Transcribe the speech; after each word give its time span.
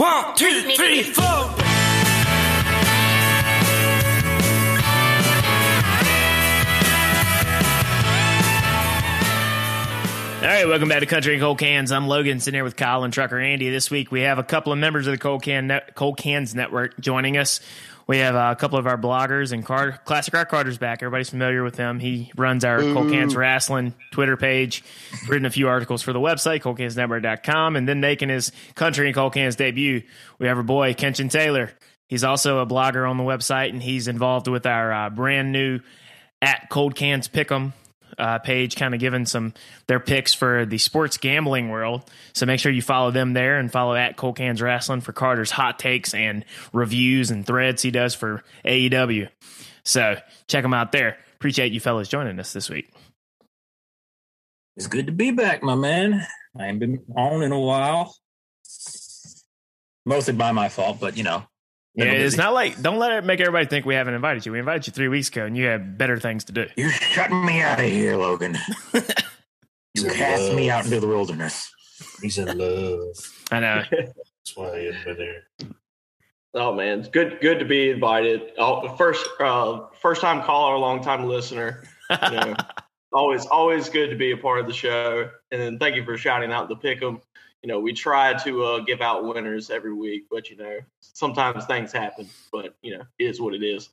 One, 0.00 0.34
two, 0.34 0.62
three, 0.76 1.02
four. 1.02 1.24
All 1.24 1.50
right, 10.46 10.66
welcome 10.66 10.88
back 10.88 11.00
to 11.00 11.06
Country 11.06 11.34
and 11.34 11.42
Cold 11.42 11.58
Cans. 11.58 11.92
I'm 11.92 12.08
Logan, 12.08 12.40
sitting 12.40 12.56
here 12.56 12.64
with 12.64 12.76
Kyle 12.76 13.04
and 13.04 13.12
Trucker 13.12 13.38
Andy. 13.38 13.68
This 13.68 13.90
week 13.90 14.10
we 14.10 14.22
have 14.22 14.38
a 14.38 14.42
couple 14.42 14.72
of 14.72 14.78
members 14.78 15.06
of 15.06 15.10
the 15.10 15.18
Cold 15.18 15.42
Can 15.42 15.66
Net- 15.66 15.94
Cold 15.94 16.16
Cans 16.16 16.54
Network 16.54 16.98
joining 16.98 17.36
us. 17.36 17.60
We 18.10 18.18
have 18.18 18.34
uh, 18.34 18.48
a 18.50 18.56
couple 18.56 18.76
of 18.76 18.88
our 18.88 18.98
bloggers 18.98 19.52
and 19.52 19.64
Classic 19.64 20.34
Rock 20.34 20.48
Carter's 20.48 20.78
back. 20.78 21.00
Everybody's 21.00 21.30
familiar 21.30 21.62
with 21.62 21.76
him. 21.76 22.00
He 22.00 22.32
runs 22.36 22.64
our 22.64 22.80
Cold 22.80 23.12
Cans 23.12 23.36
Wrestling 23.36 23.94
Twitter 24.10 24.36
page, 24.36 24.82
written 25.28 25.46
a 25.46 25.50
few 25.50 25.68
articles 25.68 26.02
for 26.02 26.12
the 26.12 26.18
website, 26.18 26.60
coldcansnetwork.com, 26.60 27.76
and 27.76 27.88
then 27.88 28.00
making 28.00 28.28
his 28.28 28.50
Country 28.74 29.06
and 29.06 29.14
Cold 29.14 29.34
Cans 29.34 29.54
debut. 29.54 30.02
We 30.40 30.48
have 30.48 30.56
our 30.56 30.64
boy, 30.64 30.94
Kenshin 30.94 31.30
Taylor. 31.30 31.70
He's 32.08 32.24
also 32.24 32.58
a 32.58 32.66
blogger 32.66 33.08
on 33.08 33.16
the 33.16 33.22
website, 33.22 33.68
and 33.68 33.80
he's 33.80 34.08
involved 34.08 34.48
with 34.48 34.66
our 34.66 34.92
uh, 34.92 35.10
brand 35.10 35.52
new 35.52 35.78
at 36.42 36.68
Cold 36.68 36.96
Cans 36.96 37.28
Pick'em 37.28 37.74
uh, 38.20 38.38
page, 38.38 38.76
kind 38.76 38.94
of 38.94 39.00
giving 39.00 39.26
some 39.26 39.54
their 39.86 39.98
picks 39.98 40.34
for 40.34 40.66
the 40.66 40.78
sports 40.78 41.16
gambling 41.16 41.70
world. 41.70 42.04
So 42.34 42.46
make 42.46 42.60
sure 42.60 42.70
you 42.70 42.82
follow 42.82 43.10
them 43.10 43.32
there 43.32 43.58
and 43.58 43.72
follow 43.72 43.94
at 43.94 44.16
Cold 44.16 44.36
Cans 44.36 44.60
Wrestling 44.60 45.00
for 45.00 45.12
Carter's 45.12 45.50
hot 45.50 45.78
takes 45.78 46.14
and 46.14 46.44
reviews 46.72 47.30
and 47.30 47.46
threads 47.46 47.82
he 47.82 47.90
does 47.90 48.14
for 48.14 48.44
AEW. 48.64 49.28
So 49.84 50.16
check 50.46 50.62
them 50.62 50.74
out 50.74 50.92
there. 50.92 51.18
Appreciate 51.34 51.72
you 51.72 51.80
fellas 51.80 52.08
joining 52.08 52.38
us 52.38 52.52
this 52.52 52.68
week. 52.68 52.92
It's 54.76 54.86
good 54.86 55.06
to 55.06 55.12
be 55.12 55.30
back, 55.30 55.62
my 55.62 55.74
man. 55.74 56.26
I 56.58 56.66
ain't 56.66 56.78
been 56.78 57.02
on 57.16 57.42
in 57.42 57.52
a 57.52 57.58
while. 57.58 58.14
Mostly 60.06 60.34
by 60.34 60.52
my 60.52 60.68
fault, 60.68 60.98
but 61.00 61.16
you 61.16 61.24
know. 61.24 61.44
Yeah, 61.94 62.04
it's 62.06 62.22
busy. 62.24 62.36
not 62.36 62.52
like 62.54 62.80
don't 62.80 62.98
let 62.98 63.12
it 63.12 63.24
make 63.24 63.40
everybody 63.40 63.66
think 63.66 63.84
we 63.84 63.94
haven't 63.94 64.14
invited 64.14 64.46
you. 64.46 64.52
We 64.52 64.58
invited 64.60 64.86
you 64.86 64.92
three 64.92 65.08
weeks 65.08 65.28
ago, 65.28 65.44
and 65.44 65.56
you 65.56 65.66
had 65.66 65.98
better 65.98 66.18
things 66.18 66.44
to 66.44 66.52
do. 66.52 66.66
You're 66.76 66.90
shutting 66.92 67.44
me 67.44 67.60
out 67.60 67.80
of 67.80 67.86
here, 67.86 68.16
Logan. 68.16 68.56
You 69.94 70.06
in 70.06 70.14
cast 70.14 70.52
me 70.54 70.70
out 70.70 70.84
into 70.84 71.00
the 71.00 71.08
wilderness. 71.08 71.68
He's 72.22 72.38
in 72.38 72.56
love. 72.56 73.16
I 73.50 73.58
know. 73.60 73.82
That's 73.90 74.56
why 74.56 74.78
he 74.78 74.86
hasn't 74.86 75.04
been 75.04 75.16
there. 75.16 75.42
Oh 76.54 76.72
man, 76.72 77.00
it's 77.00 77.08
good 77.08 77.38
good 77.40 77.58
to 77.58 77.64
be 77.64 77.90
invited. 77.90 78.52
Oh, 78.56 78.88
first 78.96 79.26
uh, 79.40 79.86
first 80.00 80.20
time 80.20 80.42
caller, 80.42 80.78
long 80.78 81.02
time 81.02 81.24
listener. 81.24 81.82
You 82.10 82.30
know, 82.30 82.54
always 83.12 83.46
always 83.46 83.88
good 83.88 84.10
to 84.10 84.16
be 84.16 84.30
a 84.30 84.36
part 84.36 84.60
of 84.60 84.66
the 84.68 84.72
show. 84.72 85.28
And 85.50 85.60
then 85.60 85.78
thank 85.80 85.96
you 85.96 86.04
for 86.04 86.16
shouting 86.16 86.52
out 86.52 86.68
the 86.68 86.76
pick 86.76 87.02
'em. 87.02 87.20
You 87.62 87.68
know, 87.68 87.80
we 87.80 87.92
try 87.92 88.34
to 88.44 88.64
uh, 88.64 88.78
give 88.80 89.00
out 89.00 89.24
winners 89.24 89.70
every 89.70 89.92
week, 89.92 90.24
but 90.30 90.48
you 90.48 90.56
know, 90.56 90.78
sometimes 91.00 91.66
things 91.66 91.92
happen. 91.92 92.28
But 92.52 92.74
you 92.82 92.96
know, 92.96 93.04
it 93.18 93.24
is 93.24 93.40
what 93.40 93.54
it 93.54 93.62
is. 93.62 93.90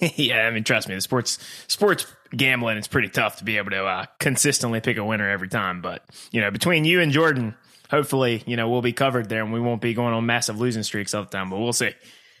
yeah, 0.16 0.46
I 0.46 0.50
mean, 0.50 0.64
trust 0.64 0.88
me, 0.88 0.94
the 0.94 1.00
sports 1.00 1.38
sports 1.68 2.06
gambling 2.36 2.76
is 2.76 2.86
pretty 2.86 3.08
tough 3.08 3.36
to 3.36 3.44
be 3.44 3.56
able 3.56 3.70
to 3.70 3.84
uh, 3.84 4.06
consistently 4.18 4.80
pick 4.80 4.98
a 4.98 5.04
winner 5.04 5.28
every 5.28 5.48
time. 5.48 5.80
But 5.80 6.04
you 6.32 6.40
know, 6.40 6.50
between 6.50 6.84
you 6.84 7.00
and 7.00 7.12
Jordan, 7.12 7.54
hopefully, 7.90 8.42
you 8.46 8.56
know, 8.56 8.68
we'll 8.68 8.82
be 8.82 8.92
covered 8.92 9.28
there, 9.28 9.42
and 9.42 9.52
we 9.52 9.60
won't 9.60 9.80
be 9.80 9.94
going 9.94 10.12
on 10.12 10.26
massive 10.26 10.60
losing 10.60 10.82
streaks 10.82 11.14
all 11.14 11.22
the 11.22 11.30
time. 11.30 11.50
But 11.50 11.58
we'll 11.58 11.72
see. 11.72 11.92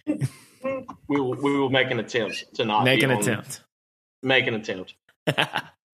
We 1.08 1.20
will 1.20 1.34
we 1.34 1.56
will 1.56 1.70
make 1.70 1.90
an 1.92 2.00
attempt 2.00 2.54
to 2.54 2.64
not 2.64 2.84
Make 2.84 3.02
an 3.02 3.12
attempt. 3.12 3.62
Make 4.22 4.48
an 4.48 4.54
attempt. 4.54 4.94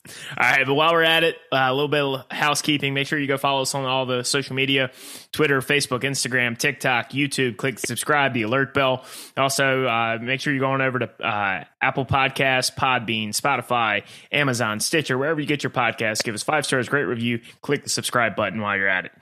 All 0.09 0.15
right, 0.41 0.67
but 0.67 0.75
while 0.75 0.93
we're 0.93 1.03
at 1.05 1.23
it, 1.23 1.37
uh, 1.53 1.59
a 1.69 1.73
little 1.73 1.89
bit 1.89 2.03
of 2.03 2.25
housekeeping. 2.31 2.93
Make 2.93 3.07
sure 3.07 3.21
you 3.21 3.29
go 3.29 3.37
follow 3.37 3.63
us 3.63 3.73
on 3.75 3.85
all 3.85 4.05
the 4.05 4.25
social 4.25 4.57
media 4.57 4.91
Twitter, 5.31 5.61
Facebook, 5.61 6.03
Instagram, 6.03 6.59
TikTok, 6.59 7.11
YouTube. 7.11 7.57
Click 7.57 7.79
subscribe, 7.79 8.35
the 8.35 8.43
alert 8.43 8.75
bell. 8.75 9.05
Also, 9.37 9.85
uh, 9.85 10.19
make 10.21 10.41
sure 10.41 10.53
you're 10.53 10.61
going 10.61 10.81
over 10.81 10.99
to 10.99 11.25
uh, 11.25 11.65
Apple 11.81 12.05
Podcasts, 12.05 12.75
Podbean, 12.75 13.29
Spotify, 13.29 14.05
Amazon, 14.33 14.81
Stitcher, 14.81 15.17
wherever 15.17 15.41
you 15.41 15.47
get 15.47 15.63
your 15.63 15.71
podcast. 15.71 16.25
Give 16.25 16.35
us 16.35 16.43
five 16.43 16.67
stars, 16.67 16.89
great 16.89 17.05
review. 17.05 17.41
Click 17.61 17.85
the 17.85 17.91
subscribe 17.91 18.35
button 18.35 18.61
while 18.61 18.77
you're 18.77 18.89
at 18.89 19.05
it. 19.05 19.13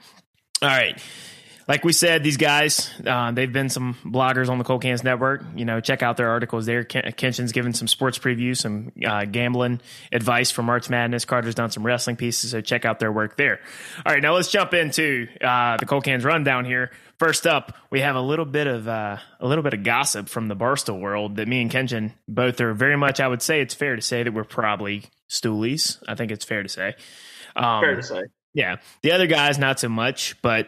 All 0.63 0.69
right. 0.69 0.99
Like 1.67 1.83
we 1.85 1.93
said, 1.93 2.23
these 2.23 2.37
guys, 2.37 2.89
uh, 3.05 3.31
they've 3.31 3.51
been 3.51 3.69
some 3.69 3.95
bloggers 4.03 4.49
on 4.49 4.57
the 4.57 4.63
Cold 4.63 4.81
Cans 4.81 5.03
Network. 5.03 5.43
You 5.55 5.65
know, 5.65 5.79
check 5.79 6.01
out 6.03 6.17
their 6.17 6.29
articles 6.29 6.65
there. 6.65 6.83
Ken- 6.83 7.03
Kenshin's 7.15 7.51
given 7.51 7.73
some 7.73 7.87
sports 7.87 8.17
previews, 8.17 8.57
some 8.57 8.91
uh, 9.05 9.25
gambling 9.25 9.79
advice 10.11 10.51
for 10.51 10.63
March 10.63 10.89
Madness. 10.89 11.25
Carter's 11.25 11.55
done 11.55 11.69
some 11.71 11.85
wrestling 11.85 12.15
pieces, 12.15 12.51
so 12.51 12.61
check 12.61 12.83
out 12.85 12.99
their 12.99 13.11
work 13.11 13.37
there. 13.37 13.59
All 14.05 14.11
right, 14.13 14.21
now 14.21 14.33
let's 14.33 14.49
jump 14.49 14.73
into 14.73 15.27
uh, 15.39 15.77
the 15.77 15.85
Cold 15.85 16.03
Cans 16.03 16.25
rundown 16.25 16.65
here. 16.65 16.91
First 17.19 17.45
up, 17.45 17.75
we 17.91 18.01
have 18.01 18.15
a 18.15 18.21
little 18.21 18.45
bit 18.45 18.65
of 18.65 18.87
uh, 18.87 19.17
a 19.39 19.47
little 19.47 19.63
bit 19.63 19.75
of 19.75 19.83
gossip 19.83 20.27
from 20.27 20.47
the 20.47 20.55
Barstool 20.55 20.99
world 20.99 21.35
that 21.35 21.47
me 21.47 21.61
and 21.61 21.69
Kenshin 21.69 22.13
both 22.27 22.59
are 22.59 22.73
very 22.73 22.97
much. 22.97 23.19
I 23.19 23.27
would 23.27 23.43
say 23.43 23.61
it's 23.61 23.75
fair 23.75 23.95
to 23.95 24.01
say 24.01 24.23
that 24.23 24.33
we're 24.33 24.43
probably 24.43 25.03
stoolies. 25.29 26.01
I 26.07 26.15
think 26.15 26.31
it's 26.31 26.43
fair 26.45 26.63
to 26.63 26.69
say. 26.69 26.95
Um, 27.55 27.81
Fair 27.83 27.95
to 27.95 28.03
say. 28.03 28.21
yeah. 28.53 28.77
The 29.03 29.11
other 29.11 29.27
guys, 29.27 29.59
not 29.59 29.79
so 29.79 29.87
much, 29.89 30.41
but 30.41 30.67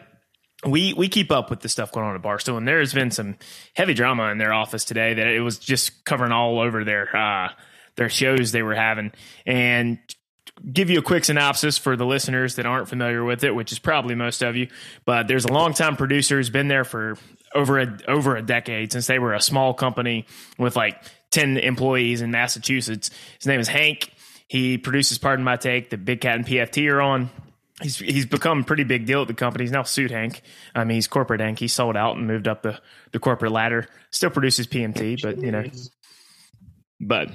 we 0.66 0.92
we 0.94 1.08
keep 1.08 1.30
up 1.30 1.50
with 1.50 1.60
the 1.60 1.68
stuff 1.68 1.92
going 1.92 2.06
on 2.06 2.14
at 2.14 2.22
Barstool, 2.22 2.56
and 2.56 2.66
there 2.66 2.80
has 2.80 2.92
been 2.92 3.10
some 3.10 3.36
heavy 3.74 3.94
drama 3.94 4.30
in 4.30 4.38
their 4.38 4.52
office 4.52 4.84
today 4.84 5.14
that 5.14 5.26
it 5.26 5.40
was 5.40 5.58
just 5.58 6.04
covering 6.04 6.32
all 6.32 6.60
over 6.60 6.84
their 6.84 7.14
uh, 7.16 7.48
their 7.96 8.08
shows 8.08 8.52
they 8.52 8.62
were 8.62 8.74
having. 8.74 9.12
And 9.46 9.98
give 10.72 10.88
you 10.90 10.98
a 10.98 11.02
quick 11.02 11.24
synopsis 11.24 11.78
for 11.78 11.96
the 11.96 12.06
listeners 12.06 12.56
that 12.56 12.66
aren't 12.66 12.88
familiar 12.88 13.24
with 13.24 13.44
it, 13.44 13.54
which 13.54 13.72
is 13.72 13.78
probably 13.78 14.14
most 14.14 14.42
of 14.42 14.56
you. 14.56 14.68
But 15.04 15.26
there's 15.26 15.44
a 15.44 15.52
longtime 15.52 15.96
producer 15.96 16.36
who's 16.36 16.50
been 16.50 16.68
there 16.68 16.84
for 16.84 17.16
over 17.54 17.78
a 17.80 17.98
over 18.08 18.36
a 18.36 18.42
decade 18.42 18.92
since 18.92 19.06
they 19.06 19.18
were 19.18 19.34
a 19.34 19.40
small 19.40 19.74
company 19.74 20.26
with 20.58 20.76
like 20.76 21.02
ten 21.30 21.56
employees 21.56 22.20
in 22.20 22.30
Massachusetts. 22.30 23.10
His 23.38 23.46
name 23.46 23.60
is 23.60 23.68
Hank. 23.68 24.12
He 24.46 24.78
produces 24.78 25.18
Pardon 25.18 25.44
My 25.44 25.56
Take, 25.56 25.90
the 25.90 25.96
Big 25.96 26.20
Cat 26.20 26.36
and 26.36 26.46
PFT 26.46 26.90
are 26.92 27.00
on 27.00 27.30
he's 27.82 27.98
he's 27.98 28.26
become 28.26 28.60
a 28.60 28.64
pretty 28.64 28.84
big 28.84 29.06
deal 29.06 29.22
at 29.22 29.28
the 29.28 29.34
company. 29.34 29.64
He's 29.64 29.72
now 29.72 29.82
suit 29.82 30.10
Hank. 30.10 30.42
I 30.74 30.84
mean, 30.84 30.96
he's 30.96 31.08
corporate 31.08 31.40
Hank. 31.40 31.58
He 31.58 31.68
sold 31.68 31.96
out 31.96 32.16
and 32.16 32.26
moved 32.26 32.48
up 32.48 32.62
the, 32.62 32.80
the 33.12 33.18
corporate 33.18 33.52
ladder. 33.52 33.86
Still 34.10 34.30
produces 34.30 34.66
PMT, 34.66 35.22
but 35.22 35.40
you 35.40 35.50
know, 35.50 35.64
but 37.00 37.30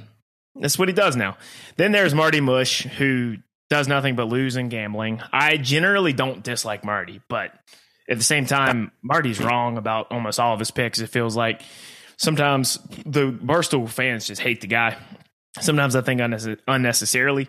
that's 0.56 0.80
what 0.80 0.88
he 0.88 0.94
does 0.94 1.16
now. 1.16 1.38
Then 1.78 1.92
there's 1.92 2.14
Marty 2.14 2.42
Mush, 2.42 2.84
who 2.84 3.38
does 3.70 3.88
nothing 3.88 4.16
but 4.16 4.28
lose 4.28 4.56
and 4.56 4.70
gambling. 4.70 5.22
I 5.32 5.58
generally 5.58 6.14
don't 6.14 6.44
dislike 6.44 6.84
Marty, 6.84 7.22
but 7.30 7.52
at 8.10 8.18
the 8.18 8.24
same 8.24 8.46
time, 8.46 8.92
Marty's 9.04 9.40
wrong 9.40 9.78
about 9.78 10.12
almost 10.12 10.40
all 10.40 10.54
of 10.54 10.60
his 10.60 10.72
picks. 10.72 11.00
It 11.00 11.08
feels 11.08 11.36
like 11.36 11.62
sometimes 12.18 12.80
the 13.06 13.32
Barstool 13.32 13.88
fans 13.88 14.26
just 14.26 14.42
hate 14.42 14.62
the 14.62 14.68
guy. 14.68 14.98
Sometimes 15.60 15.96
I 15.96 16.02
think 16.02 16.20
unnecess- 16.20 16.60
unnecessarily. 16.68 17.48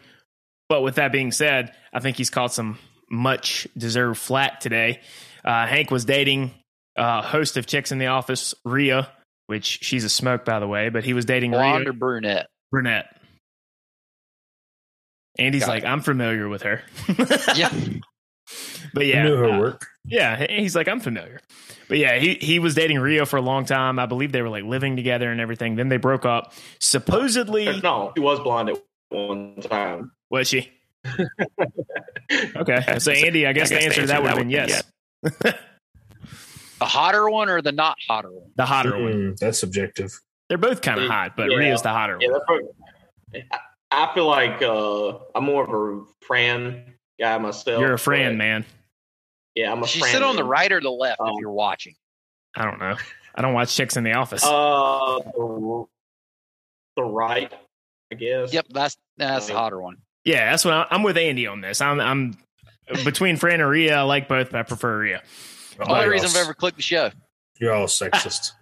But 0.69 0.83
with 0.83 0.97
that 0.97 1.11
being 1.13 1.33
said, 1.33 1.73
I 1.93 2.01
think 2.01 2.17
he's 2.17 2.31
caught 2.31 2.53
some 2.53 2.79
much 3.11 3.67
deserved 3.77 4.19
flack 4.19 4.61
today. 4.61 5.01
Uh, 5.45 5.67
Hank 5.67 5.91
was 5.91 6.05
dating 6.05 6.53
uh, 6.97 7.23
host 7.23 7.57
of 7.57 7.67
Chicks 7.67 7.93
in 7.93 7.99
the 7.99 8.07
Office, 8.07 8.55
Ria, 8.65 9.09
which 9.47 9.81
she's 9.83 10.05
a 10.05 10.09
smoke, 10.11 10.45
by 10.45 10.61
the 10.61 10.69
way, 10.69 10.89
but 10.91 11.03
he 11.05 11.13
was 11.15 11.25
dating 11.25 11.51
Blonde 11.53 11.81
Ria 11.81 11.91
or 11.91 11.93
brunette? 11.93 12.47
Brunette. 12.71 13.17
Andy's 15.39 15.63
Got 15.63 15.69
like, 15.71 15.85
I'm 15.85 16.01
familiar 16.01 16.49
with 16.49 16.63
her. 16.63 16.83
Yeah. 17.57 17.71
But 18.93 19.05
I 19.05 19.07
yeah, 19.07 19.23
knew 19.23 19.37
her 19.37 19.51
uh, 19.53 19.59
work. 19.61 19.87
yeah, 20.05 20.45
he's 20.51 20.75
like, 20.75 20.89
I'm 20.89 20.99
familiar. 20.99 21.41
But 21.89 21.99
yeah, 21.99 22.19
he, 22.19 22.35
he 22.35 22.59
was 22.59 22.75
dating 22.75 22.99
Ria 22.99 23.25
for 23.25 23.37
a 23.37 23.41
long 23.41 23.65
time. 23.65 24.01
I 24.01 24.07
believe 24.07 24.33
they 24.33 24.43
were 24.43 24.49
like 24.49 24.65
living 24.65 24.97
together 24.97 25.31
and 25.31 25.41
everything. 25.41 25.77
Then 25.77 25.89
they 25.89 25.99
broke 25.99 26.25
up. 26.27 26.53
Supposedly, 26.81 27.81
No, 27.81 28.11
he 28.17 28.21
was 28.21 28.41
blonde 28.41 28.71
at 28.71 28.83
one 29.11 29.55
time. 29.61 30.11
was 30.31 30.49
she? 30.49 30.69
Okay. 31.07 32.85
So, 32.99 33.11
Andy, 33.13 33.47
I 33.47 33.53
guess 33.53 33.71
the 33.71 33.81
answer 33.83 34.03
to 34.03 34.07
that 34.09 34.23
would 34.23 34.29
have 34.31 34.39
been 34.39 34.51
yes. 34.51 34.83
The 36.81 36.87
hotter 36.87 37.29
one 37.29 37.51
or 37.51 37.61
the 37.61 37.73
not 37.73 37.99
hotter 38.09 38.31
one? 38.33 38.51
The 38.57 38.65
hotter 38.65 38.93
one. 38.99 39.13
Mm, 39.13 39.39
that's 39.39 39.59
subjective. 39.59 40.19
They're 40.49 40.57
both 40.59 40.81
kind 40.81 40.99
of 41.01 41.09
hot, 41.11 41.37
but 41.37 41.51
Yeah. 41.51 41.59
Ria's 41.59 41.83
the 41.83 41.91
hotter 41.91 42.17
Yeah, 42.21 42.29
one. 42.31 42.41
that's 43.33 43.45
I 43.53 43.59
I 44.09 44.15
feel 44.15 44.27
like 44.27 44.63
uh, 44.63 45.19
I'm 45.35 45.45
more 45.45 45.65
of 45.65 45.71
a 45.99 46.05
Fran 46.27 46.95
guy 47.21 47.37
myself. 47.39 47.81
You're 47.81 47.93
a 47.95 47.99
Fran, 47.99 48.39
man. 48.39 48.65
Yeah, 49.55 49.73
I'm 49.73 49.79
a 49.79 49.83
Does 49.83 49.91
she 49.91 50.01
Fran. 50.01 50.13
sit 50.13 50.23
on 50.23 50.37
the 50.37 50.45
right 50.45 50.71
or 50.73 50.81
the 50.81 50.91
left 50.91 51.21
Um, 51.21 51.29
if 51.29 51.35
you're 51.41 51.51
watching? 51.53 51.95
I 52.57 52.65
don't 52.65 52.79
know. 52.79 52.97
I 53.35 53.43
don't 53.43 53.53
watch 53.53 53.77
Chicks 53.77 53.97
in 53.97 54.05
the 54.05 54.15
Office. 54.15 54.43
Uh, 54.45 55.19
the, 55.19 55.85
the 56.97 57.03
right, 57.03 57.53
I 58.11 58.15
guess. 58.15 58.53
Yep, 58.55 58.67
that's 58.71 58.97
that's 59.19 59.49
the 59.49 59.55
hotter 59.55 59.81
one. 59.81 59.99
Yeah, 60.25 60.51
that's 60.51 60.65
what 60.65 60.75
I, 60.75 60.87
I'm 60.91 61.03
with 61.03 61.17
Andy 61.17 61.47
on 61.47 61.61
this. 61.61 61.81
I'm, 61.81 62.01
I'm 62.01 62.37
between 63.05 63.37
Fran 63.37 63.61
and 63.61 63.71
Ria. 63.71 63.99
I 63.99 64.03
like 64.03 64.29
both, 64.29 64.51
but 64.51 64.61
I 64.61 64.63
prefer 64.63 65.01
Ria. 65.01 65.23
Oh, 65.81 65.95
Only 65.95 66.09
reason 66.09 66.29
I've 66.29 66.37
ever 66.37 66.55
clicked 66.55 66.77
the 66.77 66.83
show. 66.83 67.11
You're 67.61 67.75
all 67.75 67.87
sexist. 67.87 68.53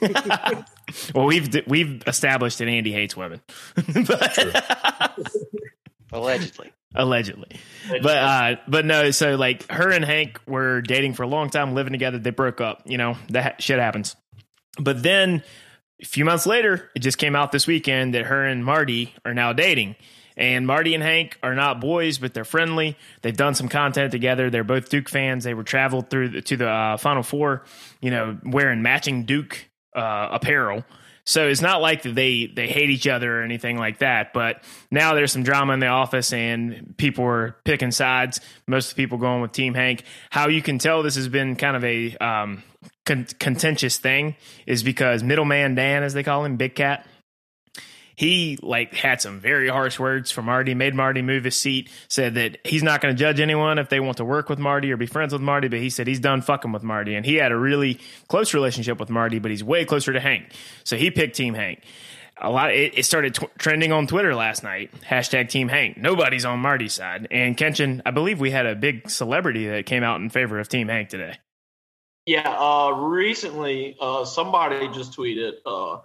well, 1.14 1.26
we've 1.26 1.48
we've 1.68 2.02
established 2.08 2.58
that 2.58 2.66
Andy 2.66 2.92
hates 2.92 3.16
women. 3.16 3.40
but, 4.06 5.16
Allegedly. 6.12 6.72
allegedly. 6.94 7.48
But 8.02 8.16
uh, 8.18 8.56
but 8.66 8.84
no. 8.84 9.12
So 9.12 9.36
like 9.36 9.70
her 9.70 9.90
and 9.90 10.04
Hank 10.04 10.40
were 10.46 10.82
dating 10.82 11.14
for 11.14 11.22
a 11.22 11.28
long 11.28 11.50
time, 11.50 11.74
living 11.74 11.92
together. 11.92 12.18
They 12.18 12.30
broke 12.30 12.60
up. 12.60 12.82
You 12.84 12.98
know 12.98 13.16
that 13.30 13.62
shit 13.62 13.78
happens. 13.78 14.16
But 14.78 15.04
then 15.04 15.44
a 16.02 16.04
few 16.04 16.24
months 16.24 16.44
later, 16.44 16.90
it 16.96 16.98
just 16.98 17.18
came 17.18 17.36
out 17.36 17.52
this 17.52 17.68
weekend 17.68 18.14
that 18.14 18.26
her 18.26 18.44
and 18.44 18.64
Marty 18.64 19.14
are 19.24 19.34
now 19.34 19.52
dating. 19.52 19.94
And 20.36 20.66
Marty 20.66 20.94
and 20.94 21.02
Hank 21.02 21.38
are 21.42 21.54
not 21.54 21.80
boys, 21.80 22.18
but 22.18 22.34
they're 22.34 22.44
friendly. 22.44 22.96
They've 23.22 23.36
done 23.36 23.54
some 23.54 23.68
content 23.68 24.12
together. 24.12 24.50
They're 24.50 24.64
both 24.64 24.88
Duke 24.88 25.08
fans. 25.08 25.44
They 25.44 25.54
were 25.54 25.64
traveled 25.64 26.10
through 26.10 26.30
the, 26.30 26.42
to 26.42 26.56
the 26.56 26.68
uh, 26.68 26.96
Final 26.96 27.22
Four, 27.22 27.64
you 28.00 28.10
know, 28.10 28.38
wearing 28.44 28.82
matching 28.82 29.24
Duke 29.24 29.68
uh, 29.94 30.28
apparel. 30.32 30.84
So 31.24 31.46
it's 31.46 31.60
not 31.60 31.80
like 31.80 32.02
they 32.02 32.46
they 32.46 32.66
hate 32.66 32.90
each 32.90 33.06
other 33.06 33.40
or 33.40 33.42
anything 33.42 33.78
like 33.78 33.98
that. 33.98 34.32
But 34.32 34.64
now 34.90 35.14
there's 35.14 35.30
some 35.30 35.44
drama 35.44 35.72
in 35.74 35.80
the 35.80 35.86
office 35.86 36.32
and 36.32 36.94
people 36.96 37.24
are 37.24 37.56
picking 37.64 37.92
sides. 37.92 38.40
Most 38.66 38.90
of 38.90 38.96
the 38.96 39.02
people 39.02 39.18
going 39.18 39.40
with 39.40 39.52
Team 39.52 39.74
Hank. 39.74 40.02
How 40.30 40.48
you 40.48 40.62
can 40.62 40.78
tell 40.78 41.02
this 41.02 41.14
has 41.14 41.28
been 41.28 41.54
kind 41.54 41.76
of 41.76 41.84
a 41.84 42.16
um, 42.16 42.64
con- 43.04 43.28
contentious 43.38 43.98
thing 43.98 44.34
is 44.66 44.82
because 44.82 45.22
middleman 45.22 45.76
Dan, 45.76 46.02
as 46.02 46.12
they 46.12 46.24
call 46.24 46.44
him, 46.44 46.56
Big 46.56 46.74
Cat 46.74 47.06
he 48.22 48.56
like 48.62 48.94
had 48.94 49.20
some 49.20 49.40
very 49.40 49.66
harsh 49.66 49.98
words 49.98 50.30
for 50.30 50.42
Marty, 50.42 50.74
made 50.74 50.94
Marty 50.94 51.22
move 51.22 51.42
his 51.42 51.56
seat, 51.56 51.90
said 52.06 52.36
that 52.36 52.56
he's 52.64 52.84
not 52.84 53.00
going 53.00 53.12
to 53.12 53.18
judge 53.18 53.40
anyone 53.40 53.80
if 53.80 53.88
they 53.88 53.98
want 53.98 54.18
to 54.18 54.24
work 54.24 54.48
with 54.48 54.60
Marty 54.60 54.92
or 54.92 54.96
be 54.96 55.06
friends 55.06 55.32
with 55.32 55.42
Marty, 55.42 55.66
but 55.66 55.80
he 55.80 55.90
said 55.90 56.06
he's 56.06 56.20
done 56.20 56.40
fucking 56.40 56.70
with 56.70 56.84
Marty. 56.84 57.16
And 57.16 57.26
he 57.26 57.34
had 57.34 57.50
a 57.50 57.58
really 57.58 57.98
close 58.28 58.54
relationship 58.54 59.00
with 59.00 59.10
Marty, 59.10 59.40
but 59.40 59.50
he's 59.50 59.64
way 59.64 59.84
closer 59.84 60.12
to 60.12 60.20
Hank. 60.20 60.52
So 60.84 60.96
he 60.96 61.10
picked 61.10 61.34
Team 61.34 61.54
Hank. 61.54 61.82
A 62.40 62.48
lot. 62.48 62.70
It, 62.72 62.96
it 62.96 63.06
started 63.06 63.36
trending 63.58 63.90
on 63.90 64.06
Twitter 64.06 64.36
last 64.36 64.62
night. 64.62 64.92
Hashtag 65.00 65.48
Team 65.48 65.66
Hank. 65.66 65.96
Nobody's 65.96 66.44
on 66.44 66.60
Marty's 66.60 66.92
side. 66.92 67.26
And 67.32 67.56
Kenshin, 67.56 68.02
I 68.06 68.12
believe 68.12 68.38
we 68.38 68.52
had 68.52 68.66
a 68.66 68.76
big 68.76 69.10
celebrity 69.10 69.66
that 69.66 69.86
came 69.86 70.04
out 70.04 70.20
in 70.20 70.30
favor 70.30 70.60
of 70.60 70.68
Team 70.68 70.86
Hank 70.86 71.08
today. 71.08 71.38
Yeah, 72.26 72.48
uh, 72.48 72.92
recently 72.92 73.96
uh, 74.00 74.24
somebody 74.24 74.86
just 74.94 75.18
tweeted. 75.18 75.54
Uh, 75.66 76.02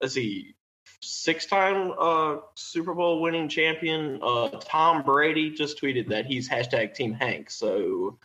let's 0.00 0.14
see, 0.14 0.56
six-time 1.04 1.92
uh, 1.98 2.36
Super 2.54 2.94
Bowl 2.94 3.20
winning 3.20 3.48
champion 3.48 4.18
uh, 4.22 4.48
Tom 4.60 5.02
Brady 5.02 5.50
just 5.50 5.80
tweeted 5.80 6.08
that 6.08 6.26
he's 6.26 6.48
hashtag 6.48 6.94
Team 6.94 7.12
Hank. 7.12 7.50
So 7.50 8.18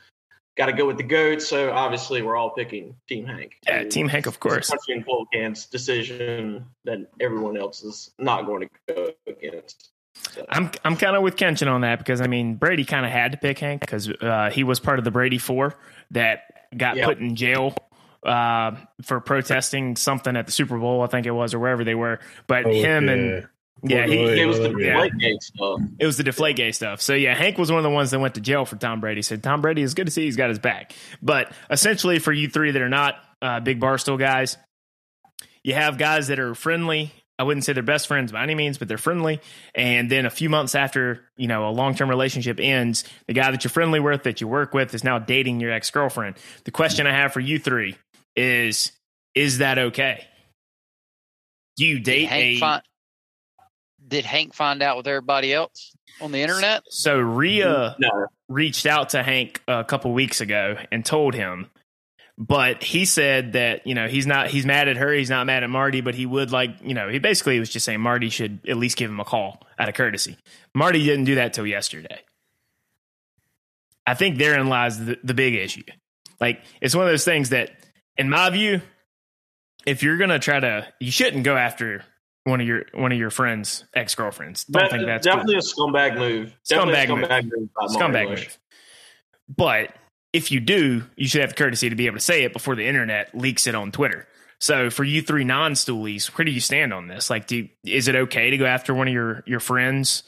got 0.58 0.68
to 0.68 0.74
go 0.74 0.86
with 0.86 0.98
the 0.98 1.04
goat. 1.04 1.42
So 1.42 1.72
obviously 1.72 2.22
we're 2.22 2.36
all 2.36 2.50
picking 2.50 2.96
Team 3.08 3.26
Hank. 3.26 3.58
Yeah, 3.66 3.84
Team 3.84 4.08
Hank, 4.08 4.26
of 4.26 4.40
course. 4.40 4.70
Country 4.70 5.04
and 5.34 5.70
decision 5.72 6.66
that 6.86 7.00
everyone 7.20 7.58
else 7.58 7.84
is 7.84 8.12
not 8.20 8.46
going 8.46 8.70
to 8.88 8.94
go 8.94 9.10
against. 9.28 9.92
So, 10.32 10.46
I'm 10.50 10.70
I'm 10.84 10.98
kind 10.98 11.16
of 11.16 11.24
with 11.24 11.38
Kenshin 11.38 11.72
on 11.72 11.82
that 11.82 12.00
because 12.00 12.20
I 12.20 12.28
mean 12.28 12.56
Brady 12.56 12.84
kind 12.84 13.06
of 13.06 13.12
had 13.12 13.32
to 13.32 13.38
pick 13.38 13.60
Hank 13.60 13.80
because 13.80 14.10
uh, 14.10 14.50
he 14.52 14.64
was 14.64 14.80
part 14.80 15.00
of 15.00 15.06
the 15.06 15.12
Brady 15.12 15.38
Four 15.38 15.76
that 16.12 16.42
got 16.76 16.98
Yeah. 16.98 17.06
put 17.06 17.20
in 17.20 17.36
jail 17.36 17.74
uh, 18.24 18.76
for 19.04 19.20
protesting 19.20 19.96
something 19.96 20.36
at 20.36 20.46
the 20.46 20.52
Super 20.52 20.78
Bowl, 20.78 21.02
I 21.02 21.08
think 21.08 21.26
it 21.26 21.32
was, 21.32 21.54
or 21.54 21.60
wherever 21.60 21.84
they 21.84 21.96
were. 21.96 22.20
But 22.48 22.66
Oh, 22.66 22.72
him 22.72 23.08
yeah. 23.08 23.14
and 23.14 23.48
yeah, 23.84 24.06
he, 24.08 24.42
it 24.42 24.46
was 24.46 24.60
the 24.60 24.72
yeah. 24.78 24.94
Deflategate 25.08 25.42
stuff. 25.42 25.80
it 26.00 26.06
was 26.06 26.18
the 26.18 26.24
Deflategate 26.24 26.76
stuff. 26.76 27.02
So 27.02 27.14
yeah, 27.14 27.34
Hank 27.34 27.58
was 27.58 27.72
one 27.72 27.78
of 27.80 27.84
the 27.84 27.90
ones 27.90 28.12
that 28.12 28.20
went 28.20 28.36
to 28.36 28.42
jail 28.42 28.66
for 28.66 28.76
Tom 28.76 29.00
Brady. 29.00 29.22
Said 29.22 29.42
Tom 29.42 29.62
Brady 29.62 29.82
is 29.82 29.94
good 29.94 30.08
to 30.08 30.12
see 30.12 30.24
he's 30.26 30.36
got 30.36 30.50
his 30.50 30.60
back. 30.60 30.94
But 31.22 31.52
essentially, 31.70 32.20
for 32.20 32.34
you 32.34 32.50
three 32.50 32.72
that 32.72 32.82
are 32.82 32.90
not 32.90 33.16
uh, 33.42 33.62
big 33.62 33.80
barstool 33.80 34.20
guys, 34.20 34.58
you 35.64 35.74
have 35.74 35.98
guys 35.98 36.28
that 36.28 36.40
are 36.40 36.56
friendly. 36.56 37.14
I 37.38 37.44
wouldn't 37.44 37.64
say 37.64 37.72
they're 37.72 37.84
best 37.84 38.08
friends 38.10 38.34
by 38.34 38.44
any 38.44 38.54
means, 38.54 38.78
but 38.78 38.90
they're 38.90 38.98
friendly. 38.98 39.40
And 39.74 40.12
then 40.12 40.26
a 40.26 40.30
few 40.30 40.50
months 40.50 40.76
after 40.76 41.22
you 41.38 41.48
know 41.48 41.70
a 41.70 41.72
long 41.72 41.96
term 41.96 42.10
relationship 42.10 42.60
ends, 42.62 43.06
the 43.28 43.34
guy 43.34 43.50
that 43.52 43.64
you're 43.64 43.72
friendly 43.72 44.02
with, 44.02 44.24
that 44.24 44.42
you 44.42 44.48
work 44.50 44.74
with, 44.74 44.94
is 44.94 45.06
now 45.06 45.20
dating 45.20 45.62
your 45.62 45.72
ex 45.72 45.90
girlfriend. 45.90 46.36
The 46.66 46.72
question 46.72 47.08
I 47.08 47.14
have 47.14 47.32
for 47.32 47.40
you 47.40 47.58
three 47.60 47.96
is: 48.36 48.92
Is 49.36 49.60
that 49.60 49.78
okay? 49.78 50.26
Do 51.78 51.86
you 51.86 51.96
Did 51.96 52.04
date 52.04 52.26
Hank, 52.26 52.44
a 52.44 52.60
find, 52.60 52.82
did 54.08 54.26
Hank 54.26 54.54
find 54.54 54.82
out 54.82 54.98
with 54.98 55.08
everybody 55.08 55.54
else 55.54 55.94
on 56.20 56.32
the 56.32 56.40
internet? 56.40 56.84
so 56.90 57.18
Ria? 57.18 57.66
Mm-hmm. 57.66 58.02
No, 58.02 58.28
reached 58.50 58.86
out 58.86 59.10
to 59.10 59.24
Hank 59.24 59.62
a 59.68 59.84
couple 59.84 60.12
weeks 60.12 60.42
ago 60.42 60.78
and 60.92 61.06
told 61.06 61.34
him, 61.36 61.70
but 62.38 62.84
he 62.84 63.06
said 63.06 63.54
that 63.54 63.86
you 63.86 63.96
know 63.96 64.08
he's 64.08 64.28
not 64.28 64.48
he's 64.48 64.66
mad 64.66 64.88
at 64.88 64.98
her, 64.98 65.14
he's 65.14 65.30
not 65.30 65.46
mad 65.46 65.64
at 65.64 65.70
Marty, 65.70 66.02
but 66.02 66.16
he 66.16 66.26
would 66.26 66.52
like 66.52 66.72
you 66.84 66.94
know 66.94 67.10
he 67.10 67.20
basically 67.20 67.60
was 67.60 67.70
just 67.70 67.86
saying 67.86 68.02
Marty 68.02 68.30
should 68.30 68.60
at 68.68 68.78
least 68.78 68.98
give 68.98 69.10
him 69.10 69.20
a 69.20 69.26
call 69.26 69.62
out 69.78 69.88
of 69.88 69.96
courtesy. 69.96 70.38
Marty 70.74 71.04
didn't 71.04 71.26
do 71.26 71.36
that 71.36 71.54
till 71.54 71.68
yesterday. 71.68 72.20
I 74.06 74.16
think 74.16 74.38
therein 74.38 74.68
lies 74.68 74.98
the, 75.06 75.20
the 75.24 75.34
big 75.36 75.54
issue. 75.54 75.84
Like 76.42 76.62
it's 76.82 76.96
one 76.96 77.06
of 77.06 77.12
those 77.12 77.26
things 77.26 77.50
that, 77.50 77.72
in 78.20 78.30
my 78.30 78.50
view, 78.52 78.82
if 79.88 80.04
you're 80.04 80.18
gonna 80.18 80.38
try 80.38 80.60
to, 80.60 80.86
you 81.00 81.10
shouldn't 81.10 81.44
go 81.46 81.56
after 81.58 82.04
one 82.44 82.62
of 82.62 82.68
your 82.68 82.86
one 82.94 83.12
of 83.12 83.18
your 83.18 83.32
friends' 83.32 83.86
ex 83.96 84.14
girlfriends. 84.14 84.66
Don't 84.66 84.84
But 84.84 84.92
think 84.92 85.06
that's 85.06 85.26
definitely 85.26 85.56
cool. 85.56 85.88
a 85.88 85.92
scumbag 85.92 86.18
move. 86.18 86.56
Scumbag 86.70 87.08
definitely 87.08 87.16
move. 87.16 87.30
scumbag 87.30 87.44
move. 87.58 87.70
scumbag 87.90 88.28
Bush. 88.28 88.42
move. 88.42 88.58
But 89.56 89.96
if 90.34 90.52
you 90.52 90.60
do, 90.60 91.04
you 91.16 91.28
should 91.28 91.42
have 91.42 91.52
the 91.52 91.56
courtesy 91.56 91.90
to 91.90 91.96
be 91.96 92.06
able 92.06 92.18
to 92.18 92.24
say 92.24 92.44
it 92.44 92.54
before 92.54 92.76
the 92.76 92.86
internet 92.86 93.34
leaks 93.34 93.66
it 93.66 93.74
on 93.74 93.92
Twitter. 93.92 94.28
So 94.60 94.90
for 94.90 95.04
you 95.06 95.22
three 95.22 95.46
non-stoolies, 95.46 96.28
where 96.38 96.46
do 96.46 96.52
you 96.52 96.60
stand 96.60 96.94
on 96.94 97.08
this? 97.08 97.30
Like, 97.30 97.48
do 97.48 97.56
you, 97.56 97.70
is 97.86 98.10
it 98.10 98.16
okay 98.16 98.50
to 98.50 98.58
go 98.58 98.66
after 98.66 98.94
one 98.94 99.08
of 99.08 99.14
your 99.14 99.44
your 99.48 99.62
friends, 99.62 100.24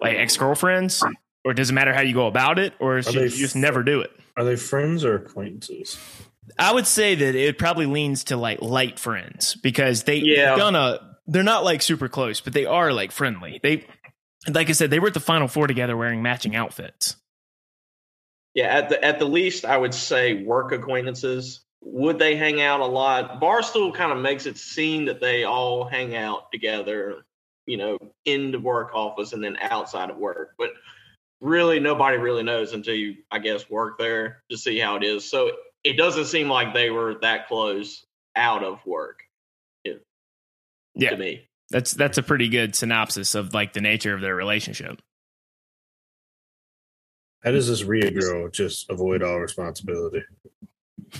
like 0.00 0.16
ex 0.16 0.36
girlfriends, 0.38 1.04
or 1.44 1.52
does 1.52 1.70
it 1.70 1.74
matter 1.74 1.92
how 1.92 2.00
you 2.00 2.14
go 2.14 2.26
about 2.26 2.58
it, 2.58 2.72
or 2.80 3.02
should 3.02 3.14
you 3.14 3.28
just 3.28 3.54
never 3.54 3.82
do 3.82 4.00
it? 4.00 4.10
Are 4.38 4.44
they 4.44 4.56
friends 4.56 5.04
or 5.04 5.16
acquaintances? 5.16 5.98
I 6.58 6.72
would 6.72 6.86
say 6.86 7.14
that 7.14 7.34
it 7.34 7.58
probably 7.58 7.86
leans 7.86 8.24
to 8.24 8.36
like 8.36 8.62
light 8.62 8.98
friends 8.98 9.54
because 9.56 10.04
they 10.04 10.16
Yeah. 10.16 10.56
done 10.56 10.74
a 10.74 11.16
they're 11.26 11.42
not 11.42 11.64
like 11.64 11.82
super 11.82 12.08
close, 12.08 12.40
but 12.40 12.52
they 12.52 12.66
are 12.66 12.92
like 12.92 13.10
friendly. 13.10 13.60
They 13.62 13.86
like 14.48 14.68
I 14.68 14.72
said, 14.72 14.90
they 14.90 15.00
were 15.00 15.08
at 15.08 15.14
the 15.14 15.20
final 15.20 15.48
four 15.48 15.66
together 15.66 15.96
wearing 15.96 16.22
matching 16.22 16.54
outfits. 16.54 17.16
Yeah, 18.54 18.66
at 18.66 18.88
the 18.88 19.04
at 19.04 19.18
the 19.18 19.26
least, 19.26 19.64
I 19.64 19.76
would 19.76 19.92
say 19.94 20.42
work 20.42 20.72
acquaintances. 20.72 21.60
Would 21.82 22.18
they 22.18 22.36
hang 22.36 22.60
out 22.60 22.80
a 22.80 22.86
lot? 22.86 23.40
Barstool 23.40 23.94
kind 23.94 24.12
of 24.12 24.18
makes 24.18 24.46
it 24.46 24.56
seem 24.56 25.04
that 25.06 25.20
they 25.20 25.44
all 25.44 25.84
hang 25.84 26.16
out 26.16 26.50
together, 26.50 27.24
you 27.66 27.76
know, 27.76 27.98
in 28.24 28.50
the 28.50 28.58
work 28.58 28.92
office 28.94 29.32
and 29.32 29.44
then 29.44 29.56
outside 29.60 30.10
of 30.10 30.16
work. 30.16 30.54
But 30.58 30.70
really, 31.40 31.78
nobody 31.78 32.16
really 32.16 32.42
knows 32.42 32.72
until 32.72 32.94
you, 32.94 33.16
I 33.30 33.38
guess, 33.40 33.68
work 33.68 33.98
there 33.98 34.42
to 34.50 34.56
see 34.56 34.78
how 34.78 34.96
it 34.96 35.04
is. 35.04 35.28
So 35.28 35.50
it 35.86 35.96
doesn't 35.96 36.26
seem 36.26 36.48
like 36.48 36.74
they 36.74 36.90
were 36.90 37.16
that 37.22 37.48
close 37.48 38.04
out 38.34 38.62
of 38.64 38.84
work 38.86 39.20
Yeah. 40.94 41.10
to 41.10 41.16
me. 41.16 41.48
That's 41.70 41.92
that's 41.92 42.16
a 42.18 42.22
pretty 42.22 42.48
good 42.48 42.74
synopsis 42.74 43.34
of 43.34 43.52
like 43.54 43.72
the 43.72 43.80
nature 43.80 44.14
of 44.14 44.20
their 44.20 44.34
relationship. 44.34 45.00
How 47.42 47.50
does 47.52 47.68
this 47.68 47.84
Ria 47.84 48.10
girl 48.10 48.48
just 48.48 48.88
avoid 48.90 49.22
all 49.22 49.38
responsibility? 49.40 50.22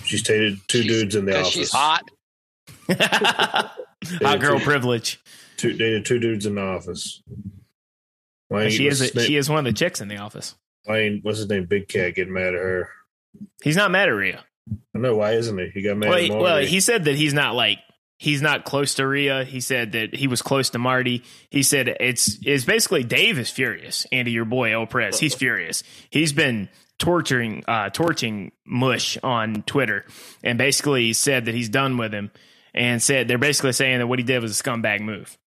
She's 0.03 0.23
dated 0.23 0.59
two 0.67 0.81
She's- 0.81 0.93
dudes 0.93 1.15
in 1.15 1.25
the 1.25 1.39
office. 1.39 1.53
she's 1.53 1.71
hot. 1.71 2.03
Hot 4.21 4.39
girl 4.39 4.59
privilege. 4.59 5.19
Two, 5.57 5.73
dated 5.73 6.05
two 6.05 6.19
dudes 6.19 6.45
in 6.45 6.55
the 6.55 6.61
office. 6.61 7.21
Why 8.49 8.69
She 8.69 8.87
is 8.87 9.01
a, 9.01 9.23
she 9.25 9.35
is 9.35 9.49
one 9.49 9.59
of 9.59 9.65
the 9.65 9.73
chicks 9.77 9.99
in 10.01 10.07
the 10.07 10.17
office. 10.17 10.55
Why 10.85 10.99
ain't, 10.99 11.25
what's 11.25 11.39
his 11.39 11.49
name? 11.49 11.65
Big 11.65 11.87
Cat 11.87 12.15
getting 12.15 12.33
mad 12.33 12.47
at 12.47 12.53
her. 12.53 12.89
He's 13.63 13.75
not 13.75 13.91
mad 13.91 14.07
at 14.07 14.13
Ria. 14.13 14.43
I 14.95 14.99
know 14.99 15.15
why 15.15 15.33
isn't 15.33 15.57
he? 15.57 15.69
He 15.73 15.81
got 15.81 15.97
mad 15.97 16.09
Well, 16.09 16.19
he, 16.19 16.29
well, 16.31 16.57
he 16.59 16.79
said 16.79 17.05
that 17.05 17.15
he's 17.15 17.33
not 17.33 17.55
like 17.55 17.79
he's 18.17 18.41
not 18.41 18.65
close 18.65 18.95
to 18.95 19.07
Ria. 19.07 19.43
He 19.43 19.61
said 19.61 19.91
that 19.93 20.15
he 20.15 20.27
was 20.27 20.41
close 20.41 20.69
to 20.71 20.79
Marty. 20.79 21.23
He 21.49 21.63
said 21.63 21.87
it's 21.87 22.37
it's 22.45 22.65
basically 22.65 23.03
Dave 23.03 23.39
is 23.39 23.49
furious. 23.49 24.05
Andy, 24.11 24.31
your 24.31 24.45
boy 24.45 24.73
El 24.73 24.87
Pres, 24.87 25.19
he's 25.19 25.35
furious. 25.35 25.83
He's 26.09 26.33
been 26.33 26.69
torturing 26.99 27.63
uh 27.67 27.89
torching 27.91 28.51
Mush 28.65 29.17
on 29.21 29.61
Twitter 29.63 30.03
and 30.43 30.57
basically 30.57 31.13
said 31.13 31.45
that 31.45 31.53
he's 31.53 31.69
done 31.69 31.97
with 31.97 32.11
him 32.11 32.31
and 32.73 33.01
said 33.03 33.27
they're 33.27 33.37
basically 33.37 33.73
saying 33.73 33.99
that 33.99 34.07
what 34.07 34.19
he 34.19 34.25
did 34.25 34.41
was 34.41 34.59
a 34.59 34.63
scumbag 34.63 35.01
move. 35.01 35.37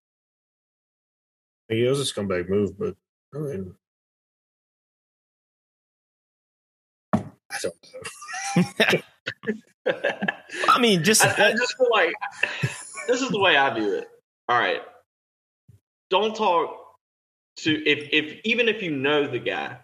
he 1.69 1.83
was 1.85 2.01
a 2.01 2.13
scumbag 2.13 2.49
move, 2.49 2.79
but 2.79 2.95
I 3.35 3.39
mean, 3.39 3.75
I 7.51 7.59
don't 7.63 7.75
know. 8.95 9.01
I 10.69 10.81
mean, 10.81 11.05
just 11.05 11.25
I, 11.25 11.49
I 11.49 11.53
just 11.53 11.77
feel 11.77 11.89
like 11.91 12.15
this 13.07 13.23
is 13.23 13.31
the 13.31 13.41
way 13.41 13.57
I 13.57 13.73
view 13.75 13.95
it. 13.95 14.09
All 14.49 14.59
right, 14.59 14.81
don't 16.11 16.35
talk 16.35 16.77
to 17.59 17.89
if 17.89 18.09
if 18.13 18.41
even 18.45 18.69
if 18.69 18.83
you 18.83 18.91
know 18.91 19.27
the 19.27 19.39
guy, 19.39 19.79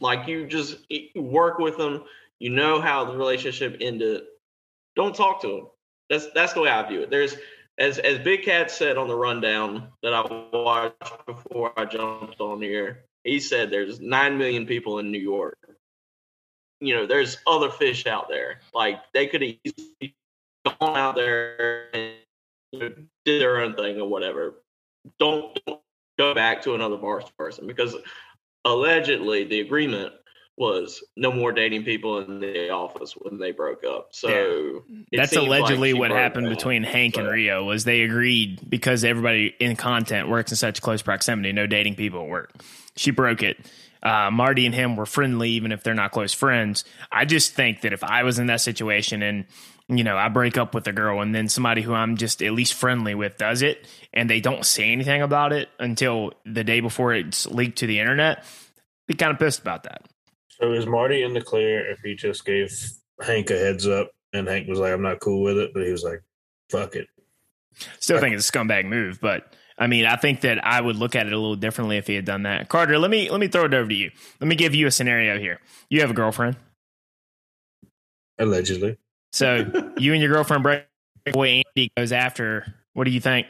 like 0.00 0.28
you 0.28 0.46
just 0.46 0.78
you 0.88 1.22
work 1.22 1.58
with 1.58 1.78
him, 1.78 2.04
you 2.38 2.50
know 2.50 2.80
how 2.80 3.04
the 3.04 3.16
relationship 3.16 3.78
ended. 3.80 4.22
Don't 4.96 5.14
talk 5.14 5.42
to 5.42 5.58
him. 5.58 5.66
That's 6.10 6.30
that's 6.32 6.52
the 6.52 6.62
way 6.62 6.70
I 6.70 6.88
view 6.88 7.02
it. 7.02 7.10
There's 7.10 7.36
as 7.78 7.98
as 7.98 8.18
Big 8.18 8.44
Cat 8.44 8.70
said 8.70 8.96
on 8.96 9.08
the 9.08 9.16
rundown 9.16 9.88
that 10.02 10.12
I 10.12 10.22
watched 10.52 11.26
before 11.26 11.72
I 11.78 11.84
jumped 11.84 12.40
on 12.40 12.60
here, 12.60 13.04
he 13.24 13.40
said 13.40 13.70
there's 13.70 14.00
nine 14.00 14.38
million 14.38 14.66
people 14.66 14.98
in 14.98 15.10
New 15.10 15.20
York. 15.20 15.58
You 16.80 16.94
know, 16.94 17.06
there's 17.06 17.38
other 17.46 17.70
fish 17.70 18.06
out 18.06 18.28
there. 18.28 18.60
Like 18.72 19.00
they 19.12 19.26
could 19.26 19.42
easily 19.42 20.14
gone 20.64 20.96
out 20.96 21.16
there 21.16 21.88
and 21.92 22.14
you 22.72 22.78
know, 22.78 22.88
did 23.24 23.40
their 23.40 23.60
own 23.60 23.74
thing 23.74 24.00
or 24.00 24.08
whatever. 24.08 24.54
Don't, 25.18 25.58
don't 25.66 25.80
go 26.18 26.34
back 26.34 26.62
to 26.62 26.74
another 26.74 26.96
bar 26.96 27.22
person 27.38 27.66
because 27.66 27.96
allegedly 28.64 29.44
the 29.44 29.60
agreement 29.60 30.12
was 30.58 31.04
no 31.16 31.30
more 31.30 31.52
dating 31.52 31.84
people 31.84 32.18
in 32.18 32.40
the 32.40 32.70
office 32.70 33.14
when 33.16 33.38
they 33.38 33.52
broke 33.52 33.84
up. 33.84 34.08
So 34.10 34.82
it 34.88 35.16
That's 35.16 35.30
seems 35.30 35.46
like 35.46 35.60
allegedly 35.60 35.94
what 35.94 36.10
happened 36.10 36.48
between 36.48 36.82
Hank 36.82 37.16
and 37.16 37.28
Ria 37.28 37.62
was 37.62 37.84
they 37.84 38.02
agreed 38.02 38.68
because 38.68 39.04
everybody 39.04 39.54
in 39.60 39.76
content 39.76 40.28
works 40.28 40.50
in 40.50 40.56
such 40.56 40.82
close 40.82 41.00
proximity, 41.00 41.52
no 41.52 41.66
dating 41.66 41.94
people 41.94 42.22
at 42.22 42.28
work. 42.28 42.52
She 42.96 43.12
broke 43.12 43.42
it. 43.42 43.56
Uh, 44.02 44.30
Marty 44.30 44.66
and 44.66 44.74
him 44.74 44.96
were 44.96 45.06
friendly, 45.06 45.50
even 45.50 45.72
if 45.72 45.82
they're 45.82 45.94
not 45.94 46.12
close 46.12 46.32
friends. 46.32 46.84
I 47.10 47.24
just 47.24 47.54
think 47.54 47.82
that 47.82 47.92
if 47.92 48.04
I 48.04 48.22
was 48.22 48.38
in 48.38 48.46
that 48.46 48.60
situation 48.60 49.22
and 49.22 49.46
you 49.88 50.04
know 50.04 50.16
I 50.16 50.28
break 50.28 50.58
up 50.58 50.74
with 50.74 50.86
a 50.86 50.92
girl 50.92 51.20
and 51.20 51.34
then 51.34 51.48
somebody 51.48 51.82
who 51.82 51.94
I'm 51.94 52.16
just 52.16 52.42
at 52.42 52.52
least 52.52 52.74
friendly 52.74 53.14
with 53.14 53.38
does 53.38 53.62
it 53.62 53.86
and 54.12 54.28
they 54.28 54.40
don't 54.40 54.64
say 54.64 54.90
anything 54.92 55.22
about 55.22 55.52
it 55.52 55.68
until 55.78 56.32
the 56.44 56.64
day 56.64 56.80
before 56.80 57.14
it's 57.14 57.46
leaked 57.46 57.78
to 57.78 57.86
the 57.86 57.98
internet, 57.98 58.44
be 59.06 59.14
kind 59.14 59.32
of 59.32 59.38
pissed 59.38 59.60
about 59.60 59.84
that. 59.84 60.06
So 60.60 60.72
is 60.72 60.86
Marty 60.86 61.22
in 61.22 61.34
the 61.34 61.40
clear 61.40 61.90
if 61.90 62.00
he 62.00 62.14
just 62.14 62.44
gave 62.44 62.72
Hank 63.20 63.50
a 63.50 63.58
heads 63.58 63.86
up 63.86 64.10
and 64.32 64.46
Hank 64.46 64.68
was 64.68 64.78
like, 64.78 64.92
I'm 64.92 65.02
not 65.02 65.20
cool 65.20 65.42
with 65.42 65.56
it, 65.56 65.72
but 65.72 65.84
he 65.84 65.92
was 65.92 66.02
like, 66.02 66.22
fuck 66.70 66.96
it. 66.96 67.06
Still 68.00 68.18
think 68.18 68.34
it's 68.34 68.48
a 68.48 68.52
scumbag 68.52 68.86
move, 68.86 69.20
but 69.20 69.54
I 69.78 69.86
mean, 69.86 70.04
I 70.06 70.16
think 70.16 70.40
that 70.40 70.64
I 70.64 70.80
would 70.80 70.96
look 70.96 71.14
at 71.14 71.26
it 71.26 71.32
a 71.32 71.38
little 71.38 71.56
differently 71.56 71.96
if 71.98 72.06
he 72.06 72.14
had 72.14 72.24
done 72.24 72.42
that. 72.42 72.68
Carter, 72.68 72.98
let 72.98 73.10
me 73.10 73.30
let 73.30 73.38
me 73.40 73.48
throw 73.48 73.64
it 73.64 73.74
over 73.74 73.88
to 73.88 73.94
you. 73.94 74.10
Let 74.40 74.48
me 74.48 74.56
give 74.56 74.74
you 74.74 74.86
a 74.86 74.90
scenario 74.90 75.38
here. 75.38 75.60
You 75.88 76.00
have 76.00 76.10
a 76.10 76.14
girlfriend, 76.14 76.56
Allegedly. 78.38 78.96
so 79.32 79.92
you 79.98 80.12
and 80.12 80.22
your 80.22 80.32
girlfriend 80.32 80.62
break. 80.62 80.84
Boy, 81.32 81.62
Andy 81.76 81.92
goes 81.96 82.12
after. 82.12 82.74
What 82.94 83.04
do 83.04 83.10
you 83.10 83.20
think? 83.20 83.46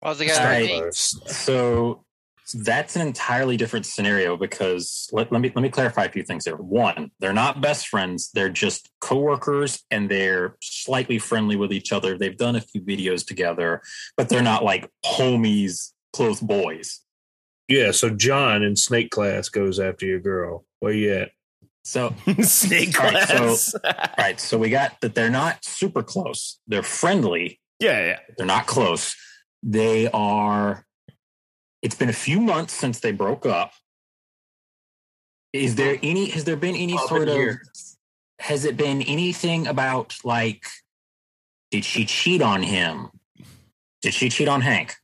Why's 0.00 0.18
the 0.18 0.26
guy 0.26 0.60
Right. 0.60 0.94
Right. 2.54 2.58
So 2.58 2.58
that's 2.64 2.96
an 2.96 3.02
entirely 3.02 3.56
different 3.56 3.86
scenario 3.86 4.36
because 4.36 5.08
let, 5.12 5.30
let 5.32 5.40
me 5.40 5.52
let 5.54 5.62
me 5.62 5.68
clarify 5.68 6.04
a 6.04 6.10
few 6.10 6.22
things 6.22 6.44
there. 6.44 6.56
One, 6.56 7.10
they're 7.20 7.32
not 7.32 7.60
best 7.60 7.88
friends; 7.88 8.30
they're 8.32 8.48
just 8.48 8.90
coworkers, 9.00 9.84
and 9.90 10.10
they're 10.10 10.56
slightly 10.62 11.18
friendly 11.18 11.56
with 11.56 11.72
each 11.72 11.92
other. 11.92 12.16
They've 12.16 12.36
done 12.36 12.56
a 12.56 12.60
few 12.60 12.80
videos 12.80 13.26
together, 13.26 13.82
but 14.16 14.28
they're 14.28 14.42
not 14.42 14.64
like 14.64 14.90
homies, 15.04 15.92
close 16.12 16.40
boys. 16.40 17.00
Yeah, 17.68 17.90
so 17.90 18.10
John 18.10 18.62
in 18.62 18.76
snake 18.76 19.10
class 19.10 19.48
goes 19.50 19.78
after 19.78 20.06
your 20.06 20.20
girl. 20.20 20.64
Where 20.80 20.92
you 20.92 21.12
at? 21.12 21.30
So, 21.84 22.14
Snake 22.42 22.98
All 23.00 23.10
right, 23.10 23.26
class. 23.26 23.74
all 23.74 23.90
right, 24.18 24.38
so 24.38 24.58
we 24.58 24.68
got 24.68 25.00
that 25.00 25.14
they're 25.14 25.30
not 25.30 25.64
super 25.64 26.02
close. 26.02 26.60
They're 26.66 26.82
friendly, 26.82 27.60
yeah, 27.80 28.04
yeah. 28.04 28.18
they're 28.36 28.46
not 28.46 28.66
close. 28.66 29.16
They 29.62 30.08
are. 30.08 30.84
It's 31.82 31.94
been 31.94 32.08
a 32.08 32.14
few 32.14 32.40
months 32.40 32.72
since 32.74 33.00
they 33.00 33.12
broke 33.12 33.46
up. 33.46 33.72
Is 35.52 35.76
there 35.76 35.98
any? 36.02 36.26
Has 36.30 36.44
there 36.44 36.56
been 36.56 36.76
any 36.76 36.94
Up 36.94 37.08
sort 37.08 37.28
of? 37.28 37.34
here. 37.34 37.62
Has 38.40 38.64
it 38.64 38.76
been 38.76 39.02
anything 39.02 39.66
about 39.66 40.16
like? 40.24 40.64
Did 41.70 41.84
she 41.84 42.04
cheat 42.04 42.42
on 42.42 42.62
him? 42.62 43.10
Did 44.02 44.14
she 44.14 44.28
cheat 44.28 44.48
on 44.48 44.60
Hank? 44.60 44.94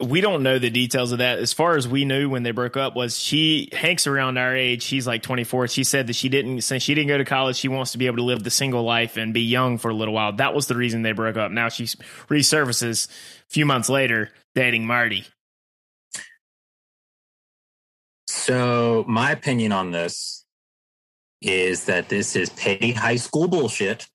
We 0.00 0.22
don't 0.22 0.42
know 0.42 0.58
the 0.58 0.70
details 0.70 1.12
of 1.12 1.18
that. 1.18 1.38
As 1.38 1.52
far 1.52 1.76
as 1.76 1.86
we 1.86 2.06
knew 2.06 2.30
when 2.30 2.42
they 2.42 2.50
broke 2.52 2.76
up, 2.76 2.96
was 2.96 3.18
she 3.18 3.68
Hank's 3.72 4.06
around 4.06 4.38
our 4.38 4.56
age. 4.56 4.82
She's 4.82 5.06
like 5.06 5.22
twenty 5.22 5.44
four. 5.44 5.68
She 5.68 5.84
said 5.84 6.06
that 6.06 6.14
she 6.14 6.28
didn't 6.30 6.62
since 6.62 6.82
she 6.82 6.94
didn't 6.94 7.08
go 7.08 7.18
to 7.18 7.24
college. 7.24 7.56
She 7.56 7.68
wants 7.68 7.92
to 7.92 7.98
be 7.98 8.06
able 8.06 8.16
to 8.16 8.22
live 8.22 8.42
the 8.42 8.50
single 8.50 8.82
life 8.82 9.16
and 9.18 9.34
be 9.34 9.42
young 9.42 9.76
for 9.76 9.90
a 9.90 9.94
little 9.94 10.14
while. 10.14 10.32
That 10.32 10.54
was 10.54 10.66
the 10.68 10.76
reason 10.76 11.02
they 11.02 11.12
broke 11.12 11.36
up. 11.36 11.50
Now 11.52 11.68
she 11.68 11.84
resurfaces 11.84 13.08
a 13.08 13.50
few 13.50 13.66
months 13.66 13.90
later 13.90 14.30
dating 14.54 14.86
Marty. 14.86 15.26
So 18.40 19.04
my 19.06 19.32
opinion 19.32 19.70
on 19.72 19.90
this 19.90 20.46
is 21.42 21.84
that 21.84 22.08
this 22.08 22.34
is 22.36 22.48
petty 22.50 22.92
high 22.92 23.16
school 23.16 23.48
bullshit. 23.48 24.06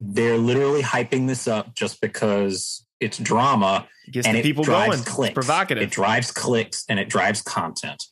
They're 0.00 0.36
literally 0.38 0.82
hyping 0.82 1.26
this 1.26 1.48
up 1.48 1.74
just 1.74 2.00
because 2.00 2.86
it's 3.00 3.16
drama 3.18 3.88
Gets 4.10 4.26
and 4.26 4.36
the 4.36 4.40
it 4.40 4.42
people 4.42 4.64
drives 4.64 4.96
going. 4.96 5.04
clicks. 5.04 5.30
It's 5.30 5.34
provocative. 5.34 5.82
It 5.82 5.90
drives 5.90 6.30
clicks 6.30 6.84
and 6.88 6.98
it 6.98 7.08
drives 7.08 7.40
content. 7.42 8.04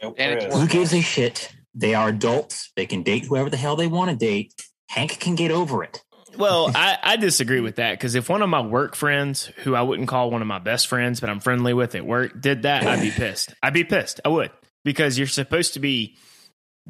And 0.00 0.14
it's 0.18 0.44
Who 0.44 0.60
working. 0.60 0.66
gives 0.68 0.92
a 0.94 1.00
shit? 1.02 1.52
They 1.74 1.94
are 1.94 2.08
adults. 2.08 2.70
They 2.76 2.86
can 2.86 3.02
date 3.02 3.26
whoever 3.26 3.50
the 3.50 3.56
hell 3.56 3.74
they 3.76 3.86
want 3.88 4.10
to 4.10 4.16
date. 4.16 4.54
Hank 4.88 5.18
can 5.20 5.34
get 5.34 5.50
over 5.50 5.82
it. 5.84 6.02
Well, 6.40 6.70
I, 6.74 6.98
I 7.02 7.16
disagree 7.16 7.60
with 7.60 7.76
that 7.76 7.92
because 7.92 8.14
if 8.14 8.28
one 8.28 8.42
of 8.42 8.48
my 8.48 8.60
work 8.62 8.96
friends, 8.96 9.46
who 9.58 9.74
I 9.74 9.82
wouldn't 9.82 10.08
call 10.08 10.30
one 10.30 10.40
of 10.42 10.48
my 10.48 10.58
best 10.58 10.86
friends, 10.88 11.20
but 11.20 11.30
I'm 11.30 11.40
friendly 11.40 11.74
with 11.74 11.94
at 11.94 12.04
work, 12.06 12.40
did 12.40 12.62
that, 12.62 12.84
I'd 12.86 13.00
be 13.02 13.10
pissed. 13.14 13.54
I'd 13.62 13.74
be 13.74 13.84
pissed. 13.84 14.20
I 14.24 14.28
would 14.30 14.50
because 14.84 15.18
you're 15.18 15.26
supposed 15.26 15.74
to 15.74 15.80
be. 15.80 16.16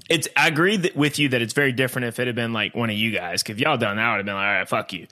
It's. 0.09 0.28
I 0.37 0.49
agree 0.49 0.76
that, 0.78 0.97
with 0.97 1.19
you 1.19 1.30
that 1.30 1.42
it's 1.42 1.52
very 1.52 1.73
different 1.73 2.07
if 2.07 2.19
it 2.19 2.26
had 2.26 2.37
been 2.37 2.52
like 2.52 2.75
one 2.75 2.90
of 2.90 2.97
you 2.97 3.11
guys. 3.11 3.42
'cause 3.42 3.54
If 3.57 3.61
y'all 3.61 3.76
done 3.76 3.97
that, 3.97 4.04
I 4.07 4.11
would 4.12 4.16
have 4.19 4.26
been 4.26 4.35
like, 4.35 4.47
all 4.47 4.52
right, 4.54 4.69
fuck 4.69 4.92
you. 4.92 5.07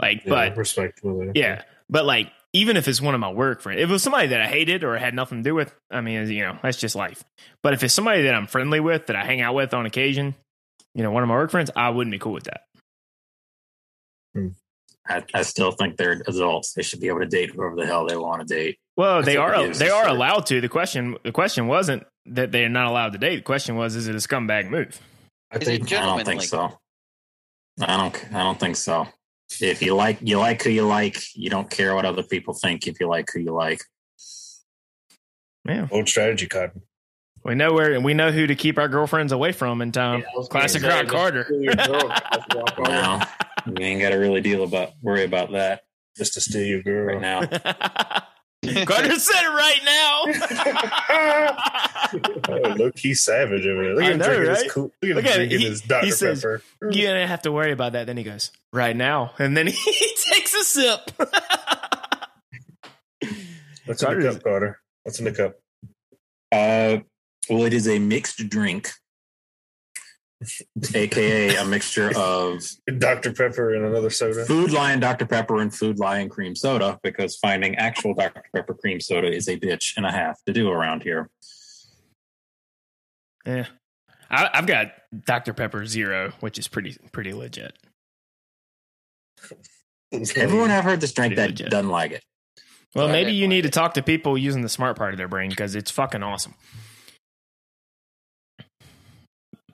Like, 0.00 0.22
Yeah, 0.24 0.30
but 0.30 0.56
respectfully. 0.56 1.30
yeah, 1.34 1.62
but 1.90 2.04
like 2.06 2.32
even 2.54 2.76
if 2.76 2.88
it's 2.88 3.00
one 3.00 3.14
of 3.14 3.20
my 3.20 3.30
work 3.30 3.60
friends, 3.60 3.80
if 3.80 3.88
it 3.88 3.92
was 3.92 4.02
somebody 4.02 4.28
that 4.28 4.40
I 4.40 4.46
hated 4.46 4.84
or 4.84 4.96
had 4.98 5.14
nothing 5.14 5.38
to 5.38 5.48
do 5.48 5.54
with, 5.54 5.74
I 5.90 6.00
mean, 6.00 6.28
you 6.30 6.42
know, 6.42 6.58
that's 6.62 6.76
just 6.78 6.94
life. 6.96 7.22
But 7.62 7.72
if 7.74 7.82
it's 7.82 7.94
somebody 7.94 8.22
that 8.22 8.34
I'm 8.34 8.46
friendly 8.46 8.80
with, 8.80 9.06
that 9.06 9.16
I 9.16 9.24
hang 9.24 9.40
out 9.40 9.54
with 9.54 9.72
on 9.74 9.86
occasion, 9.86 10.34
you 10.94 11.02
know, 11.02 11.10
one 11.12 11.22
of 11.22 11.28
my 11.30 11.34
work 11.34 11.50
friends, 11.50 11.70
I 11.76 11.88
wouldn't 11.90 12.12
be 12.12 12.18
cool 12.18 12.32
with 12.34 12.44
that. 12.44 12.62
I, 15.08 15.22
I 15.34 15.42
still 15.42 15.72
think 15.72 15.96
they're 15.96 16.22
adults. 16.26 16.74
They 16.74 16.82
should 16.82 17.00
be 17.00 17.08
able 17.08 17.20
to 17.20 17.26
date 17.26 17.50
whoever 17.50 17.74
the 17.76 17.86
hell 17.86 18.06
they 18.06 18.16
want 18.16 18.46
to 18.46 18.54
date. 18.54 18.78
Well, 18.96 19.22
they 19.22 19.36
are 19.36 19.68
they 19.68 19.90
are 19.90 20.04
fair. 20.04 20.12
allowed 20.12 20.46
to. 20.46 20.60
The 20.60 20.68
question 20.68 21.16
the 21.24 21.32
question 21.32 21.66
wasn't 21.66 22.04
that 22.26 22.52
they're 22.52 22.68
not 22.68 22.86
allowed 22.86 23.12
to 23.14 23.18
date. 23.18 23.36
The 23.36 23.42
question 23.42 23.74
was, 23.76 23.96
is 23.96 24.06
it 24.06 24.14
a 24.14 24.18
scumbag 24.18 24.70
move? 24.70 25.00
I 25.50 25.58
think 25.58 25.92
I 25.92 26.04
don't 26.06 26.24
think 26.24 26.40
gentlemanly? 26.42 26.46
so. 26.46 26.78
I 27.80 27.96
don't. 27.96 28.34
I 28.34 28.42
don't 28.44 28.60
think 28.60 28.76
so. 28.76 29.08
If 29.60 29.82
you 29.82 29.94
like, 29.94 30.18
you 30.22 30.38
like 30.38 30.62
who 30.62 30.70
you 30.70 30.86
like. 30.86 31.18
You 31.34 31.50
don't 31.50 31.68
care 31.68 31.94
what 31.94 32.04
other 32.04 32.22
people 32.22 32.54
think. 32.54 32.86
If 32.86 33.00
you 33.00 33.08
like 33.08 33.28
who 33.34 33.40
you 33.40 33.52
like, 33.52 33.82
Yeah, 35.66 35.88
old 35.90 36.08
strategy 36.08 36.46
card. 36.46 36.72
we 37.44 37.54
know 37.54 37.72
where 37.72 38.00
we 38.00 38.14
know 38.14 38.30
who 38.30 38.46
to 38.46 38.54
keep 38.54 38.78
our 38.78 38.88
girlfriends 38.88 39.32
away 39.32 39.52
from 39.52 39.82
in 39.82 39.90
time. 39.92 40.20
Yeah, 40.20 40.42
Classic 40.48 40.80
gonna 40.80 40.94
Rock 41.02 41.08
Carter. 41.08 41.44
steal 41.44 42.12
your 43.66 43.74
girl, 43.74 43.74
Classic 43.74 43.74
Rock 43.74 43.74
Carter. 43.74 43.80
now 43.80 43.80
you 43.80 43.86
ain't 43.86 44.00
got 44.00 44.10
to 44.10 44.16
really 44.16 44.40
deal 44.40 44.62
about 44.64 44.90
worry 45.02 45.24
about 45.24 45.52
that 45.52 45.82
Just 46.16 46.34
to 46.34 46.40
steal 46.40 46.62
your 46.66 46.82
girl. 46.82 47.06
right 47.06 47.20
now. 47.20 47.40
Carter 48.84 49.18
said 49.18 49.42
it 49.42 49.48
right 49.48 49.80
now. 49.84 50.22
oh, 52.48 52.74
look, 52.76 52.96
he's 52.96 53.20
savage 53.22 53.66
over 53.66 53.82
there. 53.82 53.94
Look 53.96 54.04
at 54.04 54.12
him 54.12 54.18
know, 54.18 54.24
drinking 54.26 54.48
right? 54.48 54.62
his 54.62 54.72
cool. 54.72 54.92
Look 55.02 55.10
at 55.10 55.16
Look 55.16 55.24
him 55.24 55.26
at 55.26 55.32
it. 55.32 55.34
drinking 55.36 55.58
He- 55.58 55.64
his 55.66 55.80
Dr. 55.80 56.04
he 56.06 56.10
says- 56.12 56.40
Pepper. 56.42 56.62
you 56.90 57.06
don't 57.08 57.26
have 57.28 57.42
to 57.42 57.50
worry 57.52 57.72
about 57.72 57.92
that. 57.94 58.06
Then 58.06 58.16
he 58.16 58.22
goes 58.22 58.52
right 58.72 58.94
now, 58.96 59.32
and 59.38 59.56
then 59.56 59.66
he 59.68 60.16
takes 60.30 60.54
a 60.54 60.62
sip. 60.62 61.10
What's 61.18 61.32
in 63.22 63.28
the 63.86 63.94
Carter's- 64.06 64.34
cup, 64.36 64.42
Carter? 64.44 64.80
What's 65.02 65.18
in 65.18 65.24
the 65.24 65.32
cup? 65.32 65.54
Uh, 66.52 66.98
well, 67.50 67.64
it 67.64 67.72
is 67.72 67.88
a 67.88 67.98
mixed 67.98 68.48
drink, 68.48 68.90
aka 70.94 71.56
a 71.56 71.64
mixture 71.64 72.12
of 72.16 72.62
Dr. 72.98 73.32
Pepper 73.32 73.74
and 73.74 73.84
another 73.84 74.10
soda. 74.10 74.44
Food 74.44 74.72
Lion 74.72 75.00
Dr 75.00 75.26
Pepper 75.26 75.60
and 75.60 75.74
Food 75.74 75.98
Lion 75.98 76.28
cream 76.28 76.54
soda. 76.54 76.98
Because 77.02 77.36
finding 77.36 77.76
actual 77.76 78.14
Dr 78.14 78.42
Pepper 78.54 78.74
cream 78.74 79.00
soda 79.00 79.32
is 79.32 79.48
a 79.48 79.58
bitch 79.58 79.96
and 79.96 80.06
a 80.06 80.12
half 80.12 80.42
to 80.44 80.52
do 80.52 80.70
around 80.70 81.02
here. 81.02 81.30
Yeah, 83.46 83.66
I, 84.30 84.50
I've 84.54 84.66
got 84.66 84.92
Dr 85.26 85.52
Pepper 85.52 85.84
Zero, 85.86 86.32
which 86.40 86.58
is 86.58 86.68
pretty 86.68 86.96
pretty 87.12 87.32
legit. 87.32 87.76
Everyone 90.36 90.70
I've 90.70 90.84
heard 90.84 91.00
this 91.00 91.12
drink 91.12 91.34
Pretty 91.34 91.42
that 91.42 91.50
legit. 91.50 91.70
doesn't 91.70 91.90
like 91.90 92.12
it. 92.12 92.22
Well, 92.94 93.08
I 93.08 93.12
maybe 93.12 93.32
you 93.32 93.44
like 93.46 93.50
need 93.50 93.62
to 93.62 93.70
talk 93.70 93.94
to 93.94 94.02
people 94.02 94.36
using 94.36 94.62
the 94.62 94.68
smart 94.68 94.96
part 94.96 95.14
of 95.14 95.18
their 95.18 95.28
brain 95.28 95.48
because 95.48 95.74
it's 95.74 95.90
fucking 95.90 96.22
awesome. 96.22 96.54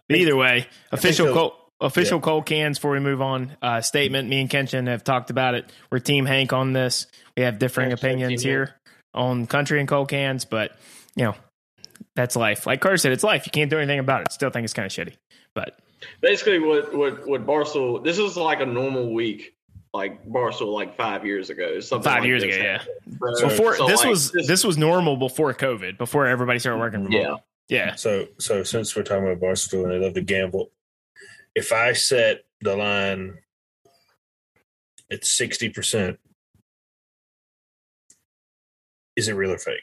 But 0.09 0.17
either 0.19 0.37
way, 0.37 0.67
official 0.93 1.27
they'll- 1.27 1.35
cold, 1.35 1.53
official 1.81 2.21
cold 2.21 2.47
cans. 2.47 2.79
Before 2.79 2.93
we 2.93 3.00
move 3.00 3.21
on, 3.21 3.57
uh, 3.62 3.81
statement. 3.81 4.29
Me 4.29 4.41
and 4.41 4.50
Kenshin 4.50 4.87
have 4.88 5.05
talked 5.05 5.31
about 5.31 5.55
it. 5.55 5.71
We're 5.91 5.99
Team 5.99 6.27
Hank 6.27 6.53
on 6.53 6.73
this. 6.73 7.07
We 7.37 7.43
have 7.43 7.59
differing 7.59 7.91
Hashtag 7.91 7.95
opinions 7.95 8.43
Team 8.43 8.50
here 8.50 8.75
on 9.15 9.47
country 9.47 9.81
and 9.81 9.88
cold 9.88 10.09
cans, 10.09 10.45
but 10.45 10.73
you 11.15 11.25
know 11.25 11.35
that's 12.15 12.37
life. 12.37 12.67
Like 12.67 12.81
Carter 12.81 12.97
said, 12.97 13.12
it's 13.12 13.25
life. 13.25 13.47
You 13.47 13.53
can't 13.53 13.71
do 13.71 13.79
anything 13.79 13.99
about 13.99 14.23
it. 14.23 14.33
Still 14.33 14.50
think 14.50 14.65
it's 14.65 14.73
kind 14.73 14.87
of 14.87 14.93
shitty, 14.93 15.15
but 15.55 15.79
Basically, 16.21 16.59
what 16.61 16.95
what 16.95 17.27
what 17.27 17.47
Barcel? 17.47 18.03
This 18.05 18.19
is 18.19 18.37
like 18.37 18.61
a 18.61 18.67
normal 18.67 19.12
week. 19.12 19.55
like 19.95 20.25
Barcel 20.27 20.73
like 20.73 20.97
five 20.97 21.25
years 21.27 21.50
ago. 21.50 21.81
Something 21.81 22.05
Five 22.05 22.21
like 22.21 22.29
years 22.29 22.43
this 22.43 22.55
ago, 22.55 22.65
yeah. 22.65 22.83
So- 23.35 23.49
Before 23.49 23.75
so, 23.75 23.87
this 23.87 24.00
like, 24.00 24.11
was 24.11 24.31
this 24.33 24.62
was 24.62 24.77
normal 24.79 25.17
before 25.17 25.53
COVID, 25.55 25.97
before 25.99 26.27
everybody 26.27 26.59
started 26.59 26.79
working 26.79 27.05
from 27.05 27.12
yeah. 27.12 27.29
home. 27.31 27.38
Yeah. 27.68 27.94
So, 27.96 28.26
so 28.38 28.62
since 28.62 28.94
we're 28.96 29.02
talking 29.02 29.25
about 29.26 29.40
Barstool 29.40 29.84
and 29.84 29.92
they 29.92 29.98
love 29.98 30.14
to 30.14 30.22
gamble, 30.22 30.70
if 31.54 31.72
I 31.72 31.92
set 31.92 32.44
the 32.60 32.76
line 32.76 33.38
at 35.10 35.25
sixty 35.25 35.68
percent, 35.68 36.18
is 39.16 39.28
it 39.28 39.34
real 39.34 39.52
or 39.52 39.58
fake? 39.58 39.80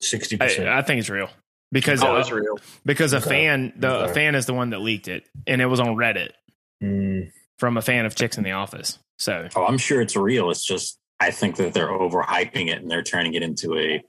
Sixty 0.00 0.36
percent. 0.36 0.68
I, 0.68 0.78
I 0.78 0.82
think 0.82 1.00
it's 1.00 1.10
real 1.10 1.30
because 1.72 2.02
Oh, 2.02 2.16
uh, 2.16 2.20
it's 2.20 2.30
real. 2.30 2.58
because 2.84 3.12
a 3.12 3.20
fan 3.20 3.72
the 3.76 4.04
a 4.04 4.08
fan 4.08 4.34
is 4.34 4.46
the 4.46 4.54
one 4.54 4.70
that 4.70 4.80
leaked 4.80 5.08
it, 5.08 5.24
and 5.46 5.60
it 5.60 5.66
was 5.66 5.80
on 5.80 5.96
Reddit 5.96 6.30
Mm, 6.82 7.32
from 7.58 7.78
a 7.78 7.82
fan 7.82 8.04
of 8.04 8.14
Chicks 8.14 8.36
in 8.36 8.44
the 8.44 8.52
Office. 8.52 8.98
So 9.18 9.48
Oh, 9.56 9.64
I'm 9.64 9.78
sure 9.78 10.02
it's 10.02 10.14
real. 10.16 10.50
It's 10.50 10.64
just 10.64 10.98
I 11.18 11.30
think 11.30 11.56
that 11.56 11.72
they're 11.72 11.88
overhyping 11.88 12.68
it 12.68 12.82
and 12.82 12.90
they're 12.90 13.02
turning 13.02 13.32
it 13.34 13.42
into 13.42 13.78
a 13.78 14.02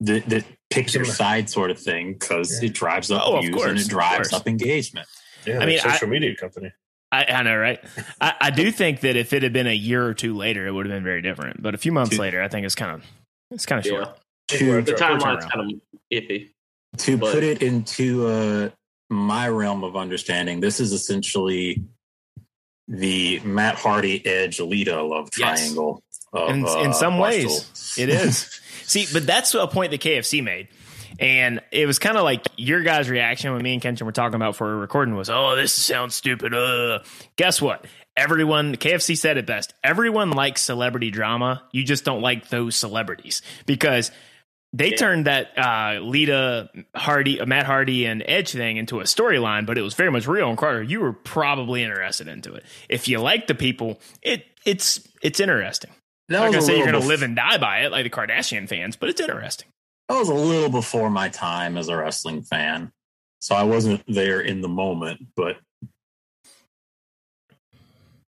the, 0.00 0.20
the 0.20 0.44
pick 0.70 0.92
your 0.94 1.04
side 1.04 1.50
sort 1.50 1.70
of 1.70 1.78
thing 1.78 2.12
because 2.12 2.62
Yeah. 2.62 2.68
it 2.68 2.74
drives 2.74 3.10
up 3.10 3.22
Oh, 3.26 3.36
of 3.36 3.42
views 3.42 3.54
course, 3.54 3.70
and 3.70 3.78
it 3.80 3.88
drives 3.88 4.32
up 4.32 4.46
engagement. 4.46 5.06
yeah, 5.46 5.58
I 5.60 5.66
mean, 5.66 5.78
I 5.84 5.92
social 5.92 6.08
media 6.08 6.34
company. 6.36 6.72
I, 7.10 7.24
I 7.24 7.42
know, 7.42 7.56
right? 7.56 7.82
I, 8.20 8.34
I 8.40 8.50
do 8.50 8.70
think 8.70 9.00
that 9.00 9.16
if 9.16 9.32
it 9.32 9.42
had 9.42 9.52
been 9.52 9.66
a 9.66 9.74
year 9.74 10.04
or 10.06 10.12
two 10.14 10.36
later, 10.36 10.66
it 10.66 10.72
would 10.72 10.84
have 10.86 10.94
been 10.94 11.04
very 11.04 11.22
different. 11.22 11.62
But 11.62 11.74
a 11.74 11.78
few 11.78 11.90
months 11.92 12.16
Two- 12.16 12.20
later, 12.22 12.42
I 12.42 12.48
think 12.48 12.66
it's 12.66 12.74
kind 12.74 12.92
of 12.92 13.04
it's 13.50 13.64
kind 13.66 13.78
of 13.80 13.86
Yeah. 13.90 14.04
short. 14.04 14.18
To 14.48 14.82
The 14.82 14.96
Short 14.96 15.00
timeline's 15.20 15.44
kind 15.46 15.72
of 15.72 15.80
iffy. 16.12 16.50
to 16.98 17.16
But- 17.16 17.32
put 17.34 17.44
it 17.44 17.62
into 17.62 18.26
uh, 18.26 18.70
my 19.10 19.48
realm 19.48 19.84
of 19.84 19.96
understanding, 19.96 20.60
this 20.60 20.80
is 20.80 20.92
essentially 20.92 21.82
the 22.88 23.40
Matt 23.40 23.76
Hardy 23.76 24.24
Edge 24.26 24.60
Lita 24.60 25.02
love 25.02 25.28
Yes. 25.38 25.60
triangle. 25.60 26.02
Of, 26.32 26.50
In- 26.50 26.66
uh, 26.66 26.80
in 26.82 26.92
some 26.94 27.14
Barstool. 27.14 27.22
ways, 27.22 27.94
It 27.98 28.08
is. 28.10 28.60
See, 28.88 29.06
but 29.12 29.26
that's 29.26 29.54
a 29.54 29.66
point 29.68 29.92
that 29.92 30.00
KFC 30.00 30.42
made. 30.42 30.68
And 31.20 31.60
it 31.72 31.86
was 31.86 31.98
kind 31.98 32.16
of 32.16 32.22
like 32.24 32.46
your 32.56 32.82
guys' 32.82 33.08
reaction 33.10 33.52
when 33.52 33.62
me 33.62 33.72
and 33.74 33.82
Kenshin 33.82 34.02
were 34.02 34.12
talking 34.12 34.36
about 34.36 34.54
for 34.56 34.76
recording 34.76 35.14
was, 35.16 35.28
oh, 35.30 35.56
this 35.56 35.72
sounds 35.72 36.14
stupid. 36.14 36.54
Uh. 36.54 37.00
Guess 37.36 37.60
what? 37.62 37.86
Everyone, 38.16 38.74
KFC 38.76 39.16
said 39.16 39.36
it 39.36 39.46
best. 39.46 39.74
Everyone 39.84 40.30
likes 40.30 40.60
celebrity 40.62 41.10
drama. 41.10 41.62
You 41.72 41.84
just 41.84 42.04
don't 42.04 42.20
like 42.20 42.48
those 42.48 42.76
celebrities 42.76 43.42
because 43.66 44.10
they 44.72 44.90
Yeah. 44.90 44.96
turned 44.96 45.26
that 45.26 45.56
uh, 45.58 46.00
Lita 46.00 46.68
Hardy, 46.94 47.40
uh, 47.40 47.46
Matt 47.46 47.66
Hardy, 47.66 48.06
and 48.06 48.22
Edge 48.26 48.52
thing 48.52 48.76
into 48.76 49.00
a 49.00 49.04
storyline, 49.04 49.66
but 49.66 49.78
it 49.78 49.82
was 49.82 49.94
very 49.94 50.10
much 50.10 50.26
real. 50.26 50.48
And 50.48 50.58
Carter, 50.58 50.82
you 50.82 51.00
were 51.00 51.12
probably 51.12 51.82
interested 51.82 52.28
into 52.28 52.54
it. 52.54 52.64
If 52.88 53.08
you 53.08 53.18
like 53.20 53.46
the 53.48 53.54
people, 53.54 54.00
it 54.22 54.44
it's 54.64 55.06
it's 55.22 55.40
interesting. 55.40 55.90
That 56.28 56.42
I'm 56.42 56.52
not 56.52 56.56
was 56.56 56.66
gonna 56.66 56.66
say 56.66 56.76
you're 56.76 56.86
gonna 56.86 57.04
bef- 57.04 57.06
live 57.08 57.22
and 57.22 57.34
die 57.36 57.58
by 57.58 57.80
it 57.80 57.92
like 57.92 58.04
the 58.04 58.10
Kardashian 58.10 58.68
fans, 58.68 58.96
but 58.96 59.08
it's 59.08 59.20
interesting. 59.20 59.68
That 60.08 60.18
was 60.18 60.28
a 60.28 60.34
little 60.34 60.70
before 60.70 61.10
my 61.10 61.28
time 61.28 61.76
as 61.76 61.88
a 61.88 61.96
wrestling 61.96 62.42
fan, 62.42 62.92
so 63.40 63.54
I 63.54 63.62
wasn't 63.62 64.02
there 64.06 64.40
in 64.40 64.60
the 64.60 64.68
moment. 64.68 65.28
But 65.36 65.58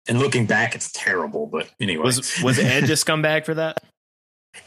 and 0.08 0.18
looking 0.18 0.46
back, 0.46 0.74
it's 0.74 0.92
terrible. 0.92 1.46
But 1.46 1.70
anyway, 1.80 2.04
Was 2.04 2.42
was 2.42 2.58
Edge 2.58 2.90
a 2.90 2.92
scumbag 2.94 3.44
for 3.44 3.54
that? 3.54 3.82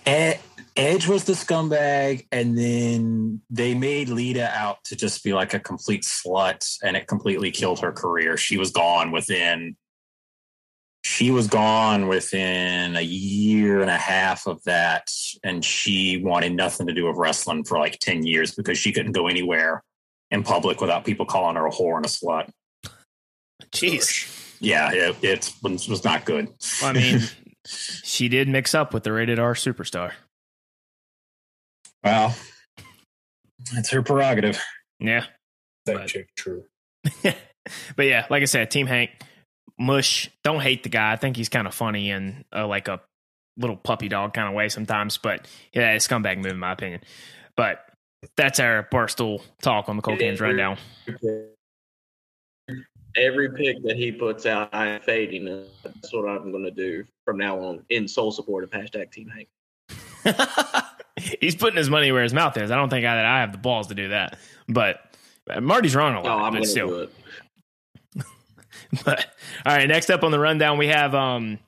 Ed, 0.06 0.40
Edge 0.76 1.08
was 1.08 1.26
the 1.26 1.34
scumbag, 1.34 2.26
and 2.32 2.58
then 2.58 3.42
they 3.50 3.74
made 3.74 4.10
Lita 4.10 4.50
out 4.56 4.84
to 4.86 4.96
just 4.96 5.24
be 5.24 5.34
like 5.34 5.54
a 5.54 5.60
complete 5.60 6.04
slut, 6.04 6.78
and 6.84 6.96
it 6.96 7.08
completely 7.08 7.52
killed 7.52 7.80
her 7.80 7.92
career. 7.92 8.38
She 8.38 8.58
was 8.58 8.72
gone 8.72 9.12
within. 9.12 9.76
She 11.10 11.32
was 11.32 11.48
gone 11.48 12.08
within 12.08 12.96
a 12.96 13.02
year 13.02 13.82
and 13.82 13.90
a 13.90 13.98
half 13.98 14.46
of 14.46 14.64
that, 14.66 15.10
and 15.44 15.66
she 15.66 16.22
wanted 16.24 16.54
nothing 16.54 16.86
to 16.86 16.94
do 16.94 17.08
with 17.08 17.18
wrestling 17.18 17.64
for 17.64 17.80
like 17.80 17.98
ten 17.98 18.24
years 18.24 18.54
because 18.54 18.78
she 18.78 18.92
couldn't 18.94 19.14
go 19.14 19.28
anywhere 19.28 19.82
in 20.30 20.44
public 20.44 20.80
without 20.82 21.06
people 21.06 21.26
calling 21.26 21.56
her 21.56 21.66
a 21.66 21.72
whore 21.72 21.98
and 21.98 22.06
a 22.06 22.10
slut. 22.10 22.52
Jeez. 23.72 24.56
Yeah, 24.60 24.92
it, 24.94 25.16
it 25.24 25.52
was, 25.64 25.90
was 25.90 26.04
not 26.04 26.26
good. 26.26 26.48
Well, 26.80 26.92
I 26.92 26.94
mean, 26.94 27.22
she 27.66 28.30
did 28.30 28.48
mix 28.48 28.76
up 28.76 28.94
with 28.94 29.02
the 29.04 29.12
rated 29.12 29.40
R 29.40 29.56
superstar. 29.56 30.12
well, 32.04 32.36
that's 33.74 33.90
her 33.90 34.04
prerogative. 34.04 34.62
Yeah. 35.00 35.26
that's 35.88 36.14
But- 36.14 36.26
true. 36.38 36.66
but 37.96 38.06
yeah, 38.06 38.28
like 38.30 38.44
I 38.44 38.46
said, 38.46 38.70
Team 38.70 38.86
Hank, 38.86 39.10
Mush, 39.80 40.30
don't 40.44 40.60
hate 40.60 40.84
the 40.84 40.90
guy. 40.90 41.12
I 41.12 41.16
think 41.16 41.38
he's 41.38 41.50
kind 41.50 41.66
of 41.68 41.74
funny 41.74 42.12
and 42.12 42.44
uh, 42.54 42.68
like 42.68 42.88
a 42.88 43.00
little 43.58 43.78
puppy 43.78 44.08
dog 44.10 44.34
kind 44.34 44.48
of 44.48 44.54
way 44.54 44.70
sometimes. 44.70 45.18
But 45.18 45.48
yeah, 45.74 45.94
it's 45.94 46.08
scumbag 46.08 46.38
move 46.38 46.52
in 46.54 46.60
my 46.60 46.74
opinion. 46.74 47.02
But 47.56 47.86
that's 48.36 48.60
our 48.60 48.88
barstool 48.92 49.42
talk 49.62 49.88
on 49.90 49.96
the 49.96 50.02
Cold 50.02 50.20
Cans 50.20 50.42
rundown. 50.42 50.78
Every 53.16 53.50
pick 53.52 53.82
that 53.84 53.96
he 53.96 54.12
puts 54.12 54.46
out, 54.46 54.70
I 54.74 54.88
am 54.88 55.02
fading. 55.02 55.46
That's 55.84 56.14
what 56.14 56.30
I'm 56.30 56.52
going 56.52 56.64
to 56.64 56.72
do 56.72 57.06
from 57.26 57.38
now 57.38 57.60
on 57.60 57.84
in 57.90 58.08
sole 58.08 58.32
support 58.32 58.64
of 58.64 58.70
hashtag 58.72 59.12
Team 59.12 59.30
Hank. 59.30 59.48
he's 61.42 61.56
putting 61.56 61.78
his 61.78 61.90
money 61.90 62.12
where 62.12 62.24
his 62.24 62.34
mouth 62.34 62.56
is. 62.58 62.70
I 62.72 62.76
don't 62.76 62.90
think 62.90 63.06
I, 63.06 63.16
that 63.16 63.26
I 63.26 63.40
have 63.42 63.52
the 63.52 63.58
balls 63.58 63.88
to 63.88 63.96
do 63.96 64.10
that. 64.10 64.38
But 64.68 65.00
uh, 65.50 65.60
Marty's 65.60 65.96
wrong 65.96 66.16
a 66.18 66.22
No, 66.22 66.30
lot. 66.30 66.38
I'm 66.38 66.52
but 66.52 66.58
going 66.58 66.64
to 66.64 66.70
still. 66.70 66.88
do 66.88 67.00
it. 67.00 67.14
But 69.06 69.28
all 69.66 69.76
right, 69.76 69.88
next 69.88 70.10
up 70.10 70.24
on 70.24 70.32
the 70.32 70.40
rundown, 70.40 70.78
we 70.78 70.88
have 70.88 71.14
um 71.14 71.60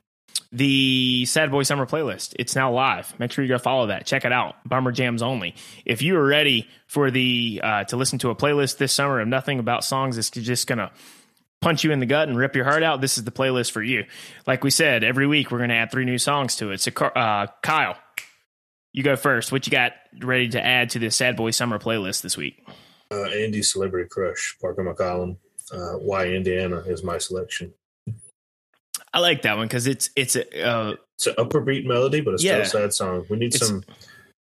the 0.50 1.24
Sad 1.24 1.50
Boy 1.50 1.62
Summer 1.62 1.86
playlist. 1.86 2.34
It's 2.38 2.54
now 2.54 2.72
live. 2.72 3.18
Make 3.18 3.32
sure 3.32 3.44
you 3.44 3.48
go 3.48 3.58
follow 3.58 3.86
that. 3.86 4.06
Check 4.06 4.24
it 4.24 4.32
out. 4.32 4.56
Bummer 4.68 4.92
Jams 4.92 5.22
only. 5.22 5.54
If 5.86 6.02
you 6.02 6.16
are 6.16 6.26
ready 6.26 6.68
for 6.86 7.10
the 7.10 7.60
uh, 7.62 7.84
to 7.84 7.96
listen 7.96 8.18
to 8.20 8.30
a 8.30 8.36
playlist 8.36 8.76
this 8.76 8.92
summer 8.92 9.20
of 9.20 9.28
nothing 9.28 9.58
about 9.58 9.84
songs 9.84 10.16
that's 10.16 10.30
just 10.30 10.66
gonna 10.66 10.90
punch 11.60 11.84
you 11.84 11.92
in 11.92 12.00
the 12.00 12.06
gut 12.06 12.28
and 12.28 12.36
rip 12.36 12.54
your 12.54 12.64
heart 12.64 12.82
out, 12.82 13.00
this 13.00 13.16
is 13.16 13.24
the 13.24 13.30
playlist 13.30 13.70
for 13.70 13.82
you. 13.82 14.04
Like 14.46 14.62
we 14.62 14.70
said, 14.70 15.04
every 15.04 15.26
week 15.26 15.50
we're 15.50 15.58
gonna 15.58 15.74
add 15.74 15.90
three 15.90 16.04
new 16.04 16.18
songs 16.18 16.56
to 16.56 16.70
it. 16.70 16.80
So, 16.80 16.90
uh, 16.90 17.46
Kyle, 17.62 17.96
you 18.92 19.02
go 19.02 19.16
first. 19.16 19.52
What 19.52 19.66
you 19.66 19.70
got 19.70 19.92
ready 20.20 20.48
to 20.50 20.64
add 20.64 20.90
to 20.90 20.98
the 20.98 21.10
Sad 21.10 21.36
Boy 21.36 21.50
Summer 21.52 21.78
playlist 21.78 22.22
this 22.22 22.36
week? 22.36 22.62
Uh, 23.10 23.24
Andy's 23.24 23.72
celebrity 23.72 24.08
crush, 24.08 24.56
Parker 24.60 24.82
McCollum. 24.82 25.36
Uh, 25.72 25.94
why 25.94 26.26
Indiana 26.26 26.78
is 26.86 27.02
my 27.02 27.16
selection. 27.18 27.72
I 29.14 29.20
like 29.20 29.42
that 29.42 29.56
one 29.56 29.66
because 29.68 29.86
it's 29.86 30.10
it's 30.16 30.36
a 30.36 30.66
uh, 30.66 30.94
It's 31.16 31.26
an 31.26 31.34
upper 31.38 31.60
beat 31.60 31.86
melody, 31.86 32.20
but 32.20 32.34
it's 32.34 32.44
Yeah. 32.44 32.62
still 32.64 32.80
a 32.80 32.84
sad 32.90 32.94
song. 32.94 33.26
We 33.30 33.36
need 33.38 33.54
some 33.54 33.82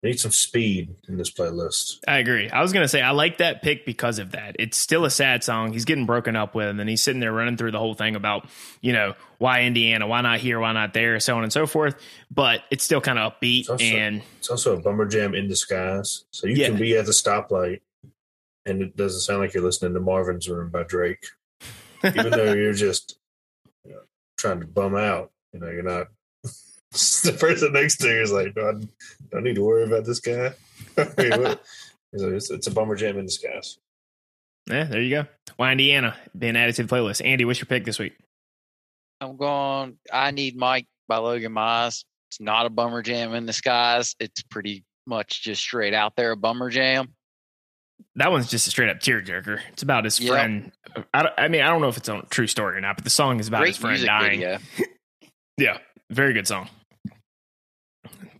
we 0.02 0.10
need 0.10 0.20
some 0.20 0.32
speed 0.32 0.94
in 1.08 1.16
this 1.16 1.30
playlist. 1.30 2.00
I 2.06 2.18
agree. 2.18 2.50
I 2.50 2.60
was 2.60 2.72
gonna 2.74 2.88
say 2.88 3.00
I 3.00 3.12
like 3.12 3.38
that 3.38 3.62
pick 3.62 3.86
because 3.86 4.18
of 4.18 4.32
that. 4.32 4.56
It's 4.58 4.76
still 4.76 5.04
a 5.06 5.10
sad 5.10 5.42
song. 5.44 5.72
He's 5.72 5.84
getting 5.86 6.04
broken 6.06 6.36
up 6.36 6.54
with, 6.54 6.68
and 6.68 6.78
then 6.78 6.88
he's 6.88 7.00
sitting 7.02 7.20
there 7.20 7.32
running 7.32 7.56
through 7.56 7.70
the 7.72 7.78
whole 7.78 7.94
thing 7.94 8.16
about 8.16 8.46
you 8.82 8.92
know 8.92 9.14
why 9.38 9.62
Indiana, 9.62 10.06
why 10.06 10.20
not 10.22 10.40
here, 10.40 10.58
why 10.60 10.72
not 10.72 10.92
there, 10.94 11.18
so 11.20 11.36
on 11.36 11.42
and 11.42 11.52
so 11.52 11.66
forth. 11.66 11.94
But 12.30 12.62
it's 12.70 12.84
still 12.84 13.00
kind 13.00 13.18
of 13.18 13.32
upbeat 13.32 13.60
It's 13.60 13.68
also- 13.70 13.84
and 13.84 14.22
It's 14.38 14.50
also 14.50 14.76
a 14.76 14.80
bummer 14.80 15.06
jam 15.06 15.34
in 15.34 15.48
disguise. 15.48 16.24
So 16.30 16.46
you 16.46 16.56
Yeah. 16.56 16.68
can 16.68 16.76
be 16.78 16.96
at 16.96 17.06
the 17.06 17.12
stoplight 17.12 17.80
and 18.66 18.82
it 18.82 18.96
doesn't 18.96 19.20
sound 19.20 19.40
like 19.40 19.54
you're 19.54 19.62
listening 19.62 19.94
to 19.94 20.00
Marvin's 20.00 20.48
Room 20.48 20.70
by 20.70 20.82
Drake. 20.82 21.24
Even 22.04 22.30
though 22.30 22.52
you're 22.52 22.72
just 22.72 23.18
you 23.84 23.92
know, 23.92 24.00
trying 24.36 24.60
to 24.60 24.66
bum 24.66 24.96
out. 24.96 25.30
You 25.52 25.60
know, 25.60 25.70
you're 25.70 25.82
not 25.82 26.08
the 27.22 27.36
person 27.38 27.72
next 27.72 27.98
to 27.98 28.08
you 28.08 28.22
is 28.22 28.32
like, 28.32 28.54
no, 28.56 28.68
I 28.68 28.86
don't 29.30 29.42
need 29.42 29.56
to 29.56 29.64
worry 29.64 29.84
about 29.84 30.04
this 30.04 30.20
guy. 30.20 30.52
I 30.96 31.08
mean, 31.18 31.56
it's, 32.12 32.50
it's 32.50 32.66
a 32.66 32.70
bummer 32.70 32.94
jam 32.94 33.18
in 33.18 33.26
disguise. 33.26 33.78
yeah, 34.68 34.84
there 34.84 35.02
you 35.02 35.10
go. 35.10 35.26
Why 35.56 35.72
Indiana 35.72 36.16
being 36.36 36.56
added 36.56 36.76
to 36.76 36.84
the 36.84 36.94
playlist. 36.94 37.24
Andy, 37.24 37.44
what's 37.44 37.58
your 37.58 37.66
pick 37.66 37.84
this 37.84 37.98
week? 37.98 38.16
I'm 39.20 39.36
going. 39.36 39.98
I 40.12 40.30
need 40.30 40.56
Mike 40.56 40.86
by 41.08 41.16
Logan 41.16 41.52
Mize. 41.52 42.04
It's 42.30 42.40
not 42.40 42.66
a 42.66 42.70
bummer 42.70 43.02
jam 43.02 43.34
in 43.34 43.46
the 43.46 43.52
skies. 43.52 44.14
It's 44.20 44.42
pretty 44.42 44.84
much 45.06 45.42
just 45.42 45.62
straight 45.62 45.94
out 45.94 46.14
there 46.16 46.32
a 46.32 46.36
bummer 46.36 46.70
jam. 46.70 47.14
That 48.16 48.30
one's 48.30 48.48
just 48.48 48.66
a 48.66 48.70
straight 48.70 48.90
up 48.90 48.98
tearjerker. 49.00 49.60
It's 49.72 49.82
about 49.82 50.04
his 50.04 50.20
Yep. 50.20 50.30
friend. 50.30 50.72
I, 51.12 51.28
I 51.36 51.48
mean, 51.48 51.62
I 51.62 51.68
don't 51.68 51.80
know 51.80 51.88
if 51.88 51.96
it's 51.96 52.08
a 52.08 52.22
true 52.30 52.46
story 52.46 52.76
or 52.76 52.80
not, 52.80 52.96
but 52.96 53.04
the 53.04 53.10
song 53.10 53.40
is 53.40 53.48
about 53.48 53.66
his 53.66 53.76
friend 53.76 54.04
dying. 54.04 54.40
video. 54.40 54.58
Yeah, 55.56 55.78
very 56.10 56.32
good 56.32 56.46
song. 56.48 56.68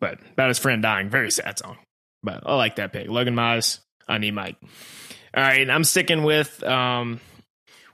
But 0.01 0.19
about 0.33 0.49
his 0.49 0.59
friend 0.59 0.83
dying, 0.83 1.09
very 1.11 1.31
sad 1.31 1.59
song. 1.59 1.77
But 2.23 2.43
I 2.47 2.55
like 2.57 2.77
that 2.77 2.93
pick. 2.93 3.09
Logan 3.09 3.35
Mize, 3.35 3.79
I 4.09 4.19
need 4.19 4.33
Mike. 4.33 4.57
All 5.37 5.43
right, 5.43 5.69
I'm 5.69 5.85
sticking 5.85 6.23
with 6.25 6.63
um 6.65 7.21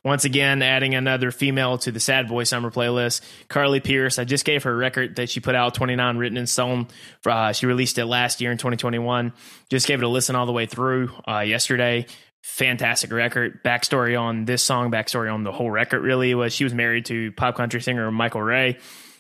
once 0.05 0.25
again 0.25 0.63
adding 0.63 0.95
another 0.95 1.31
female 1.31 1.79
to 1.79 1.93
the 1.93 2.01
Sad 2.01 2.29
Boy 2.29 2.45
Summer 2.45 2.71
playlist. 2.71 3.21
Carly 3.49 3.81
Pearce. 3.81 4.19
I 4.19 4.25
just 4.25 4.45
gave 4.45 4.63
her 4.65 4.73
a 4.73 4.77
record 4.77 5.17
that 5.17 5.31
she 5.31 5.41
put 5.41 5.55
out, 5.55 5.75
29 5.75 6.17
Written 6.17 6.39
in 6.39 6.47
Stone. 6.47 6.89
Uh, 7.27 7.53
she 7.53 7.67
released 7.67 7.99
it 7.99 8.07
last 8.07 8.41
year 8.41 8.51
in 8.53 8.59
2021. 8.59 9.33
Just 9.69 9.87
gave 9.87 10.01
it 10.01 10.05
a 10.05 10.09
listen 10.09 10.37
all 10.37 10.47
the 10.47 10.53
way 10.53 10.67
through 10.67 11.11
uh, 11.29 11.41
yesterday. 11.41 12.07
Fantastic 12.43 13.13
record. 13.13 13.63
Backstory 13.63 14.19
on 14.19 14.47
this 14.47 14.63
song, 14.63 14.91
backstory 14.91 15.33
on 15.33 15.45
the 15.45 15.53
whole 15.53 15.71
record 15.71 16.01
really 16.03 16.35
was 16.35 16.55
she 16.55 16.65
was 16.65 16.73
married 16.73 17.05
to 17.07 17.33
pop 17.33 17.57
country 17.57 17.83
singer 17.83 18.11
Michael 18.11 18.43
Ray 18.43 18.79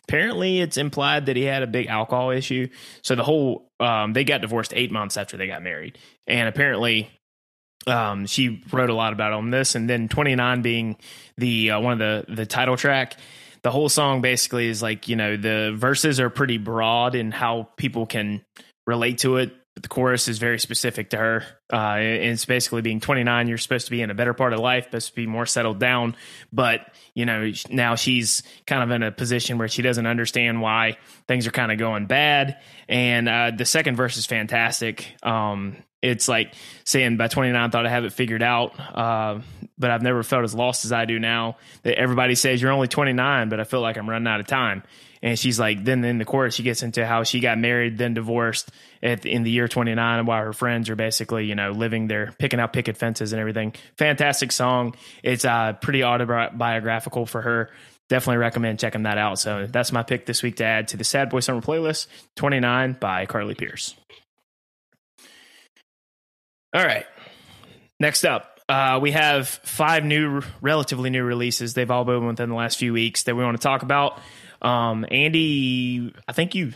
apparently 0.09 0.61
it's 0.61 0.77
implied 0.77 1.27
that 1.27 1.37
he 1.37 1.45
had 1.45 1.62
a 1.62 1.69
big 1.69 1.87
alcohol 1.87 2.31
issue. 2.31 2.66
So 3.03 3.14
the 3.14 3.23
whole 3.23 3.71
um, 3.79 4.12
they 4.12 4.25
got 4.25 4.40
divorced 4.40 4.73
eight 4.75 4.90
months 4.90 5.16
after 5.16 5.37
they 5.37 5.47
got 5.47 5.62
married, 5.62 5.99
and 6.27 6.49
apparently 6.49 7.09
um, 7.87 8.27
she 8.27 8.62
wrote 8.73 8.90
a 8.90 8.95
lot 8.95 9.12
about 9.12 9.33
on 9.33 9.51
this. 9.51 9.75
And 9.75 9.88
then 9.88 10.09
29 10.09 10.62
being 10.62 10.97
the 11.37 11.73
uh, 11.73 11.81
one 11.81 11.95
of 11.95 11.99
the 11.99 12.35
the 12.35 12.47
title 12.47 12.77
track. 12.77 13.16
The 13.62 13.71
whole 13.71 13.90
song 13.90 14.23
basically 14.23 14.69
is 14.69 14.83
like 14.83 15.09
you 15.09 15.16
know 15.16 15.37
the 15.37 15.75
verses 15.77 16.19
are 16.21 16.31
pretty 16.31 16.59
broad 16.59 17.14
in 17.14 17.31
how 17.31 17.69
people 17.77 18.07
can 18.07 18.43
relate 18.87 19.19
to 19.19 19.37
it 19.37 19.53
but 19.75 19.85
the 19.85 19.88
chorus 19.88 20.29
is 20.29 20.38
very 20.38 20.59
specific 20.59 21.11
to 21.11 21.16
her. 21.16 21.45
Uh, 21.73 21.97
and 21.97 22.33
it's 22.33 22.45
basically 22.45 22.83
being 22.83 23.01
29, 23.01 23.49
you're 23.49 23.57
supposed 23.57 23.87
to 23.87 23.90
be 23.90 24.03
in 24.03 24.11
a 24.11 24.14
better 24.14 24.35
part 24.35 24.53
of 24.53 24.59
life, 24.59 24.85
supposed 24.85 25.09
to 25.09 25.14
be 25.14 25.27
more 25.27 25.47
settled 25.47 25.79
down. 25.79 26.16
But, 26.53 26.81
you 27.14 27.25
know, 27.25 27.53
now 27.71 27.95
she's 27.95 28.43
kind 28.66 28.83
of 28.83 28.90
in 28.90 29.03
a 29.03 29.12
position 29.12 29.59
where 29.59 29.69
she 29.69 29.83
doesn't 29.83 30.07
understand 30.07 30.61
why 30.61 30.99
things 31.29 31.47
are 31.47 31.53
kind 31.53 31.71
of 31.71 31.79
going 31.79 32.07
bad. 32.07 32.59
And 32.88 33.29
uh, 33.29 33.53
the 33.57 33.64
second 33.64 33.97
verse 33.97 34.16
is 34.16 34.27
fantastic. 34.27 35.07
Um, 35.23 35.77
it's 36.03 36.29
like 36.29 36.55
saying 36.85 37.17
by 37.17 37.29
29 37.29 37.61
I 37.61 37.69
thought 37.69 37.87
I 37.87 37.91
have 37.91 38.05
it 38.05 38.13
figured 38.13 38.43
out, 38.43 38.79
uh, 38.79 39.41
but 39.79 39.91
I've 39.91 40.03
never 40.03 40.23
felt 40.23 40.45
as 40.45 40.55
lost 40.55 40.85
as 40.85 40.93
I 40.93 41.05
do 41.05 41.19
now. 41.19 41.57
That 41.83 41.99
everybody 41.99 42.35
says 42.35 42.61
you're 42.61 42.73
only 42.73 42.89
29, 42.89 43.49
but 43.49 43.61
I 43.61 43.65
feel 43.65 43.81
like 43.81 43.97
I'm 43.97 44.09
running 44.09 44.29
out 44.29 44.41
of 44.41 44.47
time. 44.47 44.83
And 45.23 45.39
she's 45.39 45.61
like, 45.61 45.85
then 45.85 46.03
in 46.03 46.17
the 46.17 46.25
chorus, 46.25 46.55
she 46.55 46.63
gets 46.63 46.83
into 46.83 47.05
how 47.07 47.25
she 47.25 47.41
got 47.41 47.59
married, 47.59 47.99
then 47.99 48.15
divorced 48.15 48.71
at 49.03 49.27
in 49.27 49.43
the 49.43 49.51
year 49.51 49.69
29, 49.69 50.25
while 50.25 50.43
her 50.43 50.55
friends 50.55 50.89
are 50.89 50.97
basically, 50.97 51.45
you 51.45 51.55
know, 51.55 51.73
living 51.73 52.07
there, 52.07 52.33
picking 52.39 52.59
out 52.59 52.73
picket 52.73 52.97
fences 52.97 53.33
and 53.33 53.41
everything. 53.41 53.75
Fantastic 53.99 54.51
song. 54.51 54.95
It's 55.23 55.45
uh, 55.45 55.75
pretty 55.75 56.03
autobiographical 56.03 57.27
for 57.27 57.43
her. 57.43 57.71
Definitely 58.09 58.39
recommend 58.39 58.81
checking 58.81 59.03
that 59.03 59.19
out. 59.19 59.39
So 59.39 59.67
that's 59.67 59.93
my 59.93 60.03
pick 60.03 60.25
this 60.25 60.43
week 60.43 60.57
to 60.57 60.65
add 60.65 60.89
to 60.89 60.97
the 60.97 61.05
Sad 61.05 61.29
Boy 61.29 61.41
Summer 61.41 61.61
playlist 61.61 62.07
29 62.37 62.97
by 62.99 63.27
Carly 63.27 63.55
Pearce. 63.55 63.95
All 66.75 66.85
right. 66.85 67.07
Next 67.99 68.25
up, 68.25 68.61
uh, 68.69 68.99
we 69.03 69.11
have 69.11 69.49
five 69.49 70.05
new, 70.05 70.43
relatively 70.61 71.11
new 71.11 71.25
releases. 71.25 71.75
They've 71.75 71.91
all 71.91 72.05
been 72.05 72.27
within 72.27 72.49
the 72.49 72.55
last 72.55 72.79
few 72.79 72.93
weeks 72.93 73.25
that 73.25 73.35
we 73.35 73.43
want 73.43 73.57
to 73.57 73.63
talk 73.63 73.83
about. 73.83 74.19
Um, 74.63 75.05
Andy, 75.11 76.13
I 76.29 76.33
think 76.33 76.55
you 76.55 76.73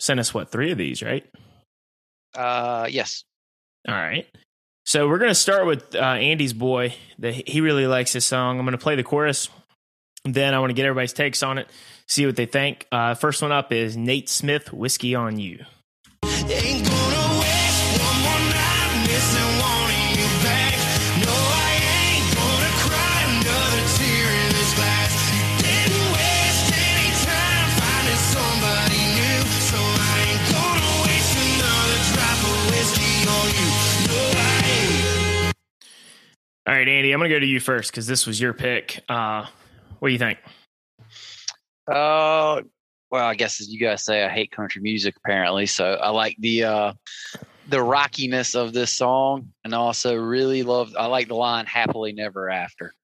sent 0.00 0.18
us 0.18 0.34
what 0.34 0.50
three 0.50 0.72
of 0.72 0.78
these, 0.78 1.02
right? 1.02 1.24
Uh, 2.34 2.88
yes. 2.90 3.24
All 3.88 3.94
right. 3.94 4.26
So 4.84 5.08
we're 5.08 5.18
gonna 5.18 5.34
start 5.34 5.66
with 5.66 5.94
uh, 5.94 5.98
Andy's 5.98 6.52
boy. 6.52 6.94
The, 7.18 7.30
he 7.30 7.60
really 7.60 7.86
likes 7.86 8.12
this 8.12 8.26
song. 8.26 8.58
I'm 8.58 8.64
gonna 8.64 8.78
play 8.78 8.96
the 8.96 9.04
chorus. 9.04 9.48
Then 10.24 10.54
I 10.54 10.58
want 10.58 10.70
to 10.70 10.74
get 10.74 10.86
everybody's 10.86 11.12
takes 11.12 11.42
on 11.42 11.58
it, 11.58 11.68
see 12.08 12.26
what 12.26 12.36
they 12.36 12.46
think. 12.46 12.86
Uh, 12.90 13.14
first 13.14 13.42
one 13.42 13.52
up 13.52 13.72
is 13.72 13.96
Nate 13.96 14.28
Smith, 14.28 14.72
"Whiskey 14.72 15.14
on 15.14 15.38
You." 15.38 15.64
All 36.66 36.74
right, 36.74 36.86
Andy, 36.88 37.12
I'm 37.12 37.18
gonna 37.18 37.28
go 37.28 37.40
to 37.40 37.46
you 37.46 37.58
first 37.60 37.90
because 37.90 38.06
this 38.06 38.26
was 38.26 38.40
your 38.40 38.52
pick. 38.52 39.00
Uh, 39.08 39.46
what 39.98 40.08
do 40.08 40.12
you 40.12 40.18
think? 40.18 40.38
Uh, 41.88 42.62
well, 43.10 43.26
I 43.26 43.34
guess 43.34 43.60
as 43.60 43.68
you 43.68 43.80
guys 43.80 44.04
say, 44.04 44.24
I 44.24 44.28
hate 44.28 44.52
country 44.52 44.80
music 44.80 45.16
apparently. 45.16 45.66
So 45.66 45.94
I 45.94 46.10
like 46.10 46.36
the 46.38 46.64
uh, 46.64 46.92
the 47.68 47.82
rockiness 47.82 48.54
of 48.54 48.72
this 48.72 48.92
song, 48.92 49.48
and 49.64 49.74
also 49.74 50.14
really 50.14 50.62
love. 50.62 50.94
I 50.96 51.06
like 51.06 51.26
the 51.28 51.34
line 51.34 51.66
"Happily 51.66 52.12
Never 52.12 52.48
After." 52.48 52.94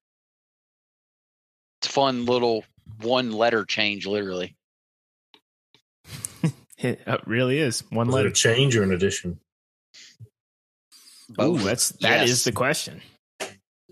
It's 1.81 1.89
a 1.89 1.93
fun 1.93 2.27
little 2.27 2.65
one 3.03 3.33
letter 3.33 3.65
change, 3.65 4.07
literally. 4.07 4.57
It 6.81 7.01
uh, 7.09 7.19
really 7.27 7.59
is 7.59 7.81
one 7.91 8.07
Was 8.07 8.15
it 8.15 8.17
letter. 8.19 8.29
a 8.29 8.33
change 8.33 8.77
or 8.77 8.85
an 8.85 8.93
addition? 8.93 9.41
Ooh, 11.43 11.59
that's 11.59 11.89
that 12.03 12.23
is 12.23 12.31
Yes. 12.31 12.45
the 12.45 12.53
question. 12.53 13.03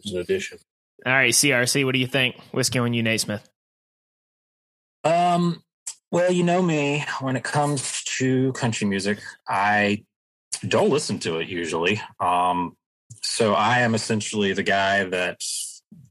It's 0.06 0.14
an 0.14 0.20
addition. 0.20 0.58
All 1.04 1.12
right, 1.12 1.32
CRC, 1.32 1.84
what 1.84 1.92
do 1.92 1.98
you 1.98 2.06
think? 2.06 2.36
Whiskey 2.52 2.78
on 2.78 2.94
you, 2.94 3.02
Nate 3.02 3.20
Smith. 3.20 3.48
Um, 5.02 5.62
well, 6.12 6.30
you 6.30 6.44
know 6.44 6.62
me, 6.62 7.04
when 7.20 7.34
it 7.36 7.42
comes 7.42 8.04
to 8.18 8.52
country 8.52 8.86
music, 8.86 9.18
I 9.48 10.04
don't 10.66 10.90
listen 10.90 11.18
to 11.20 11.38
it 11.38 11.48
usually. 11.48 12.00
Um, 12.20 12.76
so 13.22 13.54
I 13.54 13.80
am 13.80 13.94
essentially 13.96 14.52
the 14.52 14.62
guy 14.62 15.04
that 15.04 15.40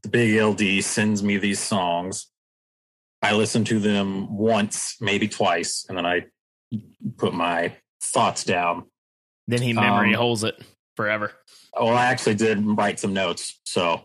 the 0.02 0.08
big 0.10 0.38
LD 0.40 0.84
sends 0.84 1.22
me 1.22 1.38
these 1.38 1.58
songs. 1.60 2.26
I 3.22 3.32
listen 3.34 3.64
to 3.64 3.80
them 3.80 4.36
once, 4.36 4.96
maybe 5.00 5.26
twice, 5.26 5.86
and 5.88 5.96
then 5.96 6.04
I 6.04 6.26
put 7.16 7.32
my 7.32 7.76
thoughts 8.02 8.44
down. 8.44 8.84
Then 9.48 9.62
he 9.62 9.72
memory 9.72 10.10
Um, 10.14 10.20
holds 10.20 10.44
it 10.44 10.62
forever. 10.96 11.32
Well, 11.74 11.96
I 11.96 12.06
actually 12.06 12.34
did 12.34 12.64
write 12.64 12.98
some 12.98 13.12
notes. 13.12 13.60
So 13.66 14.02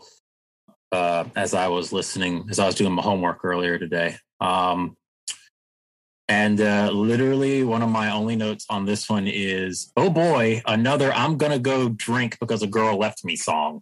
uh, 0.91 1.25
as 1.35 1.53
I 1.53 1.69
was 1.69 1.93
listening, 1.93 2.47
as 2.49 2.59
I 2.59 2.65
was 2.65 2.75
doing 2.75 2.93
my 2.93 3.01
homework 3.01 3.43
earlier 3.43 3.79
today, 3.79 4.17
um, 4.39 4.97
and 6.27 6.61
uh, 6.61 6.89
literally 6.91 7.63
one 7.63 7.81
of 7.81 7.89
my 7.89 8.11
only 8.11 8.35
notes 8.35 8.65
on 8.69 8.85
this 8.85 9.09
one 9.09 9.27
is, 9.27 9.91
"Oh 9.97 10.09
boy, 10.09 10.61
another 10.65 11.11
I'm 11.13 11.37
gonna 11.37 11.59
go 11.59 11.89
drink 11.89 12.37
because 12.39 12.61
a 12.61 12.67
girl 12.67 12.97
left 12.97 13.25
me 13.25 13.35
song." 13.35 13.81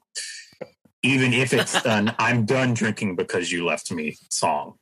Even 1.03 1.33
if 1.33 1.53
it's 1.53 1.75
an 1.85 2.15
"I'm 2.19 2.45
done 2.45 2.73
drinking 2.73 3.15
because 3.15 3.51
you 3.51 3.65
left 3.65 3.91
me" 3.91 4.17
song. 4.29 4.75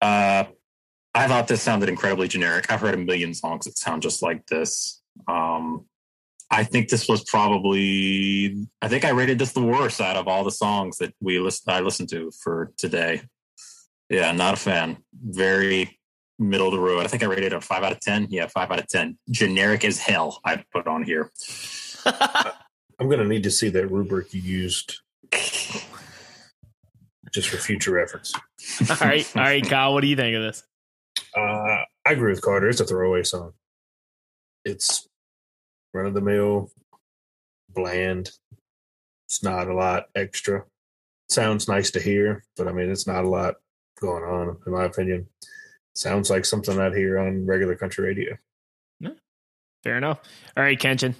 Uh, 0.00 0.44
I 1.14 1.26
thought 1.28 1.48
this 1.48 1.62
sounded 1.62 1.88
incredibly 1.88 2.28
generic. 2.28 2.70
I've 2.70 2.80
heard 2.80 2.94
a 2.94 2.98
million 2.98 3.34
songs 3.34 3.64
that 3.64 3.76
sound 3.76 4.02
just 4.02 4.22
like 4.22 4.46
this. 4.46 5.02
Um, 5.26 5.86
I 6.50 6.64
think 6.64 6.88
this 6.88 7.08
was 7.08 7.22
probably. 7.24 8.66
I 8.82 8.88
think 8.88 9.04
I 9.04 9.10
rated 9.10 9.38
this 9.38 9.52
the 9.52 9.62
worst 9.62 10.00
out 10.00 10.16
of 10.16 10.26
all 10.26 10.42
the 10.42 10.50
songs 10.50 10.98
that 10.98 11.14
we 11.20 11.38
list, 11.38 11.68
I 11.68 11.80
listened 11.80 12.08
to 12.10 12.32
for 12.42 12.72
today. 12.76 13.22
Yeah, 14.08 14.32
not 14.32 14.54
a 14.54 14.56
fan. 14.56 14.98
Very 15.22 15.98
middle 16.38 16.68
of 16.68 16.72
the 16.72 16.80
road. 16.80 17.04
I 17.04 17.08
think 17.08 17.22
I 17.22 17.26
rated 17.26 17.44
it 17.44 17.52
a 17.52 17.60
five 17.60 17.84
out 17.84 17.92
of 17.92 18.00
ten. 18.00 18.26
Yeah, 18.30 18.46
five 18.46 18.70
out 18.70 18.80
of 18.80 18.88
ten. 18.88 19.16
Generic 19.30 19.84
as 19.84 19.98
hell. 19.98 20.40
I 20.44 20.64
put 20.72 20.88
on 20.88 21.04
here. 21.04 21.30
I'm 22.06 23.08
going 23.08 23.20
to 23.20 23.26
need 23.26 23.44
to 23.44 23.50
see 23.50 23.68
that 23.70 23.86
rubric 23.88 24.34
you 24.34 24.40
used 24.40 25.00
just 27.32 27.48
for 27.48 27.56
future 27.56 27.92
reference. 27.92 28.34
all 28.90 28.96
right, 29.00 29.36
all 29.36 29.42
right, 29.42 29.66
Kyle, 29.66 29.94
what 29.94 30.00
do 30.00 30.08
you 30.08 30.16
think 30.16 30.36
of 30.36 30.42
this? 30.42 30.64
Uh, 31.36 31.84
I 32.04 32.12
agree 32.12 32.32
with 32.32 32.42
Carter. 32.42 32.68
It's 32.68 32.80
a 32.80 32.84
throwaway 32.84 33.22
song. 33.22 33.52
It's 34.64 35.08
run 35.92 36.06
of 36.06 36.14
the 36.14 36.20
mill, 36.20 36.70
bland. 37.70 38.30
It's 39.26 39.42
not 39.42 39.68
a 39.68 39.74
lot 39.74 40.08
extra. 40.14 40.64
Sounds 41.28 41.68
nice 41.68 41.90
to 41.92 42.00
hear, 42.00 42.44
but 42.56 42.66
I 42.66 42.72
mean, 42.72 42.90
it's 42.90 43.06
not 43.06 43.24
a 43.24 43.28
lot 43.28 43.56
going 44.00 44.24
on, 44.24 44.56
in 44.66 44.72
my 44.72 44.84
opinion. 44.84 45.26
Sounds 45.94 46.30
like 46.30 46.44
something 46.44 46.78
I'd 46.78 46.94
hear 46.94 47.18
on 47.18 47.46
regular 47.46 47.76
country 47.76 48.06
radio. 48.06 48.36
Fair 49.82 49.96
enough. 49.96 50.20
All 50.56 50.62
right, 50.62 50.78
Kenshin. 50.78 51.14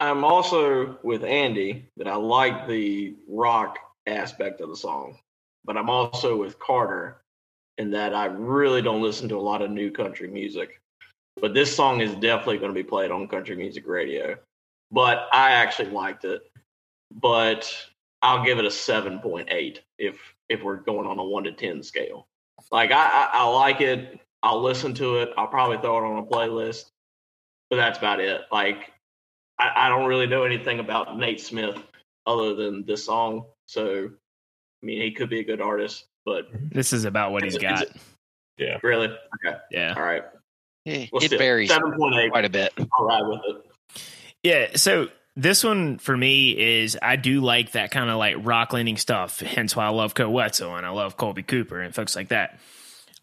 I'm 0.00 0.24
also 0.24 0.98
with 1.02 1.24
Andy 1.24 1.88
that 1.96 2.06
I 2.06 2.14
like 2.14 2.68
the 2.68 3.16
rock 3.28 3.78
aspect 4.06 4.60
of 4.60 4.68
the 4.68 4.76
song, 4.76 5.18
but 5.64 5.76
I'm 5.76 5.90
also 5.90 6.36
with 6.36 6.58
Carter 6.58 7.22
in 7.78 7.90
that 7.92 8.14
I 8.14 8.26
really 8.26 8.82
don't 8.82 9.02
listen 9.02 9.28
to 9.30 9.36
a 9.36 9.40
lot 9.40 9.62
of 9.62 9.70
new 9.70 9.90
country 9.90 10.28
music. 10.28 10.80
But 11.40 11.54
this 11.54 11.74
song 11.74 12.00
is 12.00 12.14
definitely 12.14 12.58
going 12.58 12.70
to 12.70 12.74
be 12.74 12.82
played 12.82 13.10
on 13.10 13.28
country 13.28 13.56
music 13.56 13.86
radio. 13.86 14.36
But 14.90 15.28
I 15.32 15.52
actually 15.52 15.90
liked 15.90 16.24
it. 16.24 16.42
But 17.12 17.74
I'll 18.22 18.44
give 18.44 18.58
it 18.58 18.64
a 18.64 18.68
7.8 18.68 19.78
if 19.98 20.18
if 20.48 20.62
we're 20.62 20.76
going 20.76 21.06
on 21.06 21.18
a 21.18 21.24
1 21.24 21.44
to 21.44 21.52
10 21.52 21.82
scale. 21.82 22.26
Like 22.72 22.90
I, 22.90 23.06
I, 23.06 23.30
I 23.34 23.44
like 23.44 23.80
it. 23.80 24.18
I'll 24.42 24.62
listen 24.62 24.94
to 24.94 25.18
it. 25.18 25.30
I'll 25.36 25.46
probably 25.46 25.78
throw 25.78 25.98
it 25.98 26.08
on 26.10 26.18
a 26.18 26.26
playlist. 26.26 26.90
But 27.70 27.76
that's 27.76 27.98
about 27.98 28.20
it. 28.20 28.42
Like 28.50 28.92
I, 29.58 29.86
I 29.86 29.88
don't 29.88 30.06
really 30.06 30.26
know 30.26 30.44
anything 30.44 30.80
about 30.80 31.18
Nate 31.18 31.40
Smith 31.40 31.76
other 32.26 32.54
than 32.54 32.84
this 32.84 33.04
song. 33.04 33.44
So, 33.66 34.10
I 34.82 34.86
mean, 34.86 35.00
he 35.02 35.12
could 35.12 35.28
be 35.28 35.40
a 35.40 35.44
good 35.44 35.60
artist, 35.60 36.06
but 36.24 36.46
This 36.70 36.92
is 36.92 37.04
about 37.04 37.32
what 37.32 37.42
he's 37.42 37.58
got. 37.58 37.86
Yeah. 38.56 38.78
really, 38.82 39.06
okay, 39.46 39.58
Yeah. 39.70 39.94
all 39.96 40.02
right. 40.02 40.24
Eh, 40.88 41.06
Well, 41.12 41.22
it 41.22 41.26
still, 41.26 41.38
varies 41.38 41.68
Seven 41.70 41.92
point 41.92 42.14
eight. 42.16 42.30
quite 42.30 42.44
a 42.44 42.50
bit. 42.50 42.72
I'll 42.98 43.28
with 43.30 43.40
it. 43.46 44.02
Yeah. 44.42 44.76
So 44.76 45.08
this 45.36 45.62
one 45.64 45.98
for 45.98 46.16
me 46.16 46.50
is 46.80 46.98
I 47.00 47.16
do 47.16 47.40
like 47.40 47.72
that 47.72 47.90
kind 47.90 48.10
of 48.10 48.16
like 48.18 48.36
rock 48.38 48.72
leaning 48.72 48.96
stuff. 48.96 49.40
Hence 49.40 49.76
why 49.76 49.86
I 49.86 49.90
love 49.90 50.14
Koe 50.14 50.30
Wetzel 50.30 50.74
and 50.76 50.84
I 50.86 50.90
love 50.90 51.16
Kolby 51.16 51.46
Cooper 51.46 51.80
and 51.80 51.94
folks 51.94 52.16
like 52.16 52.28
that. 52.28 52.58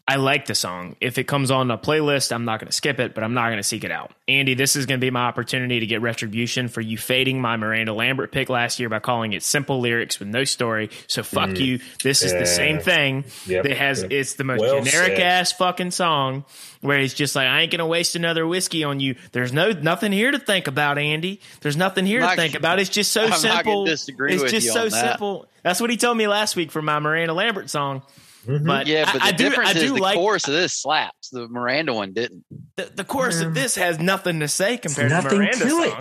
I 0.08 0.16
like 0.16 0.46
the 0.46 0.54
song. 0.54 0.94
If 1.00 1.18
it 1.18 1.24
comes 1.24 1.50
on 1.50 1.68
a 1.68 1.76
playlist, 1.76 2.30
I'm 2.30 2.44
not 2.44 2.60
going 2.60 2.68
to 2.68 2.72
skip 2.72 3.00
it, 3.00 3.12
but 3.12 3.24
I'm 3.24 3.34
not 3.34 3.46
going 3.46 3.56
to 3.56 3.64
seek 3.64 3.82
it 3.82 3.90
out. 3.90 4.12
Andy, 4.28 4.54
this 4.54 4.76
is 4.76 4.86
going 4.86 5.00
to 5.00 5.04
be 5.04 5.10
my 5.10 5.22
opportunity 5.26 5.80
to 5.80 5.86
get 5.86 6.00
retribution 6.00 6.68
for 6.68 6.80
you 6.80 6.96
fading 6.96 7.40
my 7.40 7.56
Miranda 7.56 7.92
Lambert 7.92 8.30
pick 8.30 8.48
last 8.48 8.78
year 8.78 8.88
by 8.88 9.00
calling 9.00 9.32
it 9.32 9.42
simple 9.42 9.80
lyrics 9.80 10.20
with 10.20 10.28
no 10.28 10.44
story. 10.44 10.90
So 11.08 11.24
fuck 11.24 11.50
Mm. 11.50 11.58
you. 11.60 11.78
This 12.04 12.22
is 12.22 12.32
Yeah. 12.32 12.38
the 12.38 12.46
same 12.46 12.78
thing 12.78 13.24
Yep. 13.46 13.64
that 13.64 13.76
has 13.76 14.02
Yep. 14.02 14.12
it's 14.12 14.34
the 14.34 14.44
most 14.44 14.60
Well 14.60 14.84
generic 14.84 15.16
said. 15.16 15.20
ass 15.26 15.52
fucking 15.52 15.90
song 15.90 16.44
where 16.82 17.00
he's 17.00 17.12
just 17.14 17.34
like, 17.34 17.48
I 17.48 17.62
ain't 17.62 17.72
gonna 17.72 17.84
waste 17.86 18.14
another 18.14 18.46
whiskey 18.46 18.84
on 18.84 19.00
you. 19.00 19.16
There's 19.32 19.52
no 19.52 19.72
nothing 19.72 20.12
here 20.12 20.30
to 20.30 20.38
think 20.38 20.68
about, 20.68 20.98
Andy. 20.98 21.40
There's 21.62 21.76
nothing 21.76 22.06
here 22.06 22.20
to 22.20 22.26
Not- 22.26 22.36
think 22.36 22.54
about. 22.54 22.78
It's 22.78 22.90
just 22.90 23.10
so 23.10 23.24
I'm 23.24 23.30
not 23.30 23.42
gonna 23.42 23.54
simple. 23.56 23.84
disagree 23.86 24.34
it's 24.34 24.42
with 24.44 24.52
just 24.52 24.66
you 24.66 24.72
so 24.72 24.84
on 24.84 24.88
that. 24.90 25.10
simple. 25.10 25.48
That's 25.64 25.80
what 25.80 25.90
he 25.90 25.96
told 25.96 26.16
me 26.16 26.28
last 26.28 26.54
week 26.54 26.70
for 26.70 26.80
my 26.80 27.00
Miranda 27.00 27.32
Lambert 27.34 27.70
song. 27.70 28.02
Mhm. 28.46 28.66
But 28.66 28.86
Yeah, 28.86 29.10
but 29.12 29.22
I, 29.22 29.28
I 29.28 29.32
the 29.32 29.38
do, 29.38 29.48
difference 29.48 29.70
I 29.70 29.72
do 29.74 29.80
is 29.80 29.92
the 29.92 30.00
like 30.00 30.16
chorus 30.16 30.46
of 30.46 30.54
this 30.54 30.72
slaps. 30.74 31.30
The 31.30 31.48
Miranda 31.48 31.92
one 31.94 32.12
didn't. 32.12 32.44
the, 32.76 32.90
the 32.94 33.04
chorus 33.04 33.40
of 33.40 33.54
this 33.54 33.74
has 33.76 33.98
nothing 33.98 34.40
to 34.40 34.48
say 34.48 34.76
compared 34.78 35.10
to 35.10 35.14
nothing 35.14 35.38
Miranda's 35.38 35.60
to 35.60 35.68
song. 35.70 36.00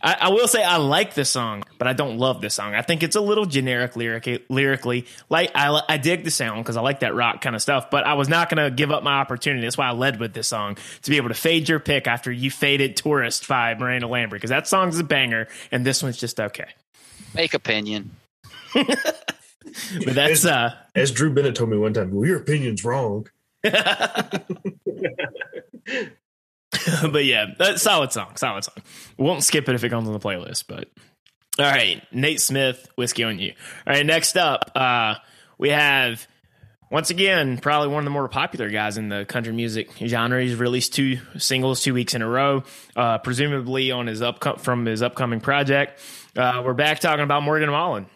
I, 0.00 0.16
I 0.20 0.28
will 0.28 0.46
say 0.46 0.62
I 0.62 0.76
like 0.76 1.14
the 1.14 1.24
song, 1.24 1.64
but 1.78 1.88
I 1.88 1.94
don't 1.94 2.16
love 2.18 2.40
the 2.40 2.48
song. 2.48 2.74
I 2.74 2.82
think 2.82 3.02
it's 3.02 3.16
a 3.16 3.20
little 3.20 3.44
generic 3.44 3.96
lyric, 3.96 4.44
lyrically. 4.48 5.06
Like 5.28 5.50
I, 5.54 5.80
I 5.88 5.96
dig 5.96 6.22
the 6.22 6.30
sound 6.30 6.62
because 6.62 6.76
I 6.76 6.80
like 6.80 7.00
that 7.00 7.14
rock 7.14 7.40
kind 7.40 7.56
of 7.56 7.62
stuff. 7.62 7.90
But 7.90 8.06
I 8.06 8.14
was 8.14 8.28
not 8.28 8.48
going 8.48 8.62
to 8.64 8.74
give 8.74 8.92
up 8.92 9.02
my 9.02 9.14
opportunity. 9.14 9.62
That's 9.62 9.76
why 9.76 9.88
I 9.88 9.92
led 9.92 10.20
with 10.20 10.32
this 10.32 10.46
song 10.46 10.76
to 11.02 11.10
be 11.10 11.16
able 11.16 11.28
to 11.30 11.34
fade 11.34 11.68
your 11.68 11.80
pick 11.80 12.06
after 12.06 12.30
you 12.30 12.50
faded 12.52 12.96
"Tourist" 12.96 13.48
by 13.48 13.74
Miranda 13.74 14.06
Lambert 14.06 14.36
because 14.36 14.50
that 14.50 14.68
song's 14.68 14.98
a 15.00 15.04
banger, 15.04 15.48
and 15.72 15.84
this 15.84 16.02
one's 16.04 16.18
just 16.18 16.38
okay. 16.38 16.68
Make 17.34 17.54
opinion. 17.54 18.12
But 20.04 20.14
that's 20.14 20.44
uh, 20.44 20.74
As 20.94 21.10
Drew 21.10 21.32
Bennett 21.32 21.56
told 21.56 21.70
me 21.70 21.76
one 21.76 21.92
time, 21.92 22.10
well, 22.12 22.26
your 22.26 22.38
opinion's 22.38 22.84
wrong. 22.84 23.26
but 27.10 27.24
yeah, 27.24 27.46
that's 27.58 27.82
solid 27.82 28.12
song, 28.12 28.36
solid 28.36 28.64
song. 28.64 28.74
Won't 29.18 29.42
skip 29.42 29.68
it 29.68 29.74
if 29.74 29.84
it 29.84 29.90
comes 29.90 30.06
on 30.06 30.12
the 30.12 30.20
playlist. 30.20 30.64
But 30.68 30.88
all 31.58 31.64
right, 31.66 32.02
Nate 32.12 32.40
Smith, 32.40 32.88
whiskey 32.96 33.24
on 33.24 33.38
you. 33.38 33.52
All 33.86 33.94
right, 33.94 34.04
next 34.04 34.36
up, 34.36 34.70
uh, 34.74 35.16
we 35.58 35.70
have 35.70 36.26
once 36.90 37.10
again 37.10 37.58
probably 37.58 37.88
one 37.88 37.98
of 37.98 38.04
the 38.04 38.10
more 38.10 38.28
popular 38.28 38.68
guys 38.70 38.96
in 38.98 39.08
the 39.08 39.24
country 39.24 39.52
music 39.52 39.90
genre. 39.98 40.42
He's 40.42 40.56
released 40.56 40.94
two 40.94 41.18
singles 41.38 41.82
two 41.82 41.94
weeks 41.94 42.14
in 42.14 42.22
a 42.22 42.28
row, 42.28 42.64
uh, 42.96 43.18
presumably 43.18 43.90
on 43.90 44.06
his 44.06 44.20
up 44.22 44.60
from 44.60 44.84
his 44.84 45.02
upcoming 45.02 45.40
project. 45.40 46.00
Uh, 46.36 46.62
we're 46.64 46.74
back 46.74 47.00
talking 47.00 47.24
about 47.24 47.42
Morgan 47.42 47.70
Wallen. 47.70 48.06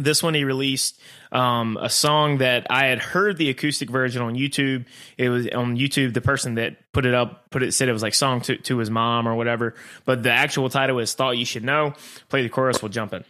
This 0.00 0.22
one 0.22 0.34
he 0.34 0.44
released 0.44 0.98
um, 1.30 1.76
a 1.80 1.90
song 1.90 2.38
that 2.38 2.66
I 2.70 2.86
had 2.86 2.98
heard 2.98 3.36
the 3.36 3.50
acoustic 3.50 3.90
version 3.90 4.22
on 4.22 4.34
YouTube. 4.34 4.86
It 5.18 5.28
was 5.28 5.46
on 5.48 5.76
YouTube. 5.76 6.14
The 6.14 6.20
person 6.20 6.54
that 6.54 6.76
put 6.92 7.04
it 7.06 7.14
up 7.14 7.50
put 7.50 7.62
it 7.62 7.72
said 7.72 7.88
it 7.88 7.92
was 7.92 8.02
like 8.02 8.14
song 8.14 8.40
to, 8.42 8.56
to 8.56 8.78
his 8.78 8.90
mom 8.90 9.28
or 9.28 9.34
whatever. 9.34 9.74
But 10.04 10.22
the 10.22 10.32
actual 10.32 10.70
title 10.70 10.98
is 10.98 11.12
"Thought 11.14 11.36
You 11.36 11.44
Should 11.44 11.64
Know." 11.64 11.94
Play 12.28 12.42
the 12.42 12.48
chorus. 12.48 12.82
We'll 12.82 12.88
jump 12.88 13.12
in. 13.12 13.24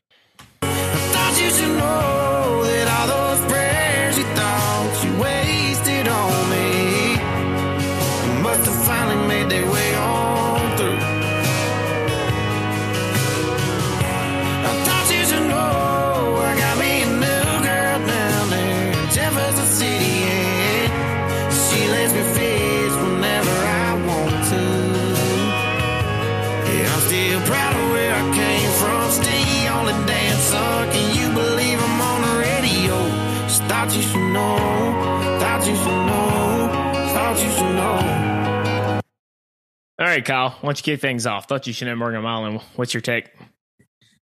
All 40.00 40.06
right, 40.06 40.24
Kyle. 40.24 40.50
Why 40.50 40.68
don't 40.68 40.78
you 40.78 40.82
kick 40.82 41.00
things 41.02 41.26
off? 41.26 41.46
Thought 41.46 41.66
you 41.66 41.74
should 41.74 41.84
know 41.86 41.94
Morgan 41.94 42.22
Wallen. 42.22 42.58
What's 42.76 42.94
your 42.94 43.02
take? 43.02 43.30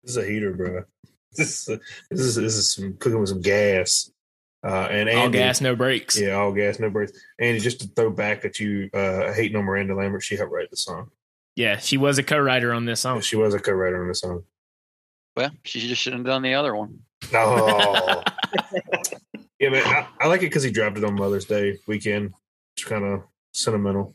This 0.02 0.10
is 0.10 0.16
a 0.18 0.24
heater, 0.24 0.52
bro. 0.52 0.84
This 1.34 1.66
is 1.66 1.78
this 2.10 2.20
is 2.20 2.34
this 2.34 2.54
is 2.56 2.74
some 2.74 2.92
cooking 2.98 3.18
with 3.18 3.30
some 3.30 3.40
gas. 3.40 4.10
Uh, 4.62 4.86
and 4.90 5.08
All 5.08 5.30
gas, 5.30 5.62
no 5.62 5.74
brakes. 5.74 6.20
yeah, 6.20 6.32
all 6.34 6.52
gas, 6.52 6.78
no 6.78 6.90
breaks. 6.90 7.12
Andy, 7.38 7.58
just 7.58 7.80
to 7.80 7.86
throw 7.88 8.10
back 8.10 8.44
at 8.44 8.60
you, 8.60 8.90
uh, 8.92 9.32
hating 9.32 9.56
on 9.56 9.64
Miranda 9.64 9.94
Lambert, 9.94 10.22
she 10.22 10.36
helped 10.36 10.52
write 10.52 10.68
the 10.70 10.76
song. 10.76 11.10
Yeah, 11.56 11.78
she 11.78 11.96
was 11.96 12.18
a 12.18 12.22
co-writer 12.22 12.74
on 12.74 12.84
this 12.84 13.00
song. 13.00 13.22
She 13.22 13.36
was 13.36 13.54
a 13.54 13.58
co-writer 13.58 14.02
on 14.02 14.08
the 14.08 14.14
song. 14.14 14.44
Well, 15.34 15.52
she 15.64 15.80
just 15.80 16.02
shouldn't 16.02 16.26
have 16.26 16.34
done 16.34 16.42
the 16.42 16.52
other 16.52 16.76
one. 16.76 16.98
No, 17.32 18.22
yeah, 19.58 19.70
man, 19.70 19.82
I, 19.86 20.06
I 20.20 20.26
like 20.26 20.42
it 20.42 20.46
because 20.50 20.64
he 20.64 20.70
dropped 20.70 20.98
it 20.98 21.04
on 21.04 21.14
Mother's 21.14 21.46
Day 21.46 21.78
weekend. 21.86 22.34
It's 22.76 22.84
kind 22.86 23.04
of 23.06 23.22
sentimental 23.54 24.14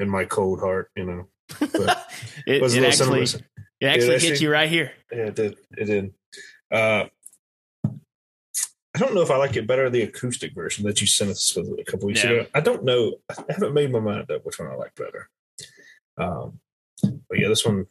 in 0.00 0.08
my 0.08 0.24
cold 0.24 0.60
heart, 0.60 0.90
you 0.96 1.04
know. 1.04 1.28
But 1.60 2.06
It, 2.46 2.46
it 2.56 2.62
was 2.62 2.74
a 2.76 2.78
it 2.78 2.84
actually, 2.88 3.22
it 3.22 3.86
actually 3.86 4.12
Yeah, 4.14 4.18
hit 4.18 4.40
you 4.40 4.50
right 4.50 4.68
here. 4.68 4.92
Yeah, 5.12 5.26
it 5.26 5.36
did. 5.36 5.56
It 5.76 5.84
did. 5.84 6.14
Uh, 6.72 7.04
I 8.92 8.98
don't 8.98 9.14
know 9.14 9.22
if 9.22 9.30
I 9.30 9.36
like 9.36 9.56
it 9.56 9.66
better 9.66 9.88
the 9.88 10.02
acoustic 10.02 10.54
version 10.54 10.84
that 10.86 11.00
you 11.00 11.06
sent 11.06 11.30
us 11.30 11.54
with 11.54 11.68
a 11.78 11.84
couple 11.84 12.06
weeks 12.08 12.24
Yeah. 12.24 12.30
ago. 12.30 12.46
I 12.54 12.60
don't 12.60 12.84
know. 12.84 13.14
I 13.28 13.34
haven't 13.48 13.72
made 13.74 13.92
my 13.92 14.00
mind 14.00 14.30
up 14.30 14.44
which 14.44 14.58
one 14.58 14.68
I 14.68 14.74
like 14.74 14.94
better. 14.96 15.28
Um, 16.18 16.58
but 17.02 17.38
yeah, 17.38 17.48
this 17.48 17.64
one, 17.64 17.86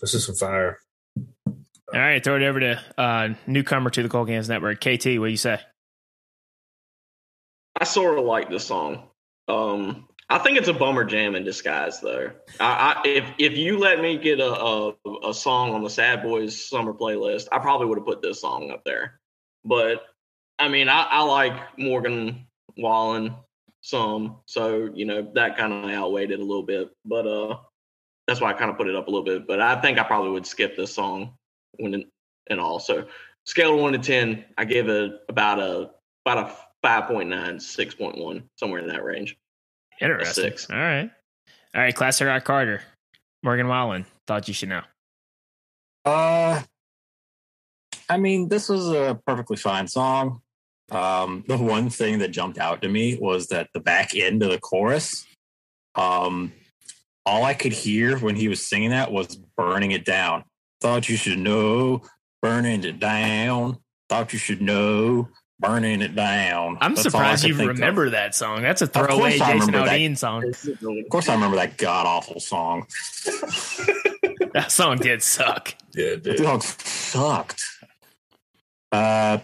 this 0.00 0.14
is 0.14 0.24
some 0.26 0.36
fire. 0.36 0.78
All 1.16 2.00
right, 2.00 2.22
throw 2.22 2.36
it 2.36 2.42
over 2.42 2.60
to 2.60 2.80
uh, 2.98 3.28
newcomer 3.46 3.90
to 3.90 4.02
the 4.02 4.08
Cold 4.08 4.28
Cans 4.28 4.48
Network, 4.48 4.80
KT. 4.80 5.06
What 5.18 5.26
do 5.26 5.28
you 5.28 5.36
say? 5.36 5.60
I 7.78 7.84
sort 7.84 8.18
of 8.18 8.24
like 8.24 8.48
this 8.48 8.66
song. 8.66 9.08
Um, 9.48 10.08
I 10.28 10.38
think 10.38 10.58
it's 10.58 10.68
a 10.68 10.74
bummer 10.74 11.04
jam 11.04 11.36
in 11.36 11.44
disguise, 11.44 12.00
though. 12.00 12.32
I, 12.58 12.96
I, 12.96 13.02
if 13.04 13.24
if 13.38 13.56
you 13.56 13.78
let 13.78 14.00
me 14.00 14.16
get 14.16 14.40
a, 14.40 14.52
a 14.52 14.94
a 15.28 15.34
song 15.34 15.72
on 15.72 15.84
the 15.84 15.90
Sad 15.90 16.22
Boys 16.22 16.68
summer 16.68 16.92
playlist, 16.92 17.46
I 17.52 17.58
probably 17.60 17.86
would 17.86 17.98
have 17.98 18.06
put 18.06 18.22
this 18.22 18.40
song 18.40 18.70
up 18.72 18.82
there. 18.84 19.20
But 19.64 20.04
I 20.58 20.68
mean, 20.68 20.88
I, 20.88 21.02
I 21.02 21.22
like 21.22 21.78
Morgan 21.78 22.46
Wallen 22.76 23.36
some, 23.82 24.38
so 24.46 24.90
you 24.92 25.06
know 25.06 25.30
that 25.34 25.56
kind 25.56 25.72
of 25.72 25.90
outweighed 25.90 26.32
it 26.32 26.40
a 26.40 26.44
little 26.44 26.64
bit. 26.64 26.90
But 27.04 27.26
uh, 27.26 27.58
that's 28.26 28.40
why 28.40 28.50
I 28.50 28.54
kind 28.54 28.70
of 28.70 28.76
put 28.76 28.88
it 28.88 28.96
up 28.96 29.06
a 29.06 29.10
little 29.10 29.24
bit. 29.24 29.46
But 29.46 29.60
I 29.60 29.80
think 29.80 29.98
I 29.98 30.02
probably 30.02 30.30
would 30.32 30.46
skip 30.46 30.76
this 30.76 30.92
song 30.92 31.36
when 31.78 32.04
and 32.48 32.60
all. 32.60 32.80
So 32.80 33.06
scale 33.44 33.78
one 33.78 33.92
to 33.92 33.98
ten, 34.00 34.44
I 34.58 34.64
give 34.64 34.88
it 34.88 35.20
about 35.28 35.60
a 35.60 35.90
about 36.24 36.50
a 36.50 36.86
5.9, 36.86 37.28
6.1, 37.56 38.42
somewhere 38.56 38.80
in 38.80 38.88
that 38.88 39.04
range. 39.04 39.36
Interesting. 40.00 40.52
All 40.70 40.76
right. 40.76 41.10
All 41.74 41.82
right, 41.82 41.94
Classic 41.94 42.26
Rock 42.26 42.44
Carter, 42.44 42.82
Morgan 43.42 43.68
Wallen. 43.68 44.06
Thought 44.26 44.48
you 44.48 44.54
should 44.54 44.70
know. 44.70 44.82
Uh, 46.04 46.62
I 48.08 48.16
mean, 48.16 48.48
this 48.48 48.68
was 48.68 48.88
a 48.88 49.20
perfectly 49.26 49.56
fine 49.56 49.88
song. 49.88 50.40
Um, 50.90 51.44
the 51.48 51.58
one 51.58 51.90
thing 51.90 52.18
that 52.20 52.28
jumped 52.28 52.58
out 52.58 52.82
to 52.82 52.88
me 52.88 53.18
was 53.20 53.48
that 53.48 53.68
the 53.74 53.80
back 53.80 54.14
end 54.14 54.42
of 54.42 54.50
the 54.50 54.58
chorus, 54.58 55.26
um, 55.94 56.52
all 57.24 57.44
I 57.44 57.54
could 57.54 57.72
hear 57.72 58.18
when 58.18 58.36
he 58.36 58.48
was 58.48 58.66
singing 58.66 58.90
that 58.90 59.12
was 59.12 59.36
burning 59.56 59.90
it 59.90 60.04
down. 60.04 60.44
Thought 60.80 61.08
you 61.08 61.16
should 61.16 61.38
know, 61.38 62.02
burning 62.40 62.84
it 62.84 63.00
down. 63.00 63.78
Thought 64.08 64.32
you 64.32 64.38
should 64.38 64.62
know, 64.62 65.28
burning 65.58 66.02
it 66.02 66.14
down. 66.14 66.78
I'm 66.80 66.94
That's 66.94 67.02
surprised 67.04 67.44
you 67.44 67.54
think 67.54 67.70
of. 67.70 67.76
remember 67.76 68.10
that 68.10 68.34
song. 68.34 68.62
That's 68.62 68.82
a 68.82 68.86
throwaway 68.86 69.38
Jason 69.38 69.58
remember. 69.66 69.88
Aldean 69.90 70.16
song. 70.18 70.44
Of 70.44 71.08
course, 71.10 71.28
I 71.28 71.34
remember 71.34 71.56
that 71.56 71.76
god 71.78 72.06
awful 72.06 72.40
song. 72.40 72.86
That 74.52 74.70
song 74.72 74.96
did 74.98 75.22
suck. 75.22 75.74
Yeah, 75.94 76.06
it 76.12 76.24
The 76.24 76.32
did. 76.32 76.42
dog 76.42 76.62
sucked. 76.62 77.62
Uh, 78.90 79.38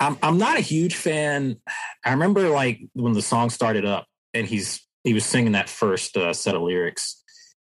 I'm 0.00 0.18
I'm 0.22 0.38
not 0.38 0.56
a 0.56 0.60
huge 0.60 0.94
fan. 0.96 1.60
I 2.04 2.10
remember 2.12 2.48
like 2.48 2.80
when 2.94 3.12
the 3.12 3.22
song 3.22 3.48
started 3.50 3.84
up 3.84 4.06
and 4.34 4.46
he's 4.46 4.84
he 5.04 5.14
was 5.14 5.24
singing 5.24 5.52
that 5.52 5.68
first 5.68 6.16
uh, 6.16 6.32
set 6.32 6.54
of 6.56 6.62
lyrics. 6.62 7.22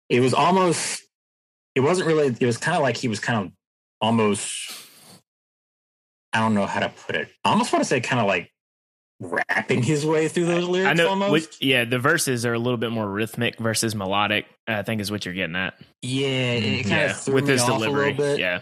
It 0.09 0.21
was 0.21 0.35
almost. 0.35 1.03
It 1.77 1.81
wasn't 1.81 2.09
really. 2.09 2.27
It 2.41 2.47
was 2.47 2.57
kind 2.57 2.77
of 2.77 2.83
like 2.83 2.97
he 2.97 3.07
was 3.09 3.21
kind 3.21 3.47
of 3.47 3.53
almost. 4.01 4.73
I 6.33 6.41
don't 6.41 6.55
know 6.55 6.67
how 6.67 6.81
to 6.81 6.89
put 7.07 7.17
it. 7.17 7.29
I 7.45 7.51
almost 7.51 7.73
want 7.73 7.83
to 7.83 7.89
say 7.89 8.01
kind 8.01 8.21
of 8.21 8.27
like 8.27 8.51
rapping 9.21 9.83
his 9.83 10.07
way 10.07 10.29
through 10.29 10.47
those 10.47 10.65
lyrics 10.67 10.91
I 10.91 10.95
know. 10.95 11.09
almost. 11.11 11.33
Which, 11.33 11.63
yeah, 11.63 11.85
the 11.85 11.99
verses 11.99 12.47
are 12.47 12.55
a 12.55 12.59
little 12.59 12.79
bit 12.79 12.91
more 12.93 13.09
rhythmic 13.09 13.59
versus 13.59 13.95
melodic. 13.95 14.47
I 14.67 14.83
think 14.83 15.01
is 15.01 15.11
what 15.11 15.25
you're 15.25 15.35
getting 15.35 15.57
at. 15.57 15.75
yeah, 16.03 16.27
it 16.27 16.83
kind 16.85 16.87
Mm, 16.87 16.91
yeah, 16.91 17.11
of 17.11 17.17
threw 17.21 17.35
with 17.35 17.45
me 17.45 17.51
his 17.53 17.63
off 17.63 17.69
delivery. 17.69 18.01
a 18.11 18.11
little 18.13 18.17
bit. 18.17 18.41
Yeah. 18.41 18.61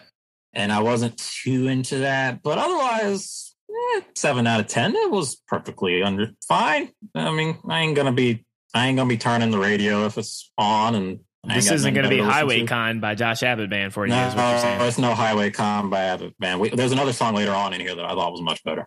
and 0.54 0.72
I 0.72 0.80
wasn't 0.80 1.18
too 1.18 1.68
into 1.68 1.98
that. 1.98 2.42
But 2.42 2.58
otherwise, 2.58 3.54
eh, 3.70 4.00
seven 4.16 4.46
out 4.46 4.60
of 4.60 4.66
ten. 4.66 4.96
It 4.96 5.10
was 5.10 5.36
perfectly 5.46 6.02
under 6.02 6.30
fine. 6.48 6.90
I 7.14 7.30
mean, 7.30 7.58
I 7.68 7.80
ain't 7.80 7.94
gonna 7.94 8.12
be, 8.12 8.44
I 8.74 8.86
ain't 8.88 8.96
gonna 8.96 9.08
be 9.08 9.18
turning 9.18 9.50
the 9.50 9.58
radio 9.58 10.06
if 10.06 10.16
it's 10.18 10.50
on. 10.58 10.94
And 10.94 11.06
I 11.06 11.10
ain't 11.10 11.20
This 11.54 11.70
isn't 11.70 11.94
going 11.94 12.04
to 12.04 12.10
be 12.10 12.18
Highway 12.18 12.60
to. 12.60 12.66
Con 12.66 13.00
by 13.00 13.14
Josh 13.14 13.42
Abbott 13.42 13.70
Band 13.70 13.92
for 13.92 14.06
you. 14.06 14.12
No, 14.12 14.28
is 14.28 14.34
what 14.34 14.50
you're 14.50 14.58
saying. 14.60 14.80
it's 14.82 14.98
no 14.98 15.14
Highway 15.14 15.50
Combat, 15.50 16.20
man. 16.38 16.58
We, 16.58 16.68
there's 16.70 16.92
another 16.92 17.12
song 17.12 17.34
later 17.34 17.52
on 17.52 17.72
in 17.72 17.80
here 17.80 17.94
that 17.94 18.04
I 18.04 18.10
thought 18.10 18.32
was 18.32 18.42
much 18.42 18.62
better. 18.64 18.86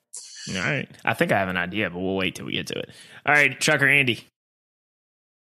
All 0.50 0.56
right. 0.56 0.90
I 1.06 1.14
think 1.14 1.32
I 1.32 1.40
have 1.40 1.50
an 1.50 1.58
idea, 1.58 1.90
but 1.90 2.00
we'll 2.00 2.16
wait 2.16 2.36
till 2.36 2.46
we 2.46 2.54
get 2.54 2.68
to 2.68 2.78
it. 2.78 2.90
All 3.26 3.34
right, 3.34 3.60
Trucker 3.60 3.88
Andy. 3.88 4.26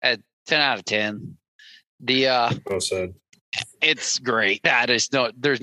At 0.01 0.19
Ten 0.45 0.61
out 0.61 0.79
of 0.79 0.85
ten. 0.85 1.37
The 1.99 2.27
uh, 2.27 2.51
Well 2.65 2.81
said. 2.81 3.13
it's 3.81 4.19
great. 4.19 4.61
I 4.67 4.85
just 4.85 5.11
don't. 5.11 5.39
There's 5.41 5.59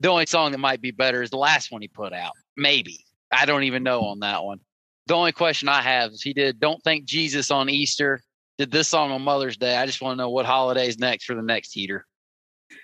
the 0.00 0.08
only 0.08 0.26
song 0.26 0.52
that 0.52 0.58
might 0.58 0.82
be 0.82 0.90
better 0.90 1.22
is 1.22 1.30
the 1.30 1.38
last 1.38 1.72
one 1.72 1.80
he 1.80 1.88
put 1.88 2.12
out. 2.12 2.32
Maybe 2.56 3.04
I 3.32 3.46
don't 3.46 3.64
even 3.64 3.82
know 3.82 4.02
on 4.02 4.20
that 4.20 4.44
one. 4.44 4.60
The 5.06 5.14
only 5.14 5.32
question 5.32 5.68
I 5.68 5.80
have 5.82 6.12
is 6.12 6.22
he 6.22 6.32
did 6.32 6.60
"Don't 6.60 6.82
Thank 6.82 7.04
Jesus" 7.04 7.50
on 7.50 7.70
Easter. 7.70 8.22
Did 8.58 8.70
this 8.70 8.94
on 8.94 9.20
Mother's 9.22 9.56
Day? 9.56 9.76
I 9.76 9.86
just 9.86 10.00
want 10.00 10.16
to 10.16 10.22
know 10.22 10.30
what 10.30 10.46
holiday 10.46 10.88
is 10.88 10.98
next 10.98 11.24
for 11.24 11.34
the 11.34 11.42
next 11.42 11.72
heater. 11.72 12.06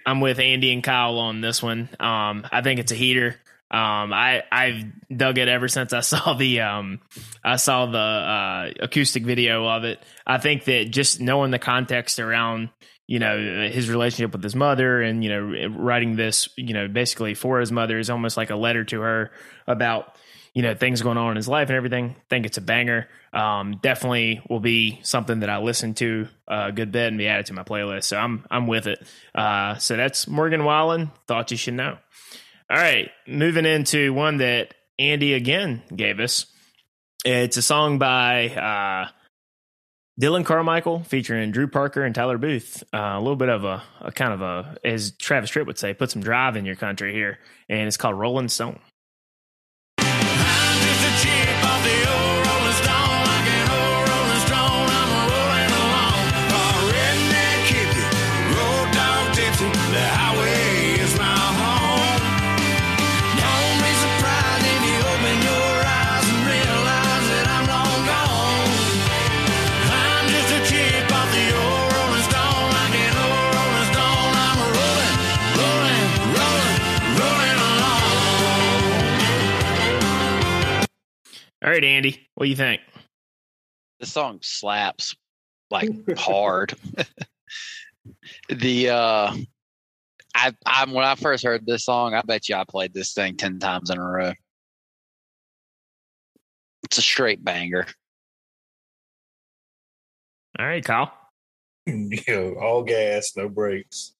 I'm 0.07 0.21
with 0.21 0.39
Andy 0.39 0.73
and 0.73 0.83
Kyle 0.83 1.19
on 1.19 1.41
this 1.41 1.63
one. 1.63 1.89
Um, 1.99 2.47
I 2.51 2.61
think 2.63 2.81
it's 2.81 2.93
a 2.93 2.97
heater. 2.97 3.37
Um, 3.71 4.13
I 4.13 4.43
I've 4.53 4.85
dug 5.15 5.39
it 5.39 5.49
ever 5.49 5.67
since 5.67 5.95
I 5.95 6.01
saw 6.03 6.35
the 6.35 6.61
um, 6.61 7.01
I 7.43 7.57
saw 7.57 7.87
the 7.87 7.99
uh, 7.99 8.71
acoustic 8.81 9.25
video 9.25 9.67
of 9.67 9.85
it. 9.85 10.03
I 10.27 10.39
think 10.39 10.65
that 10.65 10.91
just 10.91 11.21
knowing 11.21 11.51
the 11.51 11.59
context 11.59 12.19
around 12.19 12.69
you 13.07 13.19
know 13.19 13.69
his 13.71 13.89
relationship 13.89 14.33
with 14.33 14.43
his 14.43 14.55
mother 14.55 15.03
and 15.03 15.25
you 15.25 15.31
know 15.31 15.69
writing 15.77 16.17
this 16.17 16.49
you 16.57 16.73
know 16.73 16.87
basically 16.87 17.35
for 17.35 17.61
his 17.61 17.73
mother 17.73 17.99
is 17.99 18.11
almost 18.11 18.37
like 18.37 18.51
a 18.51 18.57
letter 18.57 18.85
to 18.85 19.01
her 19.01 19.33
about 19.67 20.17
you 20.55 20.63
know 20.63 20.75
things 20.75 21.03
going 21.03 21.17
on 21.17 21.31
in 21.31 21.37
his 21.37 21.49
life 21.49 21.69
and 21.69 21.77
everything. 21.77 22.17
Think 22.29 22.47
it's 22.47 22.59
a 22.59 22.63
banger. 22.63 23.09
Um, 23.33 23.79
definitely 23.83 24.43
will 24.49 24.61
be 24.61 25.01
something 25.03 25.41
that 25.41 25.51
I 25.51 25.59
listen 25.59 25.95
to 25.95 26.29
a 26.47 26.73
good 26.73 26.93
bit 26.93 27.09
and 27.09 27.19
be 27.19 27.27
added 27.27 27.47
to 27.47 27.55
my 27.55 27.63
playlist. 27.63 28.05
So 28.05 28.19
I'm 28.19 28.45
I'm 28.51 28.67
with 28.67 28.87
it. 28.87 29.03
Uh, 29.35 29.77
so 29.77 29.97
that's 29.97 30.29
Morgan 30.29 30.65
Wallen. 30.65 31.11
Thought 31.27 31.51
you 31.51 31.57
should 31.57 31.75
know. 31.75 31.97
All 32.71 32.79
right, 32.79 33.11
moving 33.27 33.67
into 33.67 34.13
one 34.13 34.39
that 34.39 34.75
Andy 34.99 35.35
again 35.35 35.83
gave 35.95 36.21
us. 36.21 36.47
It's 37.25 37.57
a 37.57 37.63
song 37.63 37.99
by 37.99 38.49
uh, 38.49 39.11
Dillon 40.19 40.45
Carmichael 40.45 41.03
featuring 41.05 41.51
Drew 41.51 41.69
Parker 41.69 42.03
and 42.03 42.15
Tyler 42.15 42.39
Booth. 42.39 42.83
Uh, 42.93 43.15
a 43.15 43.19
little 43.19 43.37
bit 43.37 43.49
of 43.49 43.65
a, 43.65 43.83
a 44.01 44.13
kind 44.13 44.33
of 44.33 44.43
a, 44.43 44.79
as 44.85 45.13
Travis 45.13 45.51
Tritt 45.51 45.67
would 45.67 45.79
say, 45.79 45.95
put 45.95 46.11
some 46.11 46.23
drive 46.23 46.57
in 46.57 46.65
your 46.65 46.77
country 46.77 47.13
here, 47.13 47.39
and 47.69 47.87
it's 47.87 47.97
called 47.97 48.19
Rolling 48.19 48.49
Stone. 48.49 48.79
All 81.63 81.71
right, 81.71 81.85
Andy, 81.85 82.29
what 82.35 82.45
do 82.47 82.51
you 82.51 82.57
think? 82.57 82.81
The 84.01 84.07
song 84.07 84.41
slaps 84.43 85.15
like 85.71 85.91
hard. 86.19 86.75
the 88.49 88.91
uh, 88.91 89.37
I 90.35 90.53
I 90.67 90.85
when 90.87 91.05
I 91.05 91.15
first 91.15 91.45
heard 91.45 91.65
this 91.65 91.85
song, 91.85 92.15
I 92.15 92.23
bet 92.23 92.49
you 92.49 92.57
I 92.57 92.65
played 92.69 92.93
this 92.93 93.15
thing 93.15 93.37
ten 93.37 93.61
times 93.61 93.91
in 93.91 93.99
a 93.99 94.05
row. 94.05 94.33
It's 96.85 96.99
a 96.99 97.03
straight 97.03 97.45
banger. 97.45 97.87
All 100.59 100.67
right, 100.67 100.85
Kyle. 100.85 101.13
you 101.87 102.21
know, 102.27 102.55
all 102.61 102.83
gas, 102.83 103.33
no 103.37 103.49
brakes. 103.49 104.15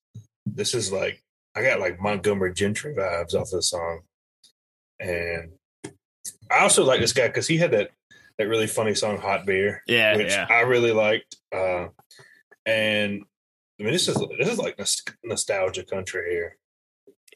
This 0.47 0.75
is 0.75 0.93
like 0.93 1.21
I 1.57 1.63
got 1.63 1.81
like 1.81 2.01
Montgomery 2.01 2.55
Gentry 2.55 2.95
vibes 2.95 3.35
off 3.35 3.51
this 3.51 3.71
song, 3.71 4.03
and 5.01 5.51
I 6.53 6.61
also 6.61 6.85
like 6.85 7.01
this 7.01 7.13
guy 7.13 7.29
because 7.29 7.47
he 7.47 7.57
had 7.57 7.71
that 7.73 7.91
that 8.39 8.49
really 8.49 8.67
funny 8.67 8.95
song 8.95 9.19
"Hot 9.19 9.47
Beer," 9.47 9.83
Yeah, 9.87 10.17
which 10.17 10.33
yeah. 10.33 10.47
I 10.49 10.61
really 10.61 10.93
liked. 10.93 11.37
Uh, 11.55 11.89
and 12.67 13.25
I 13.81 13.83
mean, 13.83 13.93
this 13.93 14.09
is 14.09 14.17
this 14.39 14.49
is 14.49 14.59
like 14.59 14.79
nostalgia 15.25 15.85
country 15.85 16.31
here. 16.31 16.57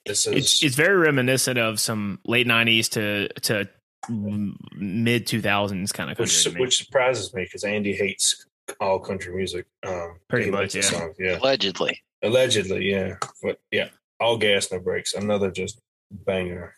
This 0.04 0.26
is 0.26 0.34
It's 0.34 0.62
it's 0.62 0.76
very 0.76 0.96
reminiscent 0.96 1.58
of 1.58 1.80
some 1.80 2.20
late 2.24 2.46
'90s 2.46 2.88
to 2.90 3.28
to 3.42 3.68
mid 4.08 5.26
2000s 5.26 5.92
kind 5.92 6.10
of 6.10 6.18
which 6.18 6.44
country. 6.44 6.52
to 6.52 6.60
which 6.60 6.78
surprises 6.78 7.34
me 7.34 7.42
because 7.42 7.64
Andy 7.64 7.94
hates 7.94 8.46
all 8.80 8.98
country 8.98 9.34
music. 9.34 9.66
Um, 9.86 10.20
Pretty 10.28 10.50
much, 10.50 10.74
likes 10.74 10.74
yeah. 10.74 10.82
songs, 10.82 11.16
yeah. 11.18 11.38
Allegedly. 11.38 12.00
Allegedly, 12.22 12.90
yeah. 12.90 13.16
But 13.42 13.58
yeah, 13.70 13.88
all 14.20 14.38
gas, 14.38 14.70
no 14.70 14.78
brakes. 14.78 15.14
Another 15.14 15.50
just 15.50 15.80
banger. 16.10 16.76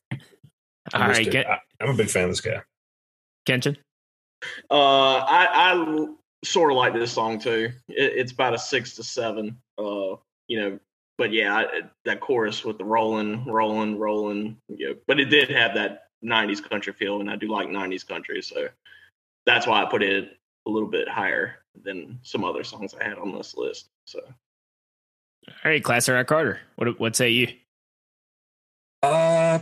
All 0.94 1.03
I'm 1.03 1.11
right, 1.11 1.27
a- 1.27 1.31
Ken- 1.31 1.46
I, 1.46 1.59
I'm 1.81 1.90
a 1.90 1.94
big 1.94 2.09
fan 2.11 2.24
of 2.24 2.31
this 2.31 2.40
guy. 2.40 2.62
Kenshin. 3.46 3.77
Uh, 4.70 5.16
I, 5.18 5.48
I 5.53 6.07
sort 6.44 6.70
of 6.70 6.77
like 6.77 6.92
this 6.92 7.12
song 7.12 7.38
too. 7.38 7.72
It, 7.88 8.12
it's 8.16 8.33
about 8.33 8.55
a 8.55 8.59
six 8.59 8.94
to 8.96 9.03
seven. 9.03 9.57
Uh, 9.79 10.16
you 10.46 10.61
know, 10.61 10.79
but 11.16 11.33
yeah, 11.33 11.55
I, 11.57 11.66
that 12.05 12.20
chorus 12.20 12.64
with 12.64 12.79
the 12.79 12.85
rolling, 12.85 13.44
rolling, 13.46 13.98
rolling. 13.98 14.57
You 14.68 14.90
know, 14.90 14.94
but 15.07 15.18
it 15.20 15.27
did 15.27 15.51
have 15.51 15.74
that 15.74 16.05
'90s 16.24 16.62
country 16.62 16.92
feel, 16.92 17.20
and 17.20 17.31
I 17.31 17.37
do 17.37 17.48
like 17.48 17.68
'90s 17.68 18.07
country, 18.07 18.42
so 18.42 18.68
that's 19.46 19.66
why 19.66 19.83
I 19.83 19.87
put 19.90 20.03
it 20.03 20.37
a 20.66 20.70
little 20.70 20.88
bit 20.88 21.09
higher 21.09 21.57
than 21.83 22.18
some 22.22 22.44
other 22.44 22.62
songs 22.64 22.94
I 23.01 23.05
had 23.05 23.18
on 23.18 23.33
this 23.33 23.57
list. 23.57 23.88
So 24.05 24.20
All 24.24 25.55
right, 25.64 25.83
Classic 25.83 26.14
Rock 26.14 26.27
Carter. 26.27 26.61
What 26.77 27.01
what 27.01 27.16
say 27.16 27.31
you? 27.31 27.48
Uh, 29.03 29.61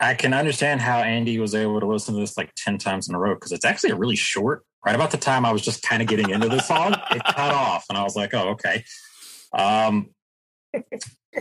I 0.00 0.14
can 0.14 0.32
understand 0.32 0.80
how 0.80 0.98
Andy 0.98 1.38
was 1.38 1.54
able 1.54 1.80
to 1.80 1.86
listen 1.86 2.14
to 2.14 2.20
this 2.20 2.36
like 2.36 2.52
10 2.56 2.78
times 2.78 3.08
in 3.08 3.14
a 3.14 3.18
row 3.18 3.34
because 3.34 3.52
it's 3.52 3.64
actually 3.64 3.90
a 3.90 3.96
really 3.96 4.16
short. 4.16 4.64
Right 4.84 4.94
about 4.94 5.10
the 5.10 5.16
time 5.16 5.44
I 5.44 5.52
was 5.52 5.62
just 5.62 5.82
kind 5.82 6.00
of 6.00 6.06
getting 6.06 6.30
into 6.30 6.48
the 6.48 6.60
song, 6.60 6.94
it 7.10 7.22
cut 7.24 7.52
off, 7.52 7.86
and 7.88 7.98
I 7.98 8.04
was 8.04 8.14
like, 8.14 8.32
oh, 8.34 8.50
okay. 8.50 8.84
Um, 9.52 10.10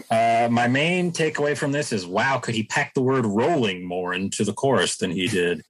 uh, 0.09 0.47
my 0.51 0.67
main 0.67 1.11
takeaway 1.11 1.55
from 1.55 1.71
this 1.71 1.91
is 1.91 2.07
wow, 2.07 2.39
could 2.39 2.55
he 2.55 2.63
pack 2.63 2.93
the 2.95 3.03
word 3.03 3.25
rolling 3.25 3.85
more 3.87 4.13
into 4.13 4.43
the 4.43 4.53
chorus 4.53 4.97
than 4.97 5.11
he 5.11 5.27
did? 5.27 5.61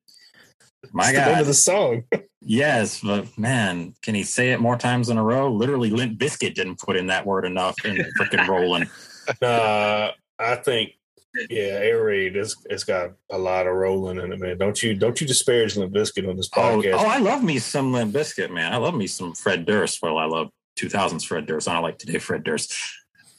My 0.94 1.10
It's 1.10 1.12
the 1.14 1.20
name 1.20 1.34
God. 1.34 1.42
of 1.42 1.48
the 1.48 1.54
song. 1.54 2.04
Yes, 2.42 3.02
but 3.02 3.38
man, 3.38 3.96
can 4.02 4.16
he 4.16 4.24
say 4.24 4.52
it 4.52 4.62
more 4.62 4.78
times 4.78 5.10
in 5.10 5.18
a 5.18 5.24
row? 5.24 5.52
Literally, 5.52 5.90
Limp 5.90 6.20
Bizkit 6.20 6.54
didn't 6.54 6.80
put 6.80 6.96
in 6.96 7.08
that 7.08 7.26
word 7.26 7.44
enough 7.44 7.76
in 7.84 7.98
freaking 8.20 8.48
rolling. 8.48 8.88
Uh, 9.42 10.12
I 10.38 10.56
think, 10.58 10.92
yeah, 11.50 11.80
Air 11.82 12.04
Raid 12.04 12.36
has 12.36 12.56
it's 12.70 12.84
got 12.84 13.12
a 13.32 13.38
lot 13.38 13.68
of 13.68 13.74
rolling 13.76 14.20
in 14.20 14.32
it, 14.32 14.40
man. 14.40 14.58
Don't 14.58 14.82
you 14.82 14.94
don't 14.96 15.20
you 15.20 15.28
disparage 15.28 15.76
Limp 15.76 15.94
Bizkit 15.94 16.28
on 16.30 16.38
this 16.38 16.50
Oh, 16.56 16.62
oh 16.62 16.82
podcast? 16.82 16.94
oh, 16.96 17.06
I 17.08 17.18
love 17.20 17.44
me 17.44 17.60
some 17.60 17.92
Limp 17.94 18.14
Bizkit, 18.14 18.52
man. 18.52 18.74
I 18.74 18.78
love 18.78 18.96
me 18.96 19.08
some 19.08 19.34
Fred 19.34 19.66
Durst. 19.66 20.02
Well, 20.02 20.18
I 20.18 20.26
love 20.26 20.50
2000s 20.80 21.26
Fred 21.26 21.46
Durst. 21.46 21.68
I 21.68 21.74
don't 21.74 21.84
like 21.84 21.98
today 21.98 22.20
Fred 22.20 22.44
Durst. 22.44 22.74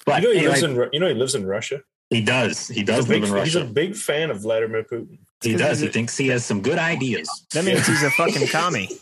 But 0.04 0.22
you 0.22 0.28
know 0.28 0.32
he 0.32 0.38
anyway, 0.46 0.52
lives 0.52 0.62
in 0.62 0.88
you 0.92 1.00
know 1.00 1.08
he 1.08 1.14
lives 1.14 1.34
in 1.34 1.44
Russia. 1.46 1.80
he 2.10 2.20
does. 2.20 2.68
He 2.68 2.82
does 2.84 3.06
a 3.06 3.08
big, 3.08 3.22
live 3.22 3.30
in 3.30 3.34
Russia. 3.34 3.44
he's 3.60 3.68
a 3.70 3.72
big 3.72 3.96
fan 3.96 4.30
of 4.30 4.40
Vladimir 4.40 4.84
Putin. 4.84 5.18
He 5.42 5.54
does. 5.56 5.80
He 5.80 5.88
thinks 5.88 6.16
he 6.16 6.28
has 6.28 6.44
some 6.46 6.62
good 6.62 6.78
ideas. 6.78 7.28
That 7.52 7.64
means 7.64 7.86
he's 7.86 8.02
a 8.02 8.10
fucking 8.10 8.46
commie. 8.48 8.88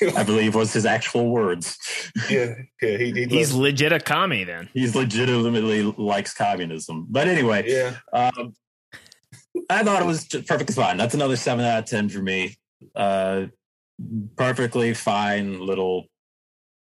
I 0.16 0.22
believe 0.24 0.54
was 0.54 0.72
his 0.72 0.86
actual 0.86 1.30
words. 1.30 1.76
Yeah, 2.30 2.54
yeah, 2.80 2.96
he, 2.98 3.12
he 3.12 3.24
He's 3.26 3.52
loves- 3.52 3.56
legit 3.56 3.92
a 3.92 3.98
commie 4.00 4.44
then. 4.44 4.68
He's 4.74 4.94
legitimately 4.94 5.82
likes 5.82 6.34
communism. 6.34 7.06
But 7.08 7.26
anyway, 7.28 7.64
yeah. 7.66 7.96
Um, 8.12 8.54
I 9.70 9.82
thought 9.82 10.02
it 10.02 10.06
was 10.06 10.24
just 10.26 10.46
perfectly 10.48 10.74
fine. 10.74 10.96
That's 10.96 11.14
another 11.14 11.36
seven 11.36 11.64
out 11.64 11.80
of 11.80 11.84
ten 11.86 12.08
for 12.08 12.20
me. 12.22 12.56
Uh, 12.94 13.46
perfectly 14.36 14.94
fine 14.94 15.60
little 15.64 16.06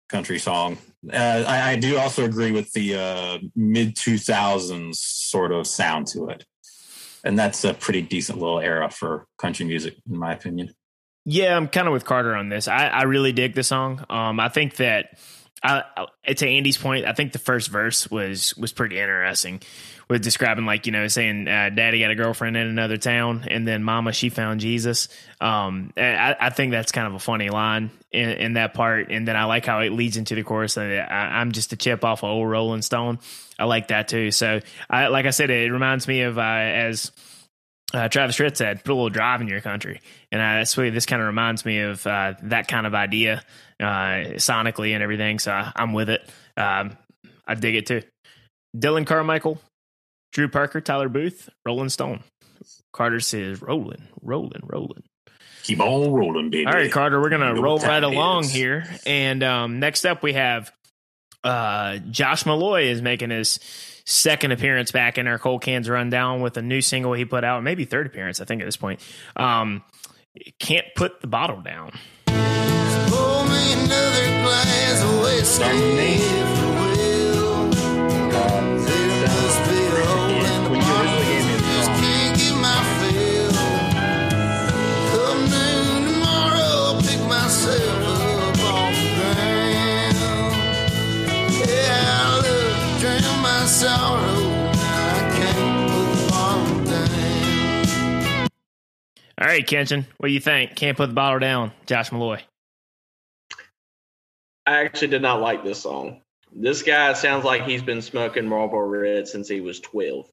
country 0.09 0.39
song. 0.39 0.77
Uh, 1.11 1.43
I, 1.47 1.71
I 1.71 1.75
do 1.75 1.97
also 1.97 2.25
agree 2.25 2.51
with 2.51 2.71
the 2.73 2.95
uh, 2.95 3.37
mid 3.55 3.95
two 3.95 4.17
thousands 4.17 4.99
sort 4.99 5.51
of 5.51 5.67
sound 5.67 6.07
to 6.07 6.27
it. 6.29 6.45
and 7.23 7.37
that's 7.37 7.63
a 7.63 7.73
pretty 7.73 8.01
decent 8.01 8.39
little 8.39 8.59
era 8.59 8.89
for 8.89 9.27
country 9.37 9.65
music, 9.65 9.95
in 10.09 10.17
my 10.17 10.33
opinion. 10.33 10.73
Yeah, 11.25 11.57
I'm 11.57 11.67
kind 11.67 11.87
of 11.87 11.93
with 11.93 12.05
Carter 12.05 12.35
on 12.35 12.49
this. 12.49 12.67
I, 12.67 12.87
I 12.87 13.03
really 13.03 13.31
dig 13.31 13.55
the 13.55 13.63
song. 13.63 14.05
Um, 14.09 14.39
I 14.39 14.49
think 14.49 14.75
that 14.75 15.17
I, 15.63 15.83
I, 15.97 16.33
to 16.33 16.47
Andy's 16.47 16.77
point, 16.77 17.05
I 17.05 17.13
think 17.13 17.33
the 17.33 17.39
first 17.39 17.69
verse 17.69 18.09
was 18.11 18.55
was 18.55 18.71
pretty 18.71 18.99
interesting, 18.99 19.61
with 20.07 20.21
describing 20.21 20.67
like 20.67 20.85
you 20.85 20.91
know 20.91 21.07
saying 21.07 21.47
uh, 21.47 21.71
Daddy 21.73 22.01
got 22.01 22.11
a 22.11 22.15
girlfriend 22.15 22.55
in 22.57 22.67
another 22.67 22.97
town, 22.97 23.45
and 23.49 23.67
then 23.67 23.83
Mama 23.83 24.13
she 24.13 24.29
found 24.29 24.59
Jesus. 24.59 25.09
Um, 25.41 25.91
I, 25.97 26.35
I 26.39 26.49
think 26.51 26.71
that's 26.71 26.91
kind 26.91 27.07
of 27.07 27.15
a 27.15 27.19
funny 27.19 27.49
line 27.49 27.89
in, 28.11 28.29
in 28.29 28.53
that 28.53 28.75
part, 28.75 29.09
and 29.09 29.27
then 29.27 29.35
I 29.35 29.45
like 29.45 29.65
how 29.65 29.79
it 29.79 29.91
leads 29.91 30.17
into 30.17 30.35
the 30.35 30.43
chorus. 30.43 30.75
That 30.75 31.11
I, 31.11 31.39
I'm 31.39 31.51
just 31.53 31.73
a 31.73 31.75
chip 31.75 32.03
off 32.03 32.23
of 32.23 32.29
old 32.29 32.47
Rolling 32.47 32.83
Stone. 32.83 33.17
I 33.57 33.65
like 33.65 33.87
that 33.87 34.07
too. 34.09 34.29
So, 34.29 34.59
I, 34.87 35.07
like 35.07 35.25
I 35.25 35.31
said, 35.31 35.49
it 35.49 35.71
reminds 35.71 36.07
me 36.07 36.21
of 36.21 36.37
uh, 36.37 36.41
as 36.41 37.11
uh, 37.93 38.09
Travis 38.09 38.37
Tritt 38.37 38.57
said, 38.57 38.83
put 38.83 38.91
a 38.91 38.95
little 38.95 39.09
drive 39.09 39.41
in 39.41 39.47
your 39.47 39.61
country. 39.61 40.01
And 40.35 40.43
I 40.43 40.57
that's 40.57 40.75
what 40.75 40.93
this 40.93 41.05
kind 41.05 41.21
of 41.21 41.27
reminds 41.27 41.63
me 41.63 41.79
of 41.79 42.05
uh, 42.05 42.33
that 42.43 42.67
kind 42.67 42.85
of 42.85 42.93
idea 42.93 43.41
uh, 43.79 44.35
sonically 44.35 44.93
and 44.93 45.01
everything. 45.01 45.39
So 45.39 45.53
I, 45.53 45.71
I'm 45.73 45.93
with 45.93 46.09
it. 46.09 46.29
Um, 46.57 46.97
I 47.47 47.55
dig 47.55 47.75
it 47.75 47.85
too. 47.85 48.01
Dillon 48.77 49.05
Carmichael, 49.05 49.61
Drew 50.33 50.49
Parker, 50.49 50.81
Tyler 50.81 51.07
Booth, 51.07 51.47
Rolling 51.65 51.87
Stone. 51.87 52.21
Carter 52.91 53.21
says, 53.21 53.61
rolling, 53.61 54.09
rolling, 54.21 54.59
rolling. 54.63 55.03
Keep 55.63 55.79
on 55.79 56.11
rolling, 56.11 56.49
baby. 56.49 56.65
All 56.65 56.73
right, 56.73 56.91
Carter, 56.91 57.21
we're 57.21 57.29
gonna 57.29 57.55
roll 57.61 57.77
right 57.77 58.03
along 58.03 58.43
is. 58.43 58.51
here. 58.51 58.83
And 59.05 59.41
um, 59.41 59.79
next 59.79 60.05
up, 60.05 60.21
we 60.21 60.33
have 60.33 60.69
uh, 61.45 61.99
Josh 62.11 62.43
Meloy 62.43 62.87
is 62.87 63.01
making 63.01 63.29
his 63.29 63.57
second 64.05 64.51
appearance 64.51 64.91
back 64.91 65.17
in 65.17 65.27
our 65.27 65.39
Cold 65.39 65.61
Cans 65.61 65.89
Rundown 65.89 66.41
with 66.41 66.57
a 66.57 66.61
new 66.61 66.81
single 66.81 67.13
he 67.13 67.23
put 67.23 67.45
out, 67.45 67.63
maybe 67.63 67.85
third 67.85 68.05
appearance, 68.05 68.41
I 68.41 68.45
think, 68.45 68.61
at 68.61 68.65
this 68.65 68.75
point. 68.75 68.99
Um, 69.37 69.81
can't 70.59 70.85
put 70.95 71.21
the 71.21 71.27
bottle 71.27 71.61
down. 71.61 71.91
Pour 72.27 73.45
me 73.47 73.73
another 73.73 74.25
glass 74.43 75.03
of 75.03 75.19
whiskey. 75.21 75.45
Starting 75.45 75.81
with 75.81 75.95
me. 75.97 76.13
if 76.15 76.21
you 76.59 76.69
will. 76.81 77.69
There 77.69 79.29
must 79.41 79.61
be 79.69 79.77
a 79.77 80.05
hole 80.05 80.29
in 80.29 80.63
the 80.63 80.69
When 80.69 80.79
you 80.79 80.85
bottle. 80.85 80.95
originally 80.95 81.25
gave 81.25 81.45
me 81.45 81.53
the 81.55 81.61
Just 81.75 81.85
song. 81.85 81.99
can't 82.01 82.33
get 82.37 82.55
my 82.65 82.77
fill. 82.99 83.53
Come 85.11 85.41
noon 85.53 86.13
tomorrow, 86.13 86.71
I'll 86.87 87.01
pick 87.01 87.21
myself 87.27 88.03
up 88.07 88.59
off 88.73 88.95
the 88.95 89.09
ground. 89.17 90.17
Yeah, 91.51 92.19
I 92.19 92.41
love 92.43 92.77
to 92.81 92.99
drown 93.01 93.37
my 93.41 93.65
sorrow. 93.65 94.64
All 99.39 99.47
right, 99.47 99.65
Kenshin, 99.67 100.05
what 100.17 100.27
do 100.27 100.33
you 100.33 100.39
think? 100.39 100.75
Can't 100.75 100.95
put 100.95 101.07
the 101.07 101.13
bottle 101.13 101.39
down, 101.39 101.73
Josh 101.85 102.09
Meloy. 102.09 102.41
I 104.65 104.85
actually 104.85 105.09
did 105.09 105.21
not 105.21 105.41
like 105.41 105.63
this 105.63 105.81
song. 105.81 106.21
This 106.53 106.81
guy 106.81 107.11
sounds 107.13 107.43
like 107.43 107.63
he's 107.63 107.83
been 107.83 108.01
smoking 108.01 108.47
Marlboro 108.47 108.87
Red 108.87 109.27
since 109.27 109.49
he 109.49 109.59
was 109.59 109.81
12. 109.81 110.29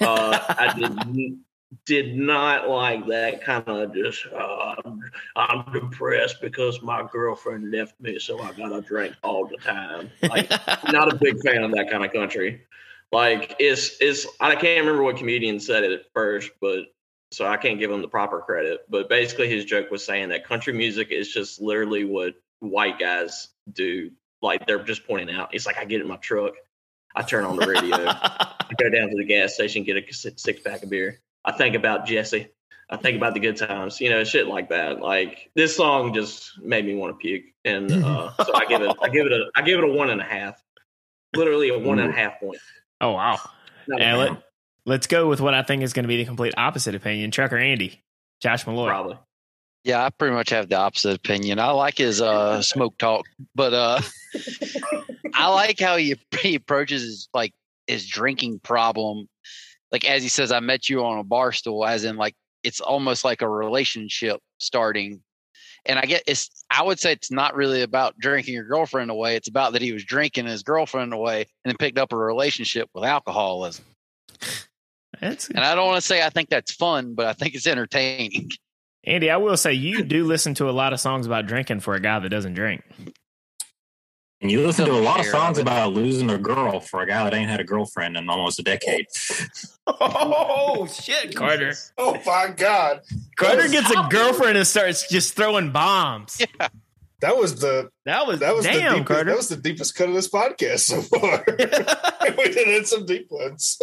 Uh, 0.00 0.38
I 0.48 0.72
did, 0.78 1.38
did 1.84 2.16
not 2.16 2.68
like 2.68 3.04
that 3.08 3.42
kind 3.42 3.68
of 3.68 3.92
just, 3.92 4.24
uh, 4.26 4.76
I'm 5.34 5.72
depressed 5.72 6.40
because 6.40 6.80
my 6.80 7.04
girlfriend 7.10 7.72
left 7.72 8.00
me, 8.00 8.20
so 8.20 8.40
I 8.40 8.52
got 8.52 8.68
to 8.68 8.82
drink 8.82 9.16
all 9.24 9.48
the 9.48 9.56
time. 9.56 10.12
Like, 10.22 10.48
not 10.92 11.12
a 11.12 11.16
big 11.16 11.42
fan 11.42 11.64
of 11.64 11.72
that 11.72 11.90
kind 11.90 12.04
of 12.04 12.12
country. 12.12 12.62
Like, 13.10 13.56
it's, 13.58 13.96
it's, 14.00 14.28
I 14.40 14.54
can't 14.54 14.80
remember 14.80 15.02
what 15.02 15.16
comedian 15.16 15.58
said 15.58 15.82
it 15.82 15.90
at 15.90 16.12
first, 16.14 16.52
but 16.60 16.93
so 17.34 17.46
I 17.46 17.56
can't 17.56 17.78
give 17.78 17.90
him 17.90 18.02
the 18.02 18.08
proper 18.08 18.40
credit. 18.40 18.80
But 18.88 19.08
basically, 19.08 19.48
his 19.48 19.64
joke 19.64 19.90
was 19.90 20.04
saying 20.04 20.28
that 20.28 20.46
country 20.46 20.72
music 20.72 21.08
is 21.10 21.32
just 21.32 21.60
literally 21.60 22.04
what 22.04 22.34
white 22.60 22.98
guys 22.98 23.48
do. 23.72 24.10
Like 24.40 24.66
they're 24.66 24.82
just 24.82 25.06
pointing 25.06 25.34
out. 25.34 25.54
It's 25.54 25.66
like 25.66 25.78
I 25.78 25.84
get 25.84 26.00
in 26.00 26.08
my 26.08 26.16
truck, 26.16 26.54
I 27.14 27.22
turn 27.22 27.44
on 27.44 27.56
the 27.56 27.66
radio, 27.66 27.96
I 28.08 28.54
go 28.78 28.88
down 28.90 29.08
to 29.08 29.16
the 29.16 29.24
gas 29.24 29.54
station, 29.54 29.84
get 29.84 29.96
a 29.96 30.12
six 30.12 30.60
pack 30.60 30.82
of 30.82 30.90
beer. 30.90 31.20
I 31.44 31.52
think 31.52 31.74
about 31.74 32.06
Jesse. 32.06 32.48
I 32.90 32.98
think 32.98 33.16
about 33.16 33.34
the 33.34 33.40
good 33.40 33.56
times, 33.56 34.00
you 34.00 34.10
know, 34.10 34.22
shit 34.24 34.46
like 34.46 34.68
that. 34.68 35.00
Like 35.00 35.50
this 35.54 35.74
song 35.74 36.12
just 36.12 36.60
made 36.62 36.84
me 36.84 36.94
want 36.94 37.14
to 37.14 37.18
puke, 37.18 37.46
and 37.64 37.90
uh, 37.90 38.32
so 38.44 38.54
I 38.54 38.66
give 38.66 38.82
it, 38.82 38.94
I 39.02 39.08
give 39.08 39.26
it 39.26 39.32
a, 39.32 39.46
I 39.56 39.62
give 39.62 39.78
it 39.78 39.84
a 39.84 39.92
one 39.92 40.10
and 40.10 40.20
a 40.20 40.24
half. 40.24 40.62
Literally 41.34 41.70
a 41.70 41.78
one 41.78 41.98
and 41.98 42.10
a 42.10 42.12
half 42.12 42.38
point. 42.38 42.58
Oh, 43.00 43.12
wow. 43.12 43.40
Not 43.88 44.00
let, 44.00 44.42
let's 44.86 45.06
go 45.06 45.28
with 45.28 45.40
what 45.40 45.54
I 45.54 45.62
think 45.62 45.82
is 45.82 45.92
going 45.92 46.04
to 46.04 46.08
be 46.08 46.16
the 46.16 46.24
complete 46.24 46.54
opposite 46.56 46.94
opinion. 46.94 47.30
Trucker 47.30 47.56
Andy, 47.58 48.02
Josh 48.40 48.64
Meloy. 48.64 48.88
probably. 48.88 49.18
Yeah, 49.84 50.02
I 50.02 50.08
pretty 50.08 50.34
much 50.34 50.50
have 50.50 50.70
the 50.70 50.76
opposite 50.76 51.14
opinion. 51.14 51.58
I 51.58 51.70
like 51.70 51.98
his 51.98 52.22
uh, 52.22 52.62
smoke 52.62 52.96
talk, 52.96 53.26
but 53.54 53.74
uh, 53.74 54.00
I 55.34 55.48
like 55.48 55.78
how 55.78 55.96
he, 55.96 56.16
he 56.40 56.54
approaches 56.54 57.02
his 57.02 57.28
like 57.34 57.52
his 57.86 58.06
drinking 58.06 58.60
problem. 58.60 59.28
Like 59.92 60.06
as 60.06 60.22
he 60.22 60.30
says, 60.30 60.52
I 60.52 60.60
met 60.60 60.88
you 60.88 61.04
on 61.04 61.18
a 61.18 61.24
bar 61.24 61.52
stool, 61.52 61.84
as 61.84 62.04
in 62.04 62.16
like 62.16 62.34
it's 62.62 62.80
almost 62.80 63.24
like 63.24 63.42
a 63.42 63.48
relationship 63.48 64.40
starting. 64.58 65.20
And 65.84 65.98
I 65.98 66.06
get 66.06 66.22
it's 66.26 66.64
I 66.70 66.82
would 66.82 66.98
say 66.98 67.12
it's 67.12 67.30
not 67.30 67.54
really 67.54 67.82
about 67.82 68.18
drinking 68.18 68.54
your 68.54 68.64
girlfriend 68.64 69.10
away. 69.10 69.36
It's 69.36 69.48
about 69.48 69.74
that 69.74 69.82
he 69.82 69.92
was 69.92 70.02
drinking 70.02 70.46
his 70.46 70.62
girlfriend 70.62 71.12
away 71.12 71.40
and 71.40 71.70
then 71.70 71.76
picked 71.76 71.98
up 71.98 72.14
a 72.14 72.16
relationship 72.16 72.88
with 72.94 73.04
alcoholism. 73.04 73.84
That's, 75.24 75.48
And 75.48 75.60
I 75.60 75.74
don't 75.74 75.86
want 75.86 75.96
to 75.96 76.06
say 76.06 76.22
I 76.22 76.28
think 76.28 76.50
that's 76.50 76.70
fun, 76.74 77.14
but 77.14 77.24
I 77.26 77.32
think 77.32 77.54
it's 77.54 77.66
entertaining. 77.66 78.50
Andy, 79.04 79.30
I 79.30 79.38
will 79.38 79.56
say 79.56 79.72
you 79.72 80.02
do 80.02 80.24
listen 80.24 80.52
to 80.54 80.68
a 80.68 80.72
lot 80.72 80.92
of 80.92 81.00
songs 81.00 81.24
about 81.24 81.46
drinking 81.46 81.80
for 81.80 81.94
a 81.94 82.00
guy 82.00 82.18
that 82.18 82.28
doesn't 82.28 82.52
drink. 82.52 82.82
And 84.42 84.50
you 84.50 84.66
listen 84.66 84.84
to 84.84 84.92
a 84.92 85.00
lot 85.00 85.20
of 85.20 85.26
songs 85.26 85.56
about 85.56 85.94
losing 85.94 86.28
a 86.28 86.36
girl 86.36 86.78
for 86.80 87.00
a 87.00 87.06
guy 87.06 87.24
that 87.24 87.32
ain't 87.32 87.48
had 87.48 87.60
a 87.60 87.64
girlfriend 87.64 88.18
in 88.18 88.28
almost 88.28 88.58
a 88.58 88.62
decade. 88.62 89.06
Oh 89.86 90.86
shit, 90.86 91.36
Carter! 91.36 91.74
Oh 91.98 92.18
my 92.24 92.48
god, 92.56 93.02
Carter 93.36 93.68
gets 93.68 93.90
a 93.90 94.06
girlfriend 94.08 94.56
and 94.56 94.66
starts 94.66 95.06
just 95.10 95.34
throwing 95.34 95.72
bombs. 95.72 96.40
Yeah. 96.40 96.68
that 97.20 97.36
was 97.36 97.60
the 97.60 97.90
That 98.06 98.26
was 98.26 98.40
that 98.40 98.54
was 98.54 98.64
the 98.64 98.72
damn 98.72 98.92
deepest, 98.94 99.08
Carter. 99.08 99.24
that 99.24 99.36
was 99.36 99.48
the 99.50 99.56
deepest 99.58 99.94
cut 99.94 100.08
of 100.08 100.14
this 100.14 100.30
podcast 100.30 100.80
so 100.80 101.02
far. 101.02 101.44
we 102.38 102.44
did 102.44 102.66
hit 102.66 102.86
some 102.86 103.04
deep 103.04 103.26
ones. 103.30 103.78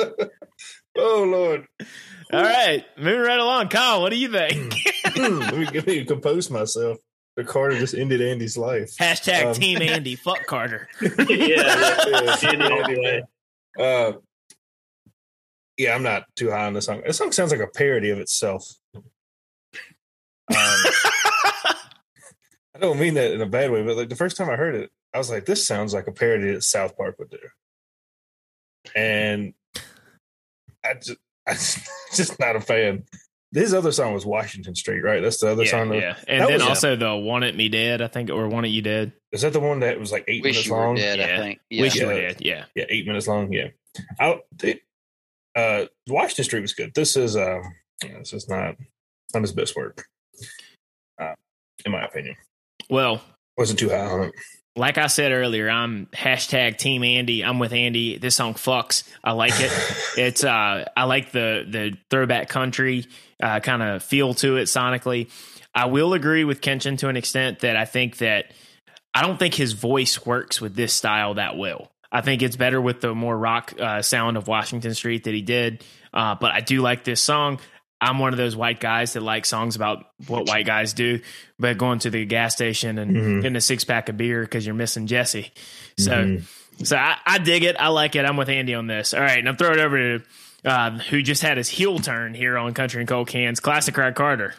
Oh 0.97 1.23
lord, 1.29 1.67
All 2.33 2.41
right, 2.41 2.85
moving 2.97 3.19
right 3.21 3.39
along. 3.39 3.69
Kyle, 3.69 4.01
what 4.01 4.09
do 4.11 4.17
you 4.17 4.29
think? 4.31 4.73
let 5.17 5.55
me 5.57 5.65
let 5.65 5.87
me 5.87 6.05
compose 6.05 6.49
myself. 6.49 6.97
The 7.37 7.43
Carter 7.45 7.77
just 7.79 7.93
ended 7.93 8.21
Andy's 8.21 8.57
life. 8.57 8.91
Hashtag 8.99 9.45
Um, 9.47 9.53
Team 9.53 9.81
Andy. 9.81 10.15
Fuck 10.15 10.45
Carter. 10.47 10.89
yeah, 11.01 12.37
Yeah, 12.41 13.21
all. 13.77 13.83
Uh, 13.83 14.13
yeah, 15.77 15.95
I'm 15.95 16.03
not 16.03 16.25
too 16.35 16.51
high 16.51 16.65
on 16.67 16.73
the 16.73 16.81
song. 16.81 17.01
The 17.07 17.13
song 17.13 17.31
sounds 17.31 17.51
like 17.51 17.61
a 17.61 17.67
parody 17.67 18.09
of 18.09 18.19
itself. 18.19 18.65
Um, 18.93 19.03
I 20.55 21.75
don't 22.79 22.99
mean 22.99 23.13
that 23.13 23.31
in 23.31 23.41
a 23.41 23.45
bad 23.45 23.71
way, 23.71 23.81
but 23.83 23.95
like 23.95 24.09
the 24.09 24.15
first 24.15 24.35
time 24.35 24.49
I 24.49 24.57
heard 24.57 24.75
it, 24.75 24.91
I 25.13 25.17
was 25.17 25.29
like, 25.29 25.45
"This 25.45 25.65
sounds 25.65 25.93
like 25.93 26.07
a 26.07 26.11
parody 26.11 26.51
that 26.51 26.63
South 26.63 26.97
Park 26.97 27.15
would 27.19 27.29
do," 27.29 27.39
and 28.95 29.53
I 30.85 30.93
just, 30.95 31.17
I'm 31.47 31.55
just 32.15 32.39
not 32.39 32.55
a 32.55 32.61
fan. 32.61 33.03
His 33.53 33.73
other 33.73 33.91
song 33.91 34.13
was 34.13 34.25
Washington 34.25 34.75
Street, 34.75 35.01
right? 35.01 35.21
That's 35.21 35.39
the 35.41 35.49
other 35.51 35.63
yeah, 35.65 35.71
song. 35.71 35.89
that- 35.89 35.97
yeah. 35.99 36.15
And 36.27 36.41
that 36.41 36.47
then 36.47 36.59
was- 36.59 36.67
also 36.69 36.95
the 36.95 37.13
"Want 37.15 37.43
It 37.43 37.55
Me 37.57 37.67
Dead," 37.67 38.01
I 38.01 38.07
think, 38.07 38.29
or 38.29 38.47
"Want 38.47 38.65
It 38.65 38.69
You 38.69 38.81
Dead." 38.81 39.11
Is 39.33 39.41
that 39.41 39.51
the 39.53 39.59
one 39.59 39.81
that 39.81 39.99
was 39.99 40.11
like 40.11 40.23
eight 40.27 40.41
Wish 40.43 40.53
minutes 40.55 40.67
you 40.67 40.73
were 40.73 40.79
long? 40.79 40.95
dead. 40.95 41.19
Yeah. 41.19 41.25
I 41.35 41.37
think. 41.37 41.59
Yeah. 41.69 41.81
Wish 41.81 41.95
You 41.95 42.07
Were 42.07 42.13
Yeah. 42.13 42.21
Dead. 42.29 42.37
Yeah. 42.41 42.65
yeah, 42.75 42.85
eight 42.89 43.05
minutes 43.05 43.27
long. 43.27 43.51
Yeah, 43.51 43.67
I, 44.19 44.39
they, 44.57 44.79
uh, 45.55 45.85
Washington 46.07 46.45
Street 46.45 46.61
was 46.61 46.73
good. 46.73 46.93
This 46.95 47.17
is 47.17 47.35
uh, 47.35 47.59
yeah, 48.03 48.19
this 48.19 48.31
is 48.33 48.47
not 48.47 48.75
not 49.33 49.41
his 49.41 49.51
best 49.51 49.75
work, 49.75 50.05
uh, 51.19 51.33
in 51.85 51.91
my 51.91 52.05
opinion. 52.05 52.35
Well, 52.89 53.21
Wasn't 53.57 53.79
too 53.79 53.89
high 53.89 54.05
on 54.05 54.21
it. 54.29 54.33
Like 54.75 54.97
I 54.97 55.07
said 55.07 55.31
earlier, 55.31 55.69
I'm 55.69 56.07
hashtag 56.07 56.77
Team 56.77 57.03
Andy. 57.03 57.43
I'm 57.43 57.59
with 57.59 57.73
Andy. 57.73 58.17
This 58.17 58.35
song 58.35 58.53
fucks. 58.53 59.03
I 59.23 59.33
like 59.33 59.53
it. 59.55 59.71
it's 60.17 60.43
uh, 60.43 60.85
I 60.95 61.03
like 61.03 61.31
the 61.31 61.65
the 61.67 61.97
throwback 62.09 62.49
country 62.49 63.05
uh, 63.41 63.59
kind 63.59 63.83
of 63.83 64.03
feel 64.03 64.33
to 64.35 64.57
it 64.57 64.63
sonically. 64.63 65.29
I 65.73 65.85
will 65.85 66.13
agree 66.13 66.43
with 66.43 66.61
Kenshin 66.61 66.97
to 66.99 67.09
an 67.09 67.17
extent 67.17 67.59
that 67.59 67.75
I 67.75 67.85
think 67.85 68.17
that 68.17 68.51
I 69.13 69.21
don't 69.21 69.37
think 69.37 69.55
his 69.55 69.73
voice 69.73 70.25
works 70.25 70.61
with 70.61 70.75
this 70.75 70.93
style 70.93 71.35
that 71.35 71.57
well. 71.57 71.91
I 72.11 72.21
think 72.21 72.41
it's 72.41 72.57
better 72.57 72.81
with 72.81 73.01
the 73.01 73.15
more 73.15 73.37
rock 73.37 73.73
uh, 73.79 74.01
sound 74.01 74.35
of 74.35 74.47
Washington 74.47 74.93
Street 74.93 75.25
that 75.25 75.33
he 75.33 75.41
did. 75.41 75.83
Uh, 76.13 76.35
but 76.35 76.51
I 76.51 76.59
do 76.59 76.81
like 76.81 77.05
this 77.05 77.21
song. 77.21 77.59
I'm 78.01 78.17
one 78.19 78.33
of 78.33 78.37
those 78.37 78.55
white 78.55 78.79
guys 78.79 79.13
that 79.13 79.21
like 79.21 79.45
songs 79.45 79.75
about 79.75 80.05
what 80.27 80.47
white 80.47 80.65
guys 80.65 80.93
do, 80.93 81.19
but 81.59 81.77
going 81.77 81.99
to 81.99 82.09
the 82.09 82.25
gas 82.25 82.53
station 82.55 82.97
and 82.97 83.15
Mhm. 83.15 83.41
getting 83.43 83.55
a 83.55 83.61
six 83.61 83.83
pack 83.83 84.09
of 84.09 84.17
beer 84.17 84.41
because 84.41 84.65
you're 84.65 84.73
missing 84.75 85.05
Jesse. 85.07 85.51
So 85.97 86.11
Mhm. 86.11 86.43
So 86.83 86.97
I, 86.97 87.17
I 87.25 87.37
dig 87.37 87.63
it. 87.63 87.75
I 87.79 87.89
like 87.89 88.15
it. 88.15 88.25
I'm 88.25 88.37
with 88.37 88.49
Andy 88.49 88.73
on 88.73 88.87
this. 88.87 89.13
All 89.13 89.21
right, 89.21 89.37
and 89.37 89.47
I'm 89.47 89.55
throwing 89.55 89.77
it 89.77 89.83
over 89.83 89.97
to 90.19 90.25
uh, 90.65 90.91
who 90.99 91.21
just 91.21 91.41
had 91.43 91.57
his 91.57 91.69
heel 91.69 91.99
turn 91.99 92.33
here 92.33 92.57
on 92.57 92.73
Country 92.73 93.01
and 93.01 93.07
Cold 93.07 93.27
Cans. 93.27 93.59
Classic 93.59 93.95
Rock 93.97 94.15
Carter. 94.15 94.53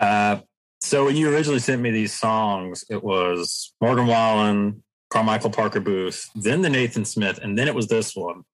Uh, 0.00 0.38
so 0.80 1.04
when 1.06 1.16
you 1.16 1.28
originally 1.34 1.58
sent 1.60 1.80
me 1.82 1.90
these 1.90 2.12
songs, 2.12 2.84
it 2.90 3.02
was 3.02 3.72
Morgan 3.80 4.06
Wallen, 4.06 4.82
Carmichael 5.10 5.50
Parker 5.50 5.80
Booth, 5.80 6.28
then 6.34 6.60
the 6.62 6.70
Nathan 6.70 7.04
Smith, 7.04 7.38
and 7.42 7.56
then 7.58 7.68
it 7.68 7.74
was 7.74 7.86
this 7.88 8.14
one. 8.16 8.44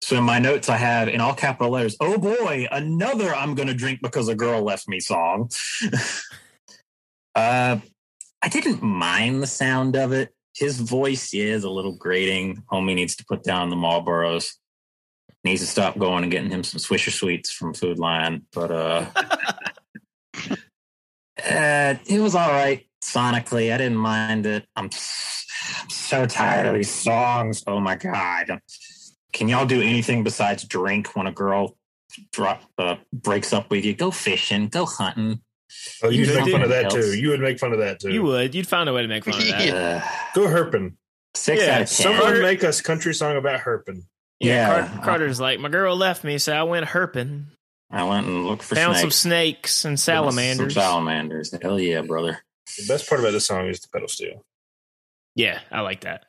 So 0.00 0.16
in 0.16 0.24
my 0.24 0.38
notes, 0.38 0.68
I 0.68 0.76
have 0.76 1.08
in 1.08 1.20
all 1.20 1.34
capital 1.34 1.72
letters, 1.72 1.96
"Oh 2.00 2.18
boy, 2.18 2.66
another 2.70 3.34
I'm 3.34 3.54
going 3.54 3.68
to 3.68 3.74
drink 3.74 4.00
because 4.02 4.28
a 4.28 4.34
girl 4.34 4.62
left 4.62 4.88
me" 4.88 5.00
song. 5.00 5.50
uh, 7.34 7.78
I 8.42 8.48
didn't 8.48 8.82
mind 8.82 9.42
the 9.42 9.46
sound 9.46 9.96
of 9.96 10.12
it. 10.12 10.32
His 10.54 10.80
voice 10.80 11.34
is 11.34 11.64
a 11.64 11.70
little 11.70 11.92
grating. 11.92 12.62
Homie 12.70 12.94
needs 12.94 13.16
to 13.16 13.24
put 13.24 13.42
down 13.42 13.70
the 13.70 13.76
Marlboros. 13.76 14.54
Needs 15.44 15.60
to 15.60 15.66
stop 15.66 15.98
going 15.98 16.24
and 16.24 16.32
getting 16.32 16.50
him 16.50 16.64
some 16.64 16.80
Swisher 16.80 17.12
Sweets 17.12 17.50
from 17.50 17.74
Food 17.74 17.98
Lion. 17.98 18.46
But 18.52 18.70
uh, 18.70 19.06
uh, 21.44 21.94
it 22.06 22.20
was 22.20 22.34
all 22.34 22.50
right 22.50 22.86
sonically. 23.02 23.72
I 23.72 23.78
didn't 23.78 23.98
mind 23.98 24.46
it. 24.46 24.66
I'm, 24.74 24.86
I'm 24.86 25.90
so 25.90 26.26
tired 26.26 26.66
of 26.66 26.74
these 26.74 26.90
songs. 26.90 27.62
Oh 27.66 27.80
my 27.80 27.96
god! 27.96 28.60
Can 29.38 29.46
y'all 29.48 29.66
do 29.66 29.80
anything 29.80 30.24
besides 30.24 30.64
drink 30.64 31.14
when 31.16 31.28
a 31.28 31.32
girl 31.32 31.76
drop 32.32 32.60
uh, 32.76 32.96
breaks 33.12 33.52
up 33.52 33.70
with 33.70 33.84
you? 33.84 33.94
Go 33.94 34.10
fishing, 34.10 34.66
go 34.68 34.84
hunting. 34.84 35.40
Oh, 36.02 36.08
you'd 36.08 36.26
You 36.28 36.34
make 36.34 36.50
fun 36.50 36.62
of 36.62 36.70
that 36.70 36.86
Else. 36.86 36.94
too. 36.94 37.16
You 37.16 37.28
would 37.30 37.40
make 37.40 37.60
fun 37.60 37.72
of 37.72 37.78
that 37.78 38.00
too. 38.00 38.10
You 38.12 38.24
would. 38.24 38.52
You'd 38.54 38.66
find 38.66 38.88
a 38.88 38.92
way 38.92 39.02
to 39.02 39.08
make 39.08 39.24
fun 39.24 39.34
of 39.34 39.46
that. 39.46 40.02
Uh, 40.04 40.08
Go 40.34 40.46
herping. 40.48 40.94
six 41.36 41.62
Yeah, 41.62 41.76
out 41.76 41.82
of 41.82 41.88
ten. 41.90 42.16
Someone 42.16 42.42
make 42.42 42.64
us 42.64 42.80
country 42.80 43.14
song 43.14 43.36
about 43.36 43.60
herping. 43.60 44.02
Yeah, 44.40 44.54
Yeah. 44.76 44.88
Car- 44.88 45.04
Carter's 45.04 45.38
like, 45.38 45.60
my 45.60 45.68
girl 45.68 45.94
left 45.96 46.24
me, 46.24 46.38
so 46.38 46.52
I 46.52 46.64
went 46.64 46.86
herping. 46.86 47.44
I 47.92 48.04
went 48.04 48.26
and 48.26 48.44
looked 48.46 48.64
for 48.64 48.74
Found 48.74 48.96
some 48.96 49.10
snakes. 49.12 49.72
snakes 49.72 49.84
and 49.84 50.00
Some 50.00 50.14
salamanders. 50.14 50.74
salamanders. 50.74 51.54
Hell 51.62 51.78
yeah, 51.78 52.00
brother. 52.02 52.38
The 52.76 52.86
best 52.88 53.08
part 53.08 53.20
about 53.20 53.30
this 53.32 53.46
song 53.46 53.68
is 53.68 53.80
the 53.80 53.88
pedal 53.92 54.08
steel. 54.08 54.44
Yeah, 55.36 55.60
I 55.70 55.80
like 55.82 56.00
that. 56.00 56.24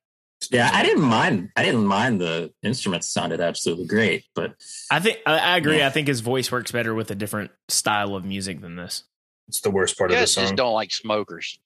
Yeah, 0.52 0.70
I 0.74 0.84
didn't 0.84 1.04
mind. 1.04 1.50
I 1.56 1.64
didn't 1.64 1.86
mind 1.86 2.22
the 2.22 2.54
instruments 2.64 3.10
sounded 3.10 3.42
absolutely 3.42 3.88
great, 3.88 4.26
but 4.34 4.56
I 4.90 5.00
think 5.00 5.20
I, 5.26 5.38
I 5.38 5.58
agree. 5.58 5.80
Yeah. 5.80 5.88
I 5.88 5.90
think 5.90 6.08
his 6.08 6.22
voice 6.22 6.52
works 6.52 6.72
better 6.72 6.96
with 6.96 7.12
a 7.12 7.16
different 7.16 7.52
style 7.68 8.16
of 8.16 8.24
music 8.24 8.62
than 8.62 8.76
this. 8.76 9.04
It's 9.50 9.62
the 9.62 9.72
worst 9.72 9.98
part 9.98 10.12
You 10.12 10.16
of 10.16 10.20
the 10.20 10.22
guys 10.22 10.36
just 10.36 10.48
song. 10.48 10.56
don't 10.56 10.74
like 10.74 10.92
smokers. 10.92 11.60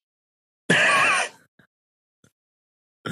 Are 0.71 1.30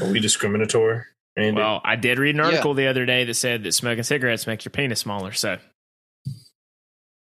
we 0.10 0.20
discriminatory? 0.20 1.04
Andy? 1.36 1.60
Well, 1.60 1.82
I 1.84 1.96
did 1.96 2.20
read 2.20 2.36
an 2.36 2.42
article 2.42 2.74
the 2.74 2.88
other 2.88 3.06
day 3.06 3.24
that 3.26 3.34
said 3.36 3.64
that 3.64 3.74
smoking 3.74 4.04
cigarettes 4.04 4.48
makes 4.48 4.66
your 4.66 4.72
penis 4.72 5.00
smaller. 5.00 5.32
So 5.32 5.58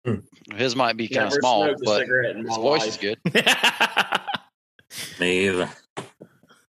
hmm. 0.06 0.16
His 0.56 0.76
might 0.76 0.98
be 0.98 1.08
kind 1.08 1.28
of 1.28 1.34
small, 1.34 1.74
but 1.84 2.08
his 2.08 2.56
voice 2.56 2.82
life. 2.82 2.88
is 2.88 2.98
good. 2.98 3.20
me 5.20 5.48
either. 5.48 5.70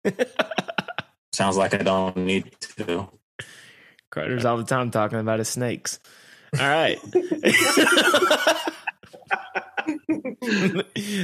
Sounds 1.39 1.55
like 1.55 1.73
I 1.73 1.77
don't 1.77 2.17
need 2.17 2.51
to. 2.59 3.07
Carter's 4.11 4.43
all 4.43 4.57
the 4.57 4.65
time 4.65 4.91
talking 4.91 5.19
about 5.19 5.39
his 5.39 5.47
snakes. 5.47 5.97
All 6.59 6.67
right. 6.67 6.99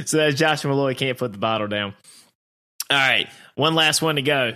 so 0.06 0.16
that's 0.16 0.36
Josh 0.36 0.62
Meloy 0.62 0.96
can't 0.96 1.18
put 1.18 1.32
the 1.32 1.38
bottle 1.38 1.68
down. 1.68 1.92
All 2.88 2.96
right, 2.96 3.28
one 3.56 3.74
last 3.74 4.00
one 4.00 4.16
to 4.16 4.22
go, 4.22 4.54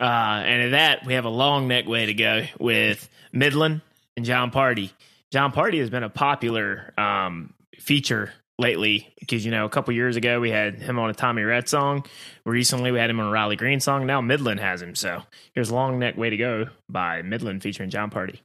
uh, 0.00 0.02
and 0.02 0.62
in 0.62 0.70
that 0.70 1.04
we 1.04 1.12
have 1.12 1.26
a 1.26 1.28
long 1.28 1.68
neck 1.68 1.86
way 1.86 2.06
to 2.06 2.14
go 2.14 2.46
with 2.58 3.06
Midland 3.34 3.82
and 4.16 4.24
Jon 4.24 4.50
Pardi. 4.50 4.92
Jon 5.30 5.52
Pardi 5.52 5.80
has 5.80 5.90
been 5.90 6.04
a 6.04 6.08
popular 6.08 6.94
um, 6.96 7.52
feature 7.78 8.32
lately 8.62 9.12
because 9.20 9.44
you 9.44 9.50
know 9.50 9.66
a 9.66 9.68
couple 9.68 9.92
years 9.92 10.16
ago 10.16 10.40
we 10.40 10.50
had 10.50 10.80
him 10.80 10.98
on 10.98 11.10
a 11.10 11.12
Tommy 11.12 11.42
Rhett 11.42 11.68
song. 11.68 12.06
Recently 12.46 12.90
we 12.90 12.98
had 12.98 13.10
him 13.10 13.20
on 13.20 13.26
a 13.26 13.30
Riley 13.30 13.56
Green 13.56 13.80
song. 13.80 14.06
Now 14.06 14.22
Midland 14.22 14.60
has 14.60 14.80
him. 14.80 14.94
So 14.94 15.22
here's 15.52 15.70
"Long 15.70 15.98
Neck 15.98 16.16
Way 16.16 16.30
to 16.30 16.36
Go" 16.38 16.66
by 16.88 17.20
Midland 17.20 17.62
featuring 17.62 17.90
Jon 17.90 18.10
Pardi. 18.10 18.40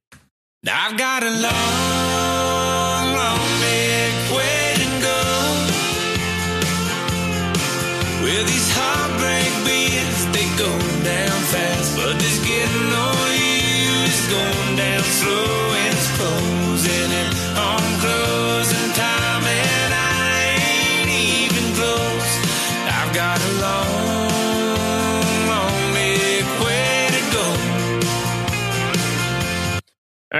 I've 0.70 0.98
got 0.98 1.24
a 1.24 1.30
long, 1.30 3.16
long 3.16 3.40
big 3.62 4.36
way 4.36 4.74
to 4.76 5.02
go. 5.02 5.14
These 8.46 8.72
heartbreak 8.76 9.52
beats, 9.66 10.26
they 10.36 10.48
go 10.58 10.70
down 11.04 11.40
fast. 11.48 11.96
But 11.96 12.20
this 12.20 12.40
getting 12.46 12.88
going 14.30 14.76
down 14.76 15.04
slow 15.04 15.72
and 15.72 15.94
it's 15.94 16.18
closing 16.18 17.12
in 17.12 17.58
on 17.58 18.00
closing 18.02 18.94
time. 18.94 19.17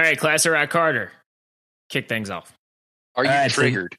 Right, 0.08 0.18
Classic 0.18 0.50
Rock 0.50 0.70
Carter, 0.70 1.12
kick 1.90 2.08
things 2.08 2.30
off. 2.30 2.56
Are 3.14 3.26
you 3.26 3.30
All 3.30 3.36
right, 3.36 3.50
so- 3.50 3.60
triggered? 3.60 3.94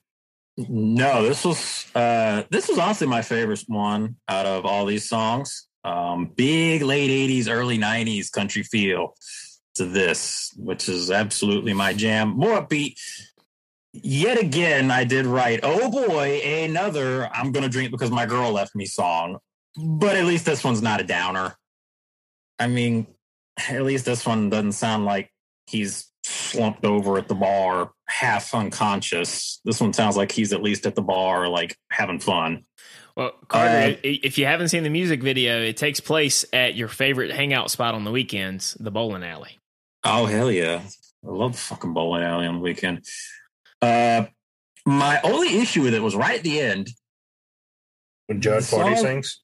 No, 0.58 1.22
this 1.22 1.46
was 1.46 1.86
uh 1.94 2.44
this 2.50 2.68
was 2.68 2.80
honestly 2.80 3.06
my 3.06 3.22
favorite 3.22 3.64
one 3.68 4.16
out 4.28 4.48
of 4.48 4.66
all 4.66 4.88
these 4.88 5.08
songs. 5.08 5.68
Um 5.84 6.34
big 6.36 6.82
late 6.82 7.12
80s, 7.30 7.48
early 7.48 7.78
90s 7.78 8.32
country 8.32 8.64
feel 8.64 9.14
to 9.76 9.86
this, 9.86 10.52
which 10.58 10.90
is 10.90 11.12
absolutely 11.12 11.74
my 11.74 11.94
jam. 11.94 12.30
More 12.30 12.60
upbeat. 12.60 12.96
Yet 13.94 14.40
again, 14.40 14.90
I 14.90 15.04
did 15.04 15.28
write, 15.28 15.60
oh 15.62 15.92
boy, 15.92 16.42
another 16.44 17.30
I'm 17.32 17.52
gonna 17.52 17.70
drink 17.70 17.92
because 17.92 18.10
my 18.10 18.26
girl 18.26 18.52
left 18.52 18.76
me 18.76 18.88
song. 18.88 19.38
But 19.78 20.16
at 20.16 20.26
least 20.26 20.46
this 20.46 20.64
one's 20.64 20.82
not 20.82 21.02
a 21.02 21.06
downer. 21.06 21.56
I 22.58 22.66
mean, 22.68 23.06
at 23.70 23.84
least 23.84 24.06
this 24.06 24.26
one 24.26 24.50
doesn't 24.50 24.72
sound 24.72 25.06
like 25.06 25.32
he's 25.70 26.12
slumped 26.24 26.84
over 26.86 27.18
at 27.18 27.28
the 27.28 27.36
bar, 27.36 27.92
half 28.08 28.54
unconscious. 28.54 29.62
This 29.66 29.80
one 29.80 29.94
sounds 29.94 30.18
like 30.18 30.32
he's 30.32 30.52
at 30.54 30.62
least 30.62 30.86
at 30.86 30.96
the 30.96 31.02
bar, 31.02 31.48
like 31.48 31.78
having 31.92 32.20
fun. 32.20 32.66
Well, 33.16 33.32
Carter, 33.48 33.96
Uh, 33.96 33.96
if 34.04 34.38
you 34.38 34.46
haven't 34.46 34.70
seen 34.70 34.84
the 34.84 34.90
music 34.90 35.22
video, 35.22 35.62
it 35.62 35.78
takes 35.78 36.00
place 36.00 36.46
at 36.54 36.76
your 36.76 36.88
favorite 36.88 37.32
hangout 37.32 37.70
spot 37.72 37.94
on 37.96 38.04
the 38.04 38.12
weekends, 38.12 38.76
the 38.80 38.92
bowling 38.92 39.24
alley. 39.24 39.58
Oh 40.04 40.26
hell 40.26 40.52
yeah! 40.52 40.82
I 41.26 41.28
love 41.30 41.58
fucking 41.60 41.94
bowling 41.94 42.24
alley 42.24 42.48
on 42.48 42.56
the 42.56 42.62
weekend. 42.62 43.06
Uh, 43.82 44.26
my 44.86 45.20
only 45.24 45.58
issue 45.58 45.82
with 45.84 45.94
it 45.94 46.02
was 46.02 46.16
right 46.16 46.38
at 46.38 46.44
the 46.44 46.60
end. 46.62 46.90
when 48.28 48.40
John 48.42 48.62
the 48.62 48.68
Party 48.70 48.96
sings. 48.96 49.42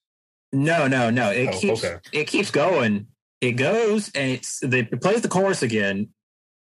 No, 0.53 0.87
no, 0.87 1.09
no. 1.09 1.31
It 1.31 1.49
Oh, 1.53 1.59
keeps 1.59 1.83
okay. 1.83 1.97
it 2.13 2.25
keeps 2.27 2.51
going. 2.51 3.07
It 3.41 3.53
goes 3.53 4.09
and 4.15 4.31
it's 4.31 4.59
they, 4.61 4.79
it 4.79 5.01
plays 5.01 5.21
the 5.21 5.27
chorus 5.27 5.61
again, 5.61 6.09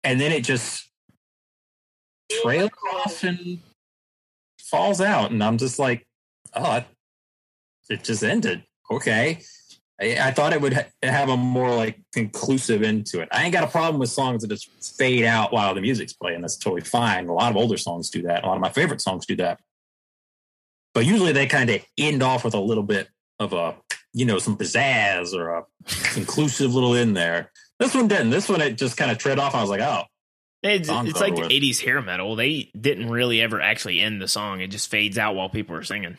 and 0.03 0.19
then 0.19 0.31
it 0.31 0.43
just 0.43 0.89
trails 2.41 2.69
off 2.93 3.23
and 3.23 3.59
falls 4.59 5.01
out, 5.01 5.31
and 5.31 5.43
I'm 5.43 5.57
just 5.57 5.79
like, 5.79 6.07
oh, 6.53 6.77
it- 7.89 8.03
just 8.03 8.23
ended. 8.23 8.63
Okay. 8.91 9.39
I, 10.01 10.17
I 10.19 10.31
thought 10.31 10.53
it 10.53 10.61
would 10.61 10.73
ha- 10.73 10.87
have 11.03 11.29
a 11.29 11.37
more 11.37 11.69
like 11.75 11.99
conclusive 12.11 12.81
end 12.81 13.05
to 13.07 13.19
it. 13.21 13.29
I 13.31 13.43
ain't 13.43 13.53
got 13.53 13.63
a 13.63 13.67
problem 13.67 13.99
with 13.99 14.09
songs 14.09 14.41
that 14.41 14.47
just 14.47 14.97
fade 14.97 15.25
out 15.25 15.53
while 15.53 15.75
the 15.75 15.81
music's 15.81 16.13
playing. 16.13 16.41
That's 16.41 16.57
totally 16.57 16.81
fine. 16.81 17.27
A 17.27 17.33
lot 17.33 17.51
of 17.51 17.57
older 17.57 17.77
songs 17.77 18.09
do 18.09 18.23
that. 18.23 18.43
A 18.43 18.47
lot 18.47 18.55
of 18.55 18.61
my 18.61 18.71
favorite 18.71 19.01
songs 19.01 19.27
do 19.27 19.35
that. 19.35 19.59
But 20.95 21.05
usually 21.05 21.33
they 21.33 21.45
kind 21.45 21.69
of 21.69 21.85
end 21.97 22.23
off 22.23 22.43
with 22.43 22.55
a 22.55 22.59
little 22.59 22.83
bit 22.83 23.09
of 23.39 23.53
a, 23.53 23.75
you 24.13 24.25
know, 24.25 24.39
some 24.39 24.57
pizzazz 24.57 25.33
or 25.33 25.49
a 25.51 25.63
conclusive 26.13 26.73
little 26.73 26.95
end 26.95 27.15
there. 27.15 27.51
This 27.83 27.93
one 27.95 28.07
didn't. 28.07 28.29
This 28.29 28.47
one 28.47 28.61
it 28.61 28.77
just 28.77 28.95
kind 28.95 29.11
of 29.11 29.17
tread 29.17 29.39
off. 29.39 29.53
I 29.55 29.61
was 29.61 29.69
like, 29.69 29.81
oh, 29.81 30.03
It's, 30.63 30.87
it's 30.89 31.19
like 31.19 31.33
over 31.33 31.41
with. 31.43 31.51
80s 31.51 31.83
hair 31.83 32.01
metal. 32.01 32.37
They 32.37 32.71
didn't 32.79 33.09
really 33.09 33.41
ever 33.41 33.59
actually 33.59 33.99
end 33.99 34.21
the 34.21 34.27
song. 34.29 34.61
It 34.61 34.67
just 34.67 34.89
fades 34.89 35.17
out 35.17 35.35
while 35.35 35.49
people 35.49 35.75
are 35.75 35.83
singing. 35.83 36.17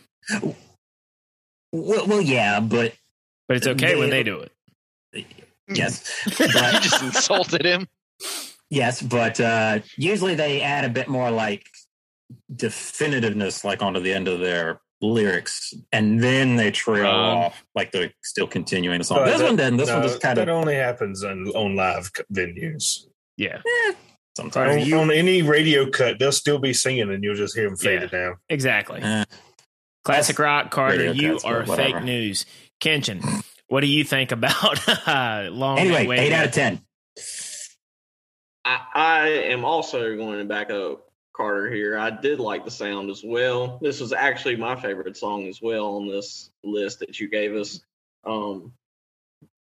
well, 1.73 2.07
well 2.07 2.21
yeah, 2.21 2.61
but 2.61 2.95
But 3.49 3.57
it's 3.57 3.67
okay 3.67 3.97
when 3.97 4.11
They- 4.11 4.23
they 4.23 4.23
do 4.25 4.41
it. 5.13 5.27
yes, 5.69 6.05
you 6.27 6.49
just 6.49 7.03
insulted 7.03 7.65
him. 7.65 7.89
yes, 8.69 9.01
but 9.01 9.41
uh, 9.41 9.79
usually 9.97 10.35
they 10.35 10.61
add 10.61 10.85
a 10.85 10.91
bit 10.91 11.09
more 11.09 11.31
like 11.31 11.67
definitiveness, 12.55 13.65
like 13.65 13.81
onto 13.83 14.01
the 14.01 14.13
end 14.13 14.29
of 14.29 14.41
their 14.41 14.81
lyrics, 15.01 15.75
and 15.93 16.23
then 16.23 16.57
they 16.57 16.71
trail 16.71 17.07
Um, 17.07 17.37
off 17.39 17.65
like 17.75 17.93
they're 17.93 18.13
still 18.23 18.47
continuing 18.47 18.99
the 18.99 19.05
song. 19.05 19.19
Uh, 19.19 19.25
this 19.27 19.39
that- 19.39 19.45
one 19.45 19.57
didn't. 19.57 19.77
This 19.79 19.89
no, 19.89 19.99
one 19.99 20.09
just 20.09 20.21
kind 20.21 20.39
that 20.39 20.49
of 20.49 20.55
only 20.57 20.75
happens 20.75 21.23
on, 21.25 21.47
on 21.49 21.77
live 21.77 22.11
venues. 22.33 23.05
Yeah, 23.37 23.61
sometimes. 24.37 24.93
On, 24.93 24.99
on 25.01 25.11
any 25.11 25.43
radio 25.43 25.91
cut, 25.91 26.19
they'll 26.19 26.33
still 26.33 26.59
be 26.59 26.73
singing, 26.73 27.11
and 27.11 27.23
you'll 27.25 27.35
just 27.35 27.55
hear 27.57 27.69
them 27.69 27.77
fade 27.77 28.01
Yeah. 28.01 28.05
it 28.07 28.11
down. 28.11 28.37
exactly. 28.49 29.01
Eh, 29.03 29.25
Classic 30.05 30.39
rock, 30.39 30.71
Carter, 30.71 31.13
you 31.13 31.33
cuts, 31.33 31.45
are 31.45 31.65
fake 31.67 32.03
news. 32.03 32.45
Kenshin, 32.81 33.25
what 33.69 33.81
do 33.81 33.87
you 33.87 34.05
think 34.05 34.33
about 34.33 34.87
uh, 35.09 35.49
long? 35.51 35.79
Anyway, 35.79 36.07
Way 36.07 36.19
eight 36.19 36.33
out 36.33 36.45
of 36.47 36.53
ten. 36.53 36.81
I, 38.65 38.81
I 38.95 39.29
am 39.51 39.65
also 39.65 40.17
going 40.17 40.39
to 40.39 40.45
back 40.45 40.71
up 40.71 41.07
Carter 41.35 41.71
here. 41.71 41.99
I 41.99 42.11
did 42.11 42.41
like 42.41 42.65
the 42.65 42.71
sound 42.71 43.11
as 43.11 43.23
well. 43.25 43.79
This 43.83 44.01
was 44.01 44.13
actually 44.13 44.57
my 44.57 44.77
favorite 44.77 45.17
song 45.17 45.47
as 45.49 45.61
well 45.61 45.97
on 45.97 46.09
this 46.09 46.51
list 46.63 47.01
that 47.01 47.19
you 47.21 47.29
gave 47.29 47.55
us. 47.55 47.81
Um, 48.25 48.73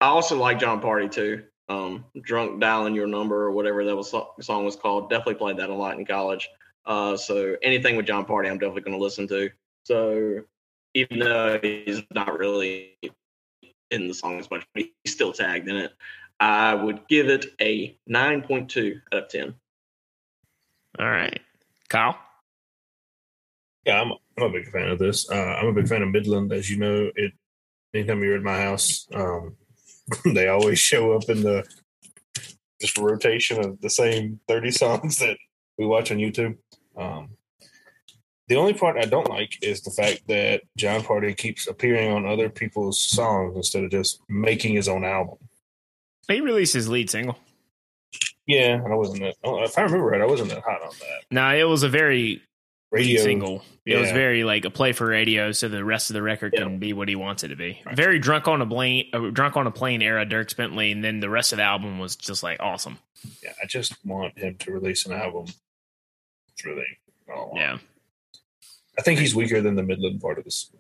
I 0.01 0.07
also 0.07 0.37
like 0.37 0.59
Jon 0.59 0.83
Pardi 0.83 1.11
too. 1.11 1.45
Um, 1.69 2.05
Drunk 2.21 2.61
Dialing 2.61 2.95
Your 2.95 3.07
Number 3.07 3.45
or 3.45 3.53
whatever 3.53 3.85
that 3.85 3.97
was 3.97 4.11
song 4.11 4.65
was 4.65 4.77
called. 4.77 5.09
Definitely 5.09 5.37
played 5.37 5.57
that 5.59 5.71
a 5.71 5.75
lot 5.75 5.99
in 5.99 6.05
college. 6.05 6.49
Uh, 6.85 7.17
so 7.17 7.57
anything 7.63 7.97
with 7.97 8.07
Jon 8.07 8.27
Pardi, 8.27 8.51
I'm 8.51 8.59
definitely 8.59 8.83
going 8.83 8.99
to 8.99 9.03
listen 9.03 9.27
to. 9.29 9.51
So 9.85 10.41
even 10.93 11.21
though 11.21 11.59
he's 11.63 12.03
not 12.13 12.39
really 12.39 12.99
in 13.91 14.09
the 14.09 14.15
song 14.15 14.39
as 14.39 14.51
much, 14.51 14.67
but 14.75 14.85
he's 15.05 15.15
still 15.15 15.33
tagged 15.33 15.69
in 15.69 15.77
it. 15.77 15.93
I 16.41 16.75
would 16.75 17.07
give 17.09 17.29
it 17.29 17.47
a 17.61 17.97
9.2 18.11 19.01
out 19.13 19.23
of 19.23 19.29
10. 19.29 19.55
All 20.99 21.11
right, 21.11 21.41
Kyle. 21.89 22.19
Yeah, 23.85 24.01
I'm, 24.01 24.13
I'm 24.39 24.45
a 24.45 24.51
big 24.51 24.71
fan 24.71 24.89
of 24.89 24.99
this. 24.99 25.29
Uh, 25.31 25.35
I'm 25.35 25.67
a 25.67 25.73
big 25.73 25.89
fan 25.89 26.03
of 26.03 26.11
Midland, 26.11 26.53
as 26.53 26.71
you 26.71 26.79
know. 26.79 27.11
It 27.15 27.33
anytime 27.93 28.23
you're 28.23 28.37
at 28.37 28.43
my 28.43 28.61
house, 28.61 29.07
um, 29.15 29.57
they 30.25 30.49
always 30.49 30.79
show 30.79 31.13
up 31.13 31.29
in 31.29 31.43
the 31.43 31.65
just 32.81 32.99
rotation 32.99 33.65
of 33.65 33.81
the 33.81 33.91
same 33.91 34.41
30 34.49 34.71
songs 34.73 35.19
that 35.19 35.37
we 35.79 35.87
watch 35.87 36.11
on 36.11 36.19
YouTube. 36.19 36.57
Um, 36.97 37.31
the 38.49 38.57
only 38.57 38.75
part 38.75 38.99
I 38.99 39.07
don't 39.07 39.29
like 39.31 39.59
is 39.63 39.81
the 39.81 39.91
fact 39.91 40.29
that 40.29 40.63
Jon 40.77 41.01
Pardi 41.01 41.35
keeps 41.35 41.67
appearing 41.67 42.13
on 42.13 42.27
other 42.27 42.51
people's 42.51 43.03
songs 43.03 43.57
instead 43.57 43.85
of 43.85 43.91
just 43.91 44.21
making 44.29 44.75
his 44.75 44.87
own 44.87 45.05
album. 45.05 45.39
He 46.29 46.41
released 46.41 46.75
his 46.75 46.89
lead 46.89 47.09
single. 47.09 47.39
Yeah, 48.47 48.83
I 48.87 48.95
wasn't 48.95 49.21
that. 49.21 49.37
oh, 49.43 49.63
If 49.63 49.79
I 49.79 49.83
remember 49.83 50.05
right, 50.07 50.21
I 50.21 50.27
wasn't 50.27 50.51
that 50.51 50.63
hot 50.63 50.83
on 50.83 50.91
that 51.01 51.25
No, 51.31 51.49
it 51.57 51.65
was 51.65 51.83
a 51.83 51.89
very 51.89 52.43
radio 52.91 53.23
single. 53.23 53.63
It 53.87 53.97
was 53.97 54.11
very 54.13 54.45
like 54.45 54.65
a 54.65 54.71
play 54.71 54.93
for 54.93 55.07
radio, 55.07 55.51
so 55.53 55.69
the 55.69 55.85
rest 55.85 56.11
of 56.11 56.15
the 56.15 56.23
record 56.23 56.53
Yeah. 56.55 56.65
can 56.65 56.79
be 56.79 56.93
what 56.93 57.09
he 57.09 57.17
wants 57.17 57.43
it 57.45 57.49
to 57.49 57.57
be. 57.57 57.81
Right. 57.85 57.97
Very 57.97 58.19
drunk 58.19 58.47
on 58.49 58.61
a 58.63 58.67
plane, 58.67 59.09
uh, 59.13 59.31
drunk 59.31 59.57
on 59.57 59.67
a 59.67 59.71
plane 59.71 60.03
era, 60.03 60.25
Dierks 60.27 60.57
Bentley, 60.57 60.93
and 60.93 61.03
then 61.03 61.21
the 61.21 61.29
rest 61.31 61.53
of 61.53 61.57
the 61.59 61.63
album 61.65 61.99
was 61.99 62.17
just 62.17 62.43
like 62.43 62.61
awesome. 62.61 62.99
Yeah, 63.43 63.53
I 63.63 63.67
just 63.67 63.95
want 64.05 64.39
him 64.39 64.57
to 64.59 64.73
release 64.73 65.07
an 65.07 65.13
album. 65.13 65.47
It's 66.53 66.65
really 66.65 66.85
all 67.35 67.53
I. 67.57 67.61
Yeah, 67.61 67.79
I 68.99 69.03
think 69.03 69.19
he's 69.21 69.35
weaker 69.35 69.61
than 69.61 69.75
the 69.75 69.83
Midland 69.83 70.21
part 70.21 70.39
of 70.39 70.45
this 70.45 70.71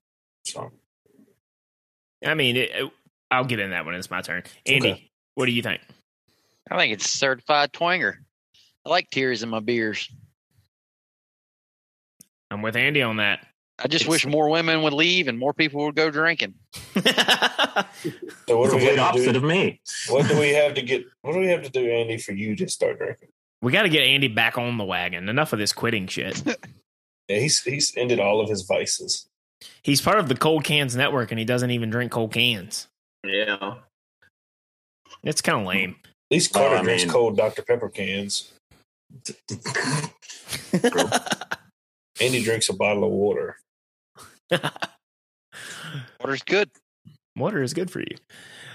song. 0.45 0.71
I 2.25 2.35
mean, 2.35 2.57
it, 2.57 2.71
it- 2.71 2.91
I'll 3.31 3.45
get 3.45 3.59
in 3.59 3.71
that 3.71 3.85
when 3.85 3.95
it's 3.97 4.11
my 4.11 4.21
turn. 4.23 4.45
Andy, 4.67 4.93
Okay. 4.93 5.11
what 5.35 5.47
do 5.47 5.53
you 5.53 5.63
think? 5.63 5.81
I 6.71 6.79
think 6.79 6.93
it's 6.95 7.11
certified 7.11 7.73
twanger. 7.73 8.15
I 8.85 8.89
like 8.89 9.11
tears 9.11 9.43
in 9.43 9.49
my 9.49 9.61
beers. 9.61 10.09
I'm 12.51 12.63
with 12.63 12.77
Andy 12.77 13.03
on 13.03 13.17
that. 13.19 13.47
I 13.79 13.89
just 13.89 14.05
It's- 14.05 14.09
wish 14.09 14.27
more 14.27 14.49
women 14.51 14.83
would 14.83 14.93
leave 14.93 15.27
and 15.29 15.39
more 15.39 15.53
people 15.53 15.85
would 15.85 15.97
go 15.97 16.11
drinking. 16.11 16.55
So 18.47 18.59
what 18.59 18.71
do 18.71 18.77
we 18.77 18.83
Complete 18.83 18.85
have 18.87 18.95
to 18.97 19.01
opposite 19.03 19.33
do? 19.33 19.39
of 19.39 19.45
me. 19.45 19.81
What 20.09 20.29
do 20.29 20.39
we 20.39 20.51
have 20.51 20.75
to 20.75 20.83
get? 20.83 21.05
What 21.23 21.33
do 21.33 21.41
we 21.41 21.47
have 21.49 21.63
to 21.63 21.71
do, 21.71 21.91
Andy, 21.91 22.19
for 22.19 22.33
you 22.33 22.55
to 22.57 22.69
start 22.69 22.99
drinking? 22.99 23.29
we 23.63 23.73
got 23.73 23.83
to 23.85 23.89
get 23.89 24.03
Andy 24.03 24.29
back 24.29 24.59
on 24.59 24.77
the 24.77 24.85
wagon. 24.85 25.29
Enough 25.29 25.55
of 25.55 25.59
this 25.59 25.73
quitting 25.73 26.07
shit. 26.07 26.43
Yeah, 27.27 27.39
he's 27.39 27.63
he's 27.63 27.97
ended 27.97 28.21
all 28.21 28.43
of 28.43 28.51
his 28.51 28.65
vices. 28.65 29.27
He's 29.83 30.03
part 30.03 30.19
of 30.19 30.29
the 30.29 30.35
Cold 30.37 30.63
Cans 30.63 30.95
Network, 30.95 31.31
and 31.33 31.39
he 31.39 31.47
doesn't 31.47 31.71
even 31.71 31.89
drink 31.89 32.13
cold 32.13 32.35
cans. 32.35 32.87
Yeah. 33.27 33.77
It's 35.23 35.41
kind 35.41 35.59
of 35.59 35.67
lame. 35.67 35.97
At 36.35 36.39
least 36.39 36.55
Well, 36.55 36.65
Carter 36.65 36.81
I 36.81 36.83
drinks 36.83 37.05
mean- 37.05 37.13
cold 37.13 37.37
Dr 37.37 37.63
Pepper 37.63 37.89
cans. 37.89 38.53
Andy 42.21 42.43
drinks 42.43 42.69
a 42.69 42.73
bottle 42.73 43.05
of 43.05 43.11
water. 43.11 43.57
Water's 46.21 46.43
good. 46.43 46.71
Water 47.37 47.63
is 47.63 47.75
good 47.75 47.91
for 47.91 48.01
you. 48.01 48.17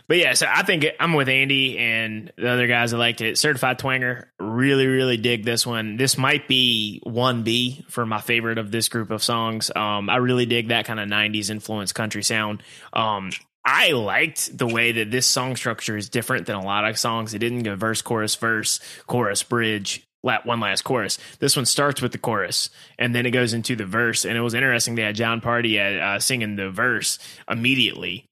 But 0.08 0.18
yeah, 0.18 0.34
so 0.34 0.48
I 0.50 0.64
think 0.64 0.86
I'm 1.00 1.14
with 1.14 1.30
Andy 1.30 1.78
and 1.78 2.32
the 2.36 2.50
other 2.50 2.66
guys 2.68 2.92
that 2.92 2.98
liked 2.98 3.22
it. 3.22 3.38
Certified 3.38 3.78
Twanger, 3.78 4.26
really, 4.40 4.88
really 4.88 5.18
dig 5.18 5.46
this 5.46 5.68
one. 5.68 5.98
This 5.98 6.18
might 6.18 6.48
be 6.48 7.02
1B 7.06 7.86
for 7.92 8.06
my 8.06 8.20
favorite 8.20 8.58
of 8.58 8.72
this 8.72 8.90
group 8.90 9.12
of 9.12 9.22
songs. 9.24 9.70
Um, 9.76 10.10
I 10.10 10.16
really 10.18 10.46
dig 10.48 10.70
that 10.70 10.86
kind 10.86 11.00
of 11.00 11.08
90s 11.08 11.50
influence 11.52 11.92
country 11.94 12.24
sound. 12.24 12.64
Um, 12.92 13.30
I 13.66 13.92
liked 13.92 14.58
the 14.58 14.68
way 14.68 14.92
that 14.94 15.12
this 15.12 15.28
song 15.28 15.56
structure 15.56 15.98
is 15.98 16.10
different 16.10 16.48
than 16.48 16.56
a 16.56 16.64
lot 16.64 16.86
of 16.86 16.98
songs. 16.98 17.34
It 17.34 17.40
didn't 17.40 17.64
go 17.64 17.76
verse, 17.76 18.02
chorus, 18.02 18.36
verse, 18.36 18.80
chorus, 19.06 19.44
bridge, 19.44 20.08
la- 20.24 20.42
one 20.44 20.60
last 20.60 20.84
chorus. 20.84 21.18
This 21.40 21.56
one 21.56 21.66
starts 21.66 22.02
with 22.02 22.12
the 22.12 22.18
chorus 22.18 22.70
and 22.98 23.14
then 23.14 23.26
it 23.26 23.32
goes 23.32 23.54
into 23.54 23.76
the 23.76 23.86
verse. 23.86 24.26
And 24.26 24.38
it 24.38 24.42
was 24.42 24.54
interesting. 24.54 24.96
They 24.96 25.04
had 25.04 25.16
Jon 25.16 25.42
Pardi 25.42 25.78
uh, 25.78 26.04
uh, 26.04 26.20
singing 26.20 26.56
the 26.56 26.70
verse 26.70 27.20
immediately 27.50 28.28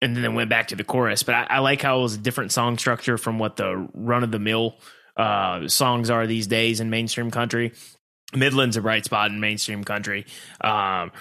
and 0.00 0.16
then 0.16 0.34
went 0.34 0.50
back 0.50 0.68
to 0.68 0.76
the 0.76 0.84
chorus. 0.84 1.22
But 1.22 1.36
I, 1.36 1.46
I 1.48 1.58
like 1.60 1.80
how 1.80 2.00
it 2.00 2.02
was 2.02 2.14
a 2.14 2.18
different 2.18 2.52
song 2.52 2.76
structure 2.76 3.16
from 3.16 3.38
what 3.38 3.56
the 3.56 3.88
run 3.94 4.24
of 4.24 4.32
the 4.32 4.40
mill 4.40 4.76
uh, 5.16 5.68
songs 5.68 6.10
are 6.10 6.26
these 6.26 6.48
days 6.48 6.80
in 6.80 6.90
mainstream 6.90 7.30
country. 7.30 7.72
Midland's 8.34 8.76
a 8.76 8.82
bright 8.82 9.04
spot 9.04 9.30
in 9.30 9.40
mainstream 9.40 9.84
country. 9.84 10.26
Um, 10.60 11.12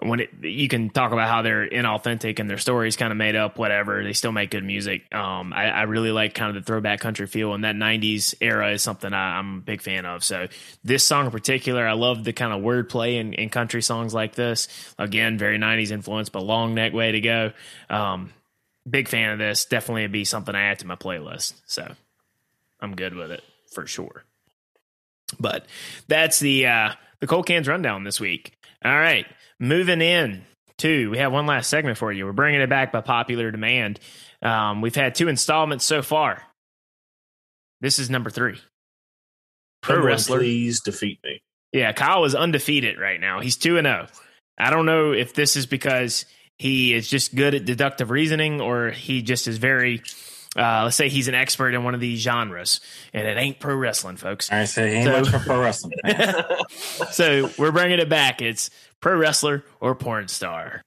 when 0.00 0.20
it, 0.20 0.30
you 0.42 0.68
can 0.68 0.90
talk 0.90 1.12
about 1.12 1.28
how 1.28 1.42
they're 1.42 1.68
inauthentic 1.68 2.38
and 2.38 2.48
their 2.48 2.58
stories 2.58 2.96
kind 2.96 3.10
of 3.10 3.16
made 3.16 3.34
up, 3.34 3.58
whatever, 3.58 4.04
they 4.04 4.12
still 4.12 4.30
make 4.30 4.50
good 4.50 4.64
music. 4.64 5.12
Um, 5.12 5.52
I, 5.52 5.70
I 5.70 5.82
really 5.82 6.12
like 6.12 6.34
kind 6.34 6.56
of 6.56 6.62
the 6.62 6.66
throwback 6.66 7.00
country 7.00 7.26
feel, 7.26 7.52
and 7.52 7.64
that 7.64 7.74
'90s 7.74 8.34
era 8.40 8.72
is 8.72 8.82
something 8.82 9.12
I, 9.12 9.38
I'm 9.38 9.58
a 9.58 9.60
big 9.60 9.82
fan 9.82 10.06
of. 10.06 10.22
So 10.22 10.46
this 10.84 11.02
song 11.02 11.26
in 11.26 11.32
particular, 11.32 11.86
I 11.86 11.94
love 11.94 12.22
the 12.22 12.32
kind 12.32 12.52
of 12.52 12.62
wordplay 12.62 13.18
in, 13.18 13.34
in 13.34 13.48
country 13.48 13.82
songs 13.82 14.14
like 14.14 14.34
this. 14.34 14.68
Again, 14.98 15.36
very 15.36 15.58
'90s 15.58 15.90
influence, 15.90 16.28
but 16.28 16.44
long 16.44 16.74
neck 16.74 16.92
way 16.92 17.12
to 17.12 17.20
go. 17.20 17.52
Um, 17.90 18.32
big 18.88 19.08
fan 19.08 19.30
of 19.30 19.38
this. 19.38 19.64
Definitely 19.64 20.06
be 20.06 20.24
something 20.24 20.54
I 20.54 20.64
add 20.64 20.78
to 20.80 20.86
my 20.86 20.96
playlist. 20.96 21.54
So 21.66 21.92
I'm 22.80 22.94
good 22.94 23.14
with 23.14 23.32
it 23.32 23.42
for 23.72 23.86
sure. 23.86 24.24
But 25.40 25.66
that's 26.06 26.38
the 26.38 26.66
uh, 26.66 26.92
the 27.18 27.26
cold 27.26 27.46
cans 27.46 27.66
rundown 27.66 28.04
this 28.04 28.20
week. 28.20 28.54
All 28.84 28.96
right, 28.96 29.26
moving 29.60 30.00
in 30.00 30.44
to 30.78 31.10
we 31.10 31.18
have 31.18 31.32
one 31.32 31.46
last 31.46 31.68
segment 31.68 31.98
for 31.98 32.12
you. 32.12 32.24
We're 32.24 32.32
bringing 32.32 32.60
it 32.60 32.68
back 32.70 32.92
by 32.92 33.00
popular 33.00 33.50
demand. 33.50 34.00
Um, 34.42 34.80
we've 34.80 34.94
had 34.94 35.14
two 35.14 35.28
installments 35.28 35.84
so 35.84 36.02
far. 36.02 36.42
This 37.80 37.98
is 37.98 38.10
number 38.10 38.30
three. 38.30 38.58
Pro 39.82 39.96
Someone 39.96 40.06
wrestler. 40.06 40.38
please 40.38 40.80
defeat 40.80 41.18
me. 41.24 41.42
Yeah, 41.72 41.92
Kyle 41.92 42.24
is 42.24 42.34
undefeated 42.34 42.98
right 42.98 43.20
now. 43.20 43.40
He's 43.40 43.56
2 43.56 43.76
and 43.76 43.86
0. 43.86 44.06
I 44.58 44.70
don't 44.70 44.86
know 44.86 45.12
if 45.12 45.34
this 45.34 45.54
is 45.54 45.66
because 45.66 46.24
he 46.58 46.94
is 46.94 47.08
just 47.08 47.34
good 47.34 47.54
at 47.54 47.64
deductive 47.64 48.10
reasoning 48.10 48.60
or 48.60 48.90
he 48.90 49.22
just 49.22 49.46
is 49.46 49.58
very 49.58 50.02
uh, 50.58 50.82
let's 50.84 50.96
say 50.96 51.08
he's 51.08 51.28
an 51.28 51.34
expert 51.34 51.74
in 51.74 51.84
one 51.84 51.94
of 51.94 52.00
these 52.00 52.20
genres 52.20 52.80
and 53.12 53.26
it 53.26 53.36
ain't 53.38 53.60
pro 53.60 53.74
wrestling 53.74 54.16
folks. 54.16 54.50
I 54.50 54.64
say, 54.64 54.96
ain't 54.96 55.04
So- 55.06 55.20
much 55.20 55.28
for 55.30 55.38
pro 55.38 55.60
wrestling. 55.60 55.92
so 57.12 57.50
we're 57.58 57.72
bringing 57.72 57.98
it 58.00 58.08
back. 58.08 58.42
It's 58.42 58.70
pro 59.00 59.16
wrestler 59.16 59.64
or 59.80 59.94
porn 59.94 60.28
star. 60.28 60.82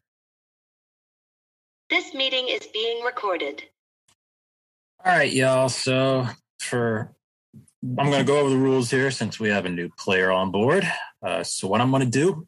This 1.90 2.14
meeting 2.14 2.48
is 2.48 2.66
being 2.74 3.04
recorded. 3.04 3.64
All 5.04 5.12
right, 5.12 5.32
y'all. 5.32 5.68
So 5.70 6.28
for 6.60 7.12
I'm 7.84 7.96
going 7.96 8.20
to 8.20 8.24
go 8.24 8.40
over 8.40 8.50
the 8.50 8.58
rules 8.58 8.92
here 8.92 9.10
since 9.12 9.40
we 9.40 9.50
have 9.50 9.66
a 9.66 9.70
new 9.70 9.90
player 9.98 10.32
on 10.32 10.52
board. 10.52 10.90
Uh, 11.22 11.44
so 11.44 11.68
what 11.68 11.82
I'm 11.82 11.90
going 11.90 12.04
to 12.04 12.10
do 12.10 12.48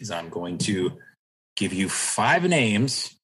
is 0.00 0.10
I'm 0.10 0.28
going 0.28 0.58
to 0.58 0.92
give 1.56 1.72
you 1.72 1.88
five 1.88 2.44
names 2.44 3.17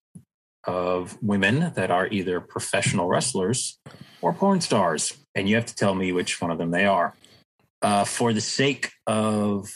of 0.66 1.16
women 1.22 1.72
that 1.74 1.90
are 1.90 2.06
either 2.08 2.40
professional 2.40 3.06
wrestlers 3.08 3.78
or 4.22 4.32
porn 4.32 4.60
stars, 4.60 5.16
and 5.34 5.48
you 5.48 5.54
have 5.54 5.66
to 5.66 5.74
tell 5.74 5.94
me 5.94 6.12
which 6.12 6.40
one 6.40 6.50
of 6.50 6.58
them 6.58 6.70
they 6.70 6.86
are. 6.86 7.14
Uh, 7.82 8.04
for 8.04 8.32
the 8.32 8.40
sake 8.40 8.90
of 9.06 9.68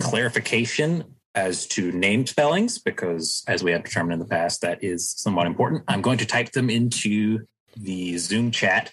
clarification 0.00 1.04
as 1.34 1.66
to 1.66 1.90
name 1.92 2.26
spellings, 2.26 2.78
because 2.78 3.42
as 3.48 3.62
we 3.64 3.72
have 3.72 3.84
determined 3.84 4.12
in 4.14 4.18
the 4.18 4.26
past, 4.26 4.60
that 4.60 4.82
is 4.84 5.10
somewhat 5.16 5.46
important, 5.46 5.82
I'm 5.88 6.02
going 6.02 6.18
to 6.18 6.26
type 6.26 6.52
them 6.52 6.68
into 6.68 7.46
the 7.76 8.18
Zoom 8.18 8.50
chat 8.50 8.92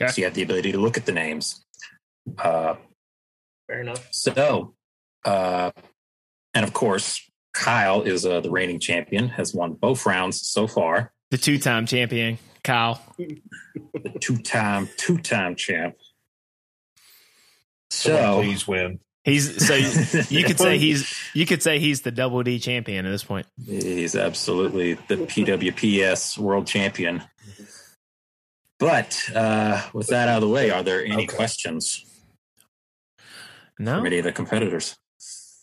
Okay. 0.00 0.12
so 0.12 0.18
you 0.20 0.24
have 0.24 0.34
the 0.34 0.42
ability 0.42 0.72
to 0.72 0.78
look 0.78 0.96
at 0.96 1.06
the 1.06 1.12
names. 1.12 1.64
Uh, 2.38 2.74
Fair 3.66 3.80
enough. 3.80 4.06
so, 4.12 4.74
uh, 5.24 5.70
and 6.54 6.64
of 6.64 6.72
course, 6.72 7.27
Kyle 7.58 8.02
is 8.02 8.24
uh, 8.24 8.40
the 8.40 8.50
reigning 8.50 8.78
champion, 8.78 9.28
has 9.30 9.52
won 9.52 9.72
both 9.74 10.06
rounds 10.06 10.46
so 10.46 10.66
far. 10.66 11.12
The 11.30 11.38
two 11.38 11.58
time 11.58 11.86
champion, 11.86 12.38
Kyle. 12.62 13.02
The 13.18 14.18
two-time, 14.20 14.88
two-time 14.96 15.56
champ. 15.56 15.96
Someone 17.90 18.22
So, 18.22 18.40
please 18.40 18.68
win. 18.68 19.00
He's 19.24 19.66
so 19.66 19.74
you, 19.74 19.88
you 20.30 20.44
could 20.44 20.58
say 20.58 20.78
he's 20.86 21.14
you 21.34 21.44
could 21.44 21.62
say 21.62 21.78
he's 21.80 22.00
the 22.02 22.10
double 22.12 22.42
D 22.42 22.58
champion 22.58 23.04
at 23.04 23.10
this 23.10 23.24
point. 23.24 23.46
He's 23.66 24.14
absolutely 24.14 24.94
the 24.94 25.16
PWPS 25.16 26.38
world 26.38 26.66
champion. 26.66 27.22
But 28.78 29.20
uh, 29.34 29.82
with 29.92 30.06
that 30.08 30.28
out 30.28 30.36
of 30.36 30.48
the 30.48 30.54
way, 30.54 30.70
are 30.70 30.82
there 30.84 31.04
any 31.04 31.24
Okay. 31.24 31.26
questions 31.26 32.04
No, 33.78 33.96
from 33.96 34.06
any 34.06 34.18
of 34.18 34.24
the 34.24 34.32
competitors? 34.32 34.96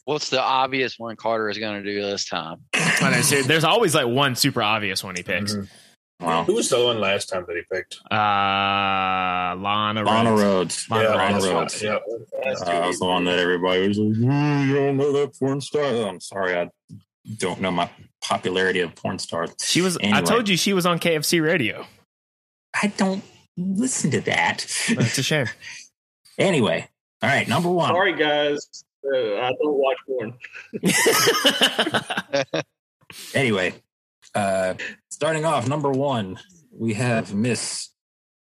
What's 0.06 0.30
the 0.30 0.42
obvious 0.42 0.98
one 1.00 1.16
Carter 1.16 1.50
is 1.50 1.58
going 1.58 1.84
to 1.84 1.94
do 1.94 2.00
this 2.02 2.26
time? 2.30 2.58
I 2.74 3.12
know, 3.12 3.22
so 3.22 3.42
there's 3.42 3.64
always 3.64 3.94
like 3.96 4.08
one 4.08 4.36
super 4.36 4.62
obvious 4.62 5.04
one 5.04 5.16
he 5.16 5.24
picks. 5.24 5.54
Mhm. 5.54 5.68
Wow. 6.22 6.44
Who 6.46 6.54
was 6.54 6.70
the 6.70 6.82
one 6.82 7.02
last 7.02 7.26
time 7.28 7.44
that 7.48 7.56
he 7.58 7.64
picked? 7.70 7.98
Uh, 8.10 8.16
Lana, 8.16 10.04
Lana 10.04 10.30
Rhoades. 10.30 10.88
Rhoades. 10.88 10.90
Lana 10.90 11.10
Lana 11.18 11.38
Rhoades. 11.40 11.44
Rhoades. 11.44 11.82
Yeah. 11.82 11.96
Uh, 12.52 12.66
that 12.66 12.88
was 12.88 13.00
the 13.00 13.06
one 13.06 13.26
that 13.26 13.38
everybody 13.38 13.88
was 13.88 13.98
like, 13.98 14.14
"Mm, 14.18 14.68
you 14.68 14.76
don't 14.76 14.98
know 14.98 15.12
that 15.12 15.38
porn 15.38 15.60
star. 15.60 15.84
I'm 15.84 16.22
sorry, 16.22 16.58
I 16.58 16.70
don't 17.38 17.60
know 17.60 17.72
my 17.72 17.90
popularity 18.22 18.80
of 18.80 18.96
porn 18.96 19.20
stars. 19.20 19.52
She 19.62 19.82
was. 19.82 19.98
I 19.98 20.22
told 20.22 20.48
you 20.48 20.56
she 20.56 20.72
was 20.74 20.86
on 20.86 21.00
KFC 21.00 21.42
radio. 21.44 21.86
I 22.82 22.88
don't 22.96 23.24
listen 23.58 24.12
to 24.12 24.22
that. 24.22 24.66
That's 24.96 25.18
a 25.18 25.24
shame. 25.24 25.48
anyway, 26.38 26.88
all 27.22 27.30
right, 27.30 27.48
number 27.48 27.70
one. 27.70 27.90
Sorry, 27.90 28.14
guys. 28.14 28.86
Uh, 29.06 29.36
I 29.42 29.52
don't 29.62 29.78
watch 29.78 29.98
porn. 30.08 30.34
Anyway, 33.34 33.74
uh, 34.34 34.74
starting 35.10 35.46
off, 35.46 35.68
number 35.68 35.92
one, 35.92 36.40
we 36.72 36.94
have 36.94 37.34
Miss 37.34 37.90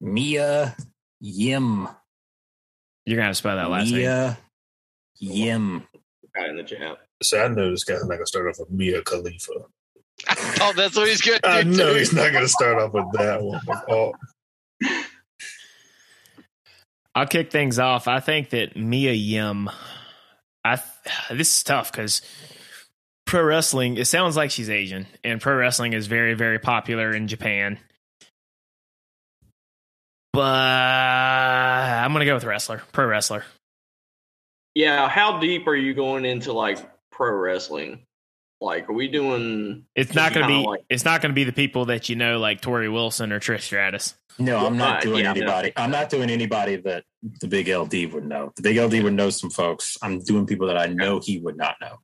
Mia 0.02 0.76
Yim. 1.20 1.88
You're 3.06 3.18
gonna 3.18 3.28
have 3.28 3.32
to 3.32 3.36
spell 3.36 3.56
that 3.56 3.70
last 3.70 3.92
name. 3.92 4.00
Mia 4.00 4.38
Yim. 5.20 5.88
Guy 6.36 6.50
in 6.50 6.58
the 6.58 6.64
chat. 6.64 6.98
So 7.24 7.44
I 7.44 7.48
know 7.48 7.72
this 7.72 7.84
guy's 7.84 8.02
not 8.02 8.10
going 8.10 8.20
to 8.20 8.28
start 8.28 8.48
off 8.48 8.60
with 8.60 8.70
Mia 8.70 9.02
Khalifa. 9.02 9.54
oh, 10.62 10.74
that's 10.76 10.96
what 10.96 11.08
he's 11.08 11.22
going 11.22 11.40
to 11.40 11.48
do. 11.48 11.50
I 11.50 11.64
know 11.64 11.94
too. 11.94 12.00
he's 12.00 12.14
not 12.14 12.32
going 12.32 12.44
to 12.44 12.50
start 12.50 12.78
off 12.80 12.94
with 12.94 13.12
that 13.14 13.42
one. 13.42 13.62
Oh, 13.90 14.14
I'll 17.16 17.26
kick 17.26 17.52
things 17.52 17.80
off. 17.80 18.08
I 18.08 18.20
think 18.20 18.52
that 18.52 18.76
Mia 18.76 19.14
Yim. 19.14 19.70
I 20.74 21.34
this 21.34 21.58
is 21.58 21.64
tough 21.64 21.92
because 21.92 22.22
pro 23.26 23.44
wrestling. 23.44 23.98
It 23.98 24.06
sounds 24.06 24.36
like 24.36 24.52
she's 24.52 24.70
Asian, 24.70 25.06
and 25.24 25.40
pro 25.40 25.56
wrestling 25.56 25.94
is 25.94 26.08
very, 26.08 26.34
very 26.34 26.60
popular 26.60 27.14
in 27.14 27.28
Japan. 27.28 27.78
But 30.34 30.44
I'm 30.44 32.12
gonna 32.14 32.26
go 32.26 32.36
with 32.36 32.44
wrestler, 32.44 32.82
pro 32.92 33.06
wrestler. 33.06 33.44
Yeah, 34.74 35.10
how 35.10 35.40
deep 35.40 35.68
are 35.68 35.76
you 35.76 35.94
going 35.94 36.26
into 36.26 36.54
like 36.54 36.80
pro 37.12 37.32
wrestling? 37.36 38.07
Like, 38.60 38.90
are 38.90 38.94
we 38.94 39.08
doing? 39.08 39.86
It's 39.96 40.16
not 40.16 40.34
gonna 40.34 40.48
be. 40.48 40.66
like- 40.66 40.84
it's 40.90 41.06
not 41.06 41.22
gonna 41.22 41.34
be 41.36 41.44
the 41.44 41.52
people 41.54 41.86
that 41.86 42.10
you 42.10 42.16
know, 42.16 42.40
like 42.40 42.60
Torrie 42.62 42.92
Wilson 42.92 43.32
or 43.32 43.40
Trish 43.40 43.62
Stratus. 43.62 44.16
No, 44.40 44.66
I'm 44.66 44.78
not 44.78 45.00
Uh, 45.00 45.02
doing 45.02 45.24
yeah, 45.26 45.34
no. 45.34 45.42
anybody. 45.42 45.74
I'm 45.76 45.92
not 45.92 46.10
doing 46.10 46.30
anybody 46.30 46.76
that 46.78 47.04
the 47.42 47.48
big 47.48 47.68
LD 47.70 48.06
would 48.14 48.26
know. 48.26 48.52
The 48.56 48.62
big 48.62 48.78
LD 48.78 49.02
would 49.04 49.14
know 49.14 49.30
some 49.30 49.50
folks. 49.50 49.98
I'm 50.02 50.20
doing 50.24 50.46
people 50.46 50.68
that 50.68 50.78
I 50.78 50.88
know 50.88 51.20
he 51.24 51.40
would 51.40 51.58
not 51.58 51.76
know. 51.82 51.98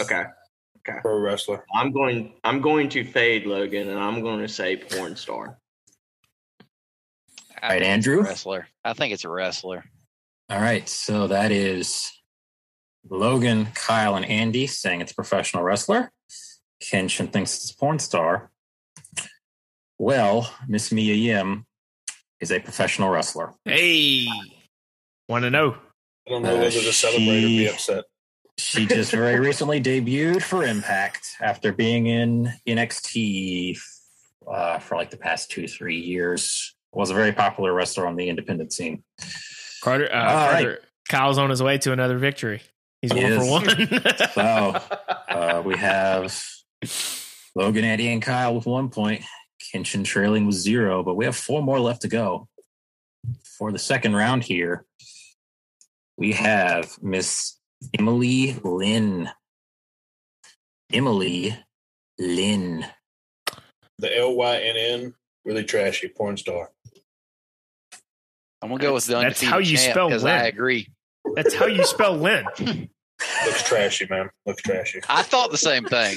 Okay, 0.00 0.24
Okay. 0.88 0.98
pro 1.02 1.18
wrestler. 1.18 1.64
I'm 1.74 1.90
going. 1.92 2.34
I'm 2.44 2.60
going 2.60 2.88
to 2.90 3.04
fade 3.04 3.46
Logan, 3.46 3.88
and 3.88 3.98
I'm 3.98 4.22
going 4.22 4.40
to 4.40 4.48
say 4.48 4.76
porn 4.76 5.16
star. 5.16 5.58
I 7.60 7.68
Right, 7.68 7.70
think 7.70 7.80
it's 7.80 7.86
a 7.86 7.90
Andrew? 7.90 8.22
Wrestler. 8.22 8.68
I 8.84 8.92
think 8.92 9.12
it's 9.14 9.24
a 9.24 9.28
wrestler. 9.28 9.84
All 10.50 10.60
right, 10.60 10.88
so 10.88 11.26
that 11.28 11.50
is 11.50 12.12
Logan, 13.08 13.68
Kyle, 13.74 14.16
and 14.16 14.24
Andy 14.24 14.66
saying 14.66 15.00
it's 15.00 15.12
a 15.12 15.14
professional 15.14 15.62
wrestler. 15.62 16.10
Kenshin 16.82 17.32
thinks 17.32 17.56
it's 17.56 17.70
a 17.70 17.76
porn 17.76 17.98
star. 17.98 18.50
Well, 19.98 20.52
Miss 20.68 20.92
Mia 20.92 21.14
Yim 21.14 21.64
is 22.40 22.52
a 22.52 22.60
professional 22.60 23.08
wrestler. 23.08 23.54
Hey, 23.64 24.26
want 25.28 25.44
to 25.44 25.50
know? 25.50 25.76
I 26.26 26.30
don't 26.30 26.42
know 26.42 26.56
Uh, 26.56 26.58
whether 26.58 26.70
to 26.70 26.92
celebrate 26.92 27.44
or 27.44 27.48
be 27.48 27.66
upset. 27.68 28.04
She 28.58 28.86
just 28.86 29.10
very 29.12 29.38
recently 29.46 29.80
debuted 29.80 30.42
for 30.42 30.64
Impact 30.64 31.36
after 31.40 31.72
being 31.72 32.06
in 32.06 32.52
NXT 32.66 33.78
uh, 34.50 34.78
for 34.78 34.96
like 34.96 35.10
the 35.10 35.16
past 35.16 35.50
two, 35.50 35.68
three 35.68 35.98
years. 35.98 36.74
Was 36.92 37.10
a 37.10 37.14
very 37.14 37.32
popular 37.32 37.74
wrestler 37.74 38.06
on 38.06 38.16
the 38.16 38.28
independent 38.30 38.72
scene. 38.72 39.02
Carter. 39.82 40.08
Uh, 40.10 40.16
All 40.16 40.50
Carter. 40.50 40.78
Kyle's 41.10 41.36
on 41.36 41.50
his 41.50 41.62
way 41.62 41.76
to 41.78 41.92
another 41.92 42.16
victory. 42.16 42.62
He's 43.08 43.12
He 43.12 43.22
one 43.22 43.32
is. 43.32 43.38
for 43.38 43.50
one. 43.50 44.02
So 44.34 44.80
uh, 45.28 45.62
we 45.64 45.76
have 45.76 46.38
Logan, 47.54 47.84
Eddie, 47.84 48.08
and 48.12 48.22
Kyle 48.22 48.54
with 48.54 48.66
one 48.66 48.88
point. 48.90 49.22
Kenshin 49.72 50.04
trailing 50.04 50.46
with 50.46 50.54
zero, 50.54 51.02
but 51.02 51.14
we 51.14 51.24
have 51.24 51.36
four 51.36 51.62
more 51.62 51.80
left 51.80 52.02
to 52.02 52.08
go. 52.08 52.48
For 53.58 53.72
the 53.72 53.78
second 53.78 54.14
round 54.14 54.44
here, 54.44 54.84
we 56.16 56.32
have 56.32 57.02
Miss 57.02 57.58
Emily 57.98 58.56
Lynn. 58.62 59.30
Emily 60.92 61.56
Lynn. 62.18 62.86
The 63.98 64.16
L 64.18 64.34
Y 64.36 64.56
N 64.58 64.76
N, 64.76 65.14
really 65.44 65.64
trashy 65.64 66.08
porn 66.08 66.36
star. 66.36 66.70
I'm 68.62 68.68
gonna 68.68 68.80
go 68.80 68.94
with 68.94 69.06
the 69.06 69.14
That's 69.14 69.42
how 69.42 69.58
you 69.58 69.76
champ 69.76 69.92
spell 69.92 70.08
because 70.08 70.22
win. 70.24 70.34
I 70.34 70.46
agree. 70.46 70.88
That's 71.34 71.54
how 71.54 71.66
you 71.66 71.84
spell 71.84 72.16
Lynn. 72.16 72.44
Looks 73.44 73.62
trashy, 73.62 74.06
man. 74.08 74.30
Looks 74.44 74.62
trashy. 74.62 75.00
I 75.08 75.22
thought 75.22 75.50
the 75.50 75.58
same 75.58 75.84
thing. 75.84 76.16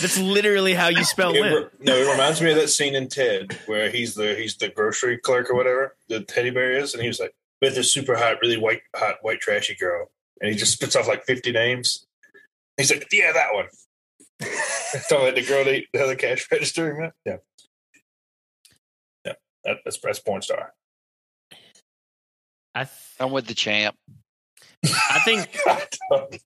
That's 0.00 0.18
literally 0.18 0.74
how 0.74 0.88
you 0.88 1.02
spell 1.04 1.34
It 1.34 1.40
re- 1.40 1.66
no, 1.80 1.96
it 1.96 2.10
reminds 2.10 2.42
me 2.42 2.50
of 2.50 2.56
that 2.56 2.68
scene 2.68 2.94
in 2.94 3.08
Ted 3.08 3.58
where 3.66 3.90
he's 3.90 4.14
the 4.14 4.34
he's 4.34 4.56
the 4.56 4.68
grocery 4.68 5.16
clerk 5.18 5.50
or 5.50 5.54
whatever 5.54 5.96
the 6.08 6.20
teddy 6.20 6.50
bear 6.50 6.72
is, 6.72 6.92
and 6.92 7.02
he 7.02 7.08
was 7.08 7.18
like 7.18 7.34
with 7.62 7.74
this 7.74 7.92
super 7.92 8.16
hot, 8.16 8.36
really 8.42 8.58
white, 8.58 8.82
hot, 8.94 9.16
white, 9.22 9.40
trashy 9.40 9.74
girl, 9.74 10.10
and 10.40 10.52
he 10.52 10.56
just 10.56 10.72
spits 10.74 10.94
off 10.94 11.08
like 11.08 11.24
fifty 11.24 11.52
names. 11.52 12.06
He's 12.76 12.92
like, 12.92 13.08
"Yeah, 13.10 13.32
that 13.32 13.54
one." 13.54 13.66
Talking 15.08 15.28
about 15.28 15.34
the 15.34 15.42
girl 15.42 15.64
that 15.64 15.82
the 15.92 16.02
other 16.04 16.14
cash 16.14 16.46
register, 16.52 16.94
man. 16.94 17.12
Yeah, 17.24 17.36
yeah, 19.24 19.32
that, 19.64 19.78
that's 19.84 19.98
that's 20.00 20.20
porn 20.20 20.42
star. 20.42 20.74
I, 22.74 22.84
th- 22.84 22.90
I'm 23.18 23.32
with 23.32 23.46
the 23.46 23.54
champ. 23.54 23.96
I 24.84 25.20
think 25.24 25.48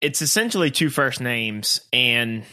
it's 0.00 0.22
essentially 0.22 0.70
two 0.70 0.90
first 0.90 1.20
names, 1.20 1.80
and 1.92 2.44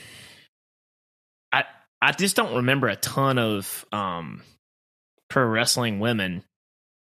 I 1.52 1.64
I 2.02 2.12
just 2.14 2.36
don't 2.36 2.56
remember 2.56 2.88
a 2.88 2.96
ton 2.96 3.38
of 3.38 3.86
um 3.92 4.42
pro 5.30 5.46
wrestling 5.46 6.00
women 6.00 6.44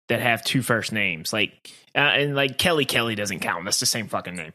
that 0.10 0.22
have 0.22 0.44
two 0.44 0.62
first 0.62 0.92
names. 0.92 1.32
Like 1.34 1.72
uh, 1.96 2.00
and 2.00 2.36
like 2.36 2.58
Kelly 2.58 2.86
Kelly 2.86 3.16
doesn't 3.16 3.40
count. 3.40 3.66
That's 3.66 3.80
the 3.80 3.86
same 3.86 4.08
fucking 4.08 4.36
name. 4.36 4.54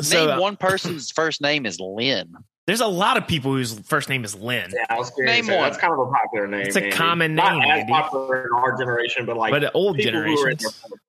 So 0.00 0.26
Name 0.26 0.38
uh, 0.38 0.40
one 0.40 0.56
person's 0.56 1.10
first 1.14 1.42
name 1.42 1.66
is 1.66 1.78
Lynn. 1.78 2.32
there's 2.66 2.80
a 2.80 2.86
lot 2.86 3.18
of 3.18 3.26
people 3.26 3.52
whose 3.52 3.78
first 3.80 4.08
name 4.08 4.24
is 4.24 4.34
Lynn. 4.34 4.70
Yeah, 4.74 4.86
I 4.88 4.96
was 4.96 5.10
curious. 5.10 5.34
Name 5.36 5.46
That's 5.46 5.76
one. 5.76 5.80
kind 5.80 5.92
of 5.92 5.98
a 6.08 6.10
popular 6.10 6.46
name. 6.46 6.66
It's 6.66 6.76
a 6.76 6.84
Andy. 6.84 6.96
common 6.96 7.34
Not 7.34 7.52
name, 7.58 7.70
as 7.70 7.80
Andy. 7.80 7.92
popular 7.92 8.46
in 8.46 8.52
our 8.54 8.76
generation, 8.78 9.26
but 9.26 9.36
like 9.36 9.52
but 9.52 9.60
the 9.60 9.72
old 9.72 9.96
people 9.96 10.22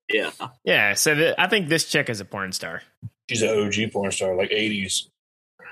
who 0.10 0.18
are 0.18 0.22
in 0.26 0.32
generations. 0.32 0.38
their- 0.38 0.50
yeah. 0.64 0.90
Yeah, 0.90 0.94
so 0.96 1.16
the, 1.16 1.42
I 1.42 1.48
think 1.48 1.68
this 1.70 1.86
chick 1.86 2.10
is 2.10 2.20
a 2.22 2.26
porn 2.26 2.52
star. 2.52 2.82
She's 3.30 3.42
an 3.42 3.50
OG 3.68 3.92
porn 3.92 4.12
star, 4.12 4.36
like 4.36 4.52
eighties. 4.52 5.10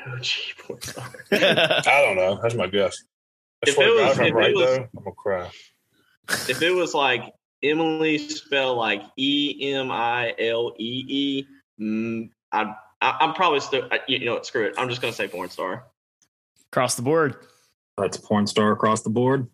Oh, 0.07 0.17
gee, 0.19 0.53
porn 0.59 0.81
star. 0.81 1.05
I 1.31 1.81
I 1.87 2.01
don't 2.05 2.15
know. 2.17 2.39
That's 2.41 2.55
my 2.55 2.67
guess. 2.67 2.97
I 3.65 3.69
If 3.69 3.75
swear 3.75 3.87
it 3.87 3.91
to 3.91 3.97
God, 3.97 4.07
was- 4.09 4.17
if 4.17 4.21
I'm 4.21 4.27
it 4.43 4.55
was- 4.55 4.65
though, 4.65 4.83
I'm 4.97 5.03
gonna 5.03 5.15
cry. 5.15 5.49
if 6.49 6.61
it 6.61 6.71
was 6.71 6.93
like 6.93 7.33
Emily 7.63 8.17
spelled 8.17 8.77
like 8.77 9.01
E 9.17 9.73
M 9.73 9.89
I 9.91 10.35
L 10.37 10.73
E 10.77 11.05
E, 11.07 11.45
mm, 11.81 12.29
I'd- 12.51 12.71
I, 13.01 13.17
I'm 13.21 13.33
probably 13.33 13.59
still. 13.59 13.89
You 14.07 14.25
know, 14.25 14.33
what, 14.35 14.45
screw 14.45 14.65
it. 14.65 14.75
I'm 14.77 14.89
just 14.89 15.01
gonna 15.01 15.13
say 15.13 15.27
porn 15.27 15.49
star. 15.49 15.85
Across 16.71 16.95
the 16.95 17.01
board. 17.03 17.35
That's 17.97 18.17
a 18.17 18.21
porn 18.21 18.47
star 18.47 18.71
across 18.73 19.01
the 19.03 19.09
board. 19.09 19.47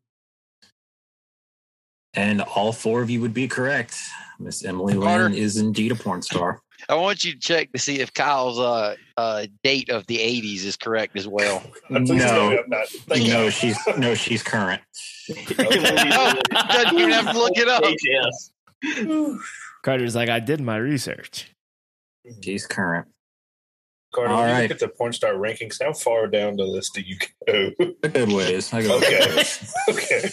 And 2.13 2.41
all 2.41 2.73
four 2.73 3.01
of 3.01 3.09
you 3.09 3.21
would 3.21 3.33
be 3.33 3.47
correct. 3.47 3.97
Miss 4.41 4.63
Emily 4.65 4.93
Carter. 4.95 5.25
Lynn 5.29 5.33
is 5.35 5.57
indeed 5.57 5.91
a 5.91 5.95
porn 5.95 6.21
star. 6.21 6.61
I 6.89 6.95
want 6.95 7.23
you 7.23 7.33
to 7.33 7.39
check 7.39 7.71
to 7.73 7.79
see 7.79 7.99
if 7.99 8.11
Kyle's 8.13 8.57
uh, 8.59 8.95
uh, 9.15 9.45
date 9.63 9.89
of 9.89 10.07
the 10.07 10.17
80s 10.17 10.65
is 10.65 10.75
correct 10.77 11.15
as 11.15 11.27
well. 11.27 11.61
I'm 11.91 12.05
pleased 12.05 12.27
to 12.27 12.33
No. 12.33 12.49
know 12.49 12.57
I'm 12.63 12.69
not. 12.69 12.87
Thank 12.87 13.27
no, 13.27 13.49
she's 13.51 13.77
no, 13.97 14.15
she's 14.15 14.41
current. 14.41 14.81
Doesn't 15.27 16.97
even 16.97 17.11
have 17.11 17.31
to 17.31 17.37
look 17.37 17.53
it 17.55 17.67
up. 17.67 17.83
Yes. 18.03 18.51
Carter's 19.83 20.15
like, 20.15 20.29
I 20.29 20.39
did 20.39 20.59
my 20.59 20.77
research. 20.77 21.51
She's 22.43 22.65
current. 22.65 23.07
Carter, 24.13 24.33
All 24.33 24.41
when 24.43 24.55
you 24.55 24.61
look 24.63 24.71
at 24.71 24.79
the 24.79 24.89
porn 24.89 25.13
star 25.13 25.33
rankings, 25.35 25.81
how 25.81 25.93
far 25.93 26.27
down 26.27 26.57
the 26.57 26.63
list 26.65 26.95
do 26.95 27.01
you 27.01 27.15
go? 27.47 27.71
A 28.03 28.09
good 28.09 28.31
ways. 28.31 28.73
I 28.73 28.81
go 28.81 28.97
Okay. 28.97 29.43
okay. 29.89 30.29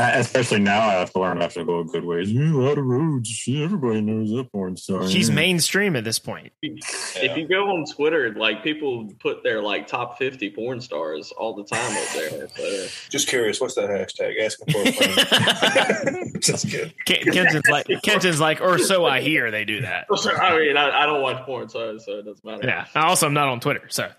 Especially 0.00 0.60
now, 0.60 0.80
I 0.80 0.92
have 0.94 1.12
to 1.12 1.20
learn. 1.20 1.38
I 1.38 1.42
have 1.42 1.54
to 1.54 1.64
go 1.64 1.80
a 1.80 1.84
good 1.84 2.04
ways. 2.04 2.30
A 2.30 2.34
lot 2.34 2.78
of 2.78 2.84
roads. 2.84 3.44
Everybody 3.48 4.00
knows 4.00 4.30
that 4.30 4.50
porn 4.52 4.76
star. 4.76 5.08
She's 5.08 5.30
mainstream 5.30 5.96
at 5.96 6.04
this 6.04 6.18
point. 6.18 6.52
If 6.62 7.36
you 7.36 7.46
go 7.46 7.68
on 7.70 7.84
Twitter, 7.84 8.34
like 8.34 8.62
people 8.62 9.10
put 9.18 9.42
their 9.42 9.62
like 9.62 9.86
top 9.86 10.18
fifty 10.18 10.50
porn 10.50 10.80
stars 10.80 11.32
all 11.32 11.54
the 11.54 11.64
time 11.64 11.96
up 11.96 12.08
there. 12.14 12.48
So. 12.48 13.08
Just 13.10 13.28
curious, 13.28 13.60
what's 13.60 13.74
that 13.74 13.90
hashtag? 13.90 14.40
Asking 14.40 14.72
for 14.72 14.88
a 14.88 14.92
friend. 14.92 16.36
Just 16.42 16.70
good. 16.70 16.94
Kenton's 17.04 17.68
like, 17.68 17.86
Kenton's 18.02 18.40
like, 18.40 18.60
or 18.60 18.78
so 18.78 19.04
I 19.04 19.20
hear 19.20 19.50
they 19.50 19.64
do 19.64 19.82
that. 19.82 20.06
I 20.10 20.58
mean, 20.58 20.76
I, 20.76 21.02
I 21.02 21.06
don't 21.06 21.22
watch 21.22 21.44
porn, 21.44 21.68
so 21.68 21.98
so 21.98 22.18
it 22.18 22.24
doesn't 22.24 22.44
matter. 22.44 22.66
Yeah. 22.66 22.86
Also, 22.94 23.26
I'm 23.26 23.34
not 23.34 23.48
on 23.48 23.60
Twitter, 23.60 23.86
so. 23.88 24.10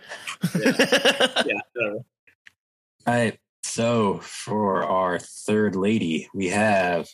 yeah. 0.55 0.71
whatever. 1.73 2.05
All 3.07 3.13
right. 3.13 3.39
So 3.73 4.19
for 4.21 4.83
our 4.83 5.17
third 5.17 5.77
lady, 5.77 6.27
we 6.33 6.49
have 6.49 7.07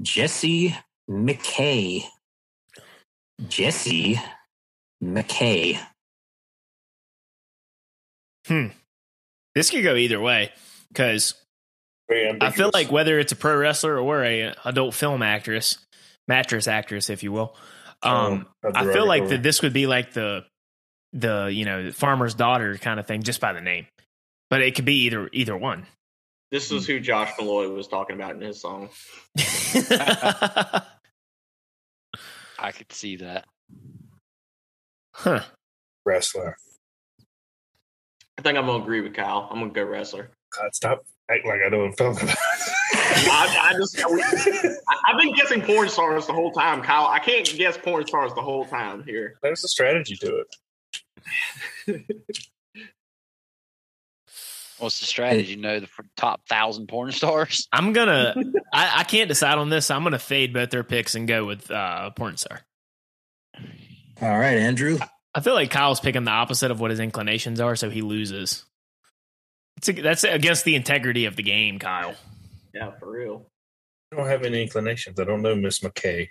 Jessie 0.00 0.74
McKay. 1.10 2.04
Jessie 3.48 4.18
McKay. 5.02 5.78
Hmm. 8.46 8.68
This 9.54 9.68
could 9.68 9.82
go 9.84 9.94
either 9.94 10.18
way 10.18 10.52
because 10.88 11.34
I 12.10 12.50
feel 12.50 12.70
like 12.72 12.90
whether 12.90 13.18
it's 13.18 13.32
a 13.32 13.36
pro 13.36 13.54
wrestler 13.54 13.98
or 13.98 14.24
a 14.24 14.54
adult 14.64 14.94
film 14.94 15.22
actress, 15.22 15.76
mattress 16.26 16.66
actress, 16.66 17.10
if 17.10 17.22
you 17.22 17.30
will, 17.30 17.54
um, 18.02 18.46
Oh, 18.64 18.70
I 18.74 18.90
feel 18.90 19.06
like 19.06 19.28
that 19.28 19.42
this 19.42 19.60
would 19.60 19.74
be 19.74 19.86
like 19.86 20.14
the 20.14 20.46
the 21.12 21.50
you 21.52 21.66
know 21.66 21.92
farmer's 21.92 22.32
daughter 22.32 22.78
kind 22.78 22.98
of 22.98 23.06
thing 23.06 23.22
just 23.22 23.38
by 23.38 23.52
the 23.52 23.60
name, 23.60 23.86
but 24.54 24.62
it 24.62 24.76
could 24.76 24.84
be 24.84 25.06
either 25.06 25.28
either 25.32 25.56
one. 25.56 25.84
This 26.52 26.70
is 26.70 26.86
who 26.86 27.00
Josh 27.00 27.32
Meloy 27.40 27.74
was 27.74 27.88
talking 27.88 28.14
about 28.14 28.36
in 28.36 28.40
his 28.40 28.60
song. 28.60 28.88
I 29.36 30.84
could 32.72 32.92
see 32.92 33.16
that. 33.16 33.46
huh. 35.12 35.40
wrestler. 36.06 36.56
I 38.38 38.42
think 38.42 38.56
I'm 38.56 38.66
gonna 38.66 38.80
agree 38.80 39.00
with 39.00 39.14
Kyle. 39.14 39.48
I'm 39.50 39.58
gonna 39.58 39.72
go 39.72 39.82
wrestler. 39.82 40.30
God, 40.56 40.72
stop 40.72 41.04
acting 41.28 41.50
like 41.50 41.62
I 41.66 41.68
know 41.70 41.78
what 41.78 41.86
I'm 41.86 41.94
talking 41.94 42.28
about. 42.28 42.38
I, 42.94 43.72
I 43.72 43.76
just 43.76 43.98
I, 43.98 44.96
I've 45.08 45.20
been 45.20 45.34
guessing 45.34 45.62
porn 45.62 45.88
stars 45.88 46.28
the 46.28 46.32
whole 46.32 46.52
time, 46.52 46.80
Kyle. 46.80 47.08
I 47.08 47.18
can't 47.18 47.52
guess 47.56 47.76
porn 47.76 48.06
stars 48.06 48.32
the 48.34 48.42
whole 48.42 48.66
time 48.66 49.02
here. 49.02 49.34
There's 49.42 49.64
a 49.64 49.68
strategy 49.68 50.14
to 50.18 50.44
it. 51.88 52.04
What's 54.78 55.00
the 55.00 55.06
strategy? 55.06 55.52
You 55.52 55.56
know 55.56 55.80
the 55.80 55.88
top 56.16 56.46
thousand 56.48 56.88
porn 56.88 57.12
stars. 57.12 57.68
I'm 57.72 57.92
gonna. 57.92 58.34
I, 58.72 59.00
I 59.00 59.04
can't 59.04 59.28
decide 59.28 59.58
on 59.58 59.70
this. 59.70 59.90
I'm 59.90 60.02
gonna 60.02 60.18
fade 60.18 60.52
both 60.52 60.70
their 60.70 60.84
picks 60.84 61.14
and 61.14 61.28
go 61.28 61.44
with 61.44 61.70
uh, 61.70 62.10
porn 62.10 62.36
star. 62.36 62.60
All 64.20 64.38
right, 64.38 64.56
Andrew. 64.56 64.98
I 65.34 65.40
feel 65.40 65.54
like 65.54 65.70
Kyle's 65.70 66.00
picking 66.00 66.24
the 66.24 66.30
opposite 66.30 66.70
of 66.70 66.80
what 66.80 66.90
his 66.90 67.00
inclinations 67.00 67.60
are, 67.60 67.74
so 67.74 67.90
he 67.90 68.02
loses. 68.02 68.64
It's 69.76 69.88
a, 69.88 69.92
that's 69.92 70.24
against 70.24 70.64
the 70.64 70.76
integrity 70.76 71.24
of 71.24 71.36
the 71.36 71.42
game, 71.42 71.78
Kyle. 71.78 72.14
Yeah, 72.72 72.92
for 72.98 73.10
real. 73.10 73.50
I 74.12 74.16
don't 74.16 74.28
have 74.28 74.44
any 74.44 74.62
inclinations. 74.62 75.18
I 75.18 75.24
don't 75.24 75.42
know 75.42 75.56
Miss 75.56 75.80
McKay. 75.80 76.28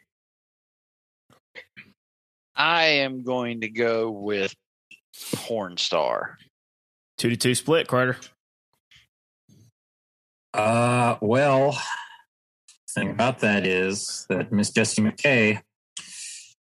I 2.55 2.83
am 2.83 3.23
going 3.23 3.61
to 3.61 3.69
go 3.69 4.11
with 4.11 4.55
porn 5.33 5.77
star. 5.77 6.37
Two 7.17 7.29
to 7.29 7.37
two 7.37 7.55
split, 7.55 7.87
Carter. 7.87 8.17
Uh, 10.53 11.17
well, 11.21 11.77
thing 12.93 13.09
about 13.09 13.39
that 13.39 13.65
is 13.65 14.25
that 14.29 14.51
Miss 14.51 14.71
Jessie 14.71 15.01
McKay 15.01 15.61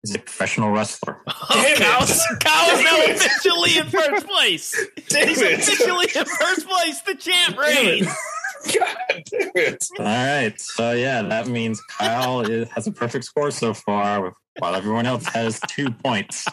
is 0.04 0.16
a 0.16 0.20
professional 0.20 0.72
wrestler. 0.72 1.22
Oh, 1.50 1.74
Kyle's, 1.78 2.22
Kyle's 2.44 2.84
now 2.84 3.14
officially 3.14 3.78
in 3.78 3.88
first 3.88 4.28
place. 4.28 4.88
Damn 5.10 5.28
He's 5.28 5.42
it. 5.42 5.60
officially 5.60 6.08
in 6.16 6.26
first 6.26 6.68
place. 6.68 7.02
The 7.02 7.16
champ 7.16 7.58
reigns. 7.58 8.08
God 8.66 9.24
damn 9.32 9.52
it. 9.56 9.86
All 9.98 10.06
right, 10.06 10.54
so 10.60 10.92
yeah, 10.92 11.22
that 11.22 11.48
means 11.48 11.82
Kyle 11.82 12.42
is, 12.42 12.70
has 12.70 12.88
a 12.88 12.92
perfect 12.92 13.26
score 13.26 13.52
so 13.52 13.74
far, 13.74 14.34
while 14.60 14.76
everyone 14.76 15.06
else 15.06 15.26
has 15.28 15.60
two 15.70 15.90
points. 15.92 16.46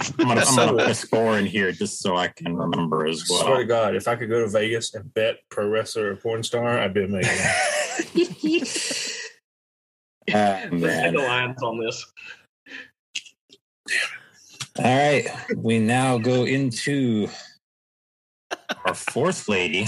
I'm 0.00 0.28
gonna, 0.28 0.42
I'm 0.46 0.56
gonna 0.56 0.72
put 0.78 0.90
a 0.90 0.94
score 0.94 1.38
in 1.38 1.46
here 1.46 1.72
just 1.72 2.00
so 2.00 2.16
I 2.16 2.28
can 2.28 2.56
remember 2.56 3.06
as 3.06 3.26
well. 3.28 3.42
Swear 3.42 3.58
to. 3.58 3.64
God, 3.64 3.96
if 3.96 4.06
I 4.06 4.16
could 4.16 4.28
go 4.28 4.40
to 4.40 4.48
Vegas 4.48 4.94
and 4.94 5.12
bet 5.12 5.38
pro 5.50 5.68
wrestler 5.68 6.12
or 6.12 6.16
porn 6.16 6.42
star, 6.42 6.78
I'd 6.78 6.94
be 6.94 7.04
amazing. 7.04 7.36
Oh, 7.40 8.04
Let's 10.28 10.72
hit 10.72 10.72
man. 10.72 11.14
the 11.14 11.22
lines 11.22 11.62
on 11.62 11.78
this. 11.78 12.12
All 14.78 14.84
right, 14.84 15.26
we 15.56 15.80
now 15.80 16.18
go 16.18 16.44
into 16.44 17.28
our 18.84 18.94
fourth 18.94 19.48
lady. 19.48 19.86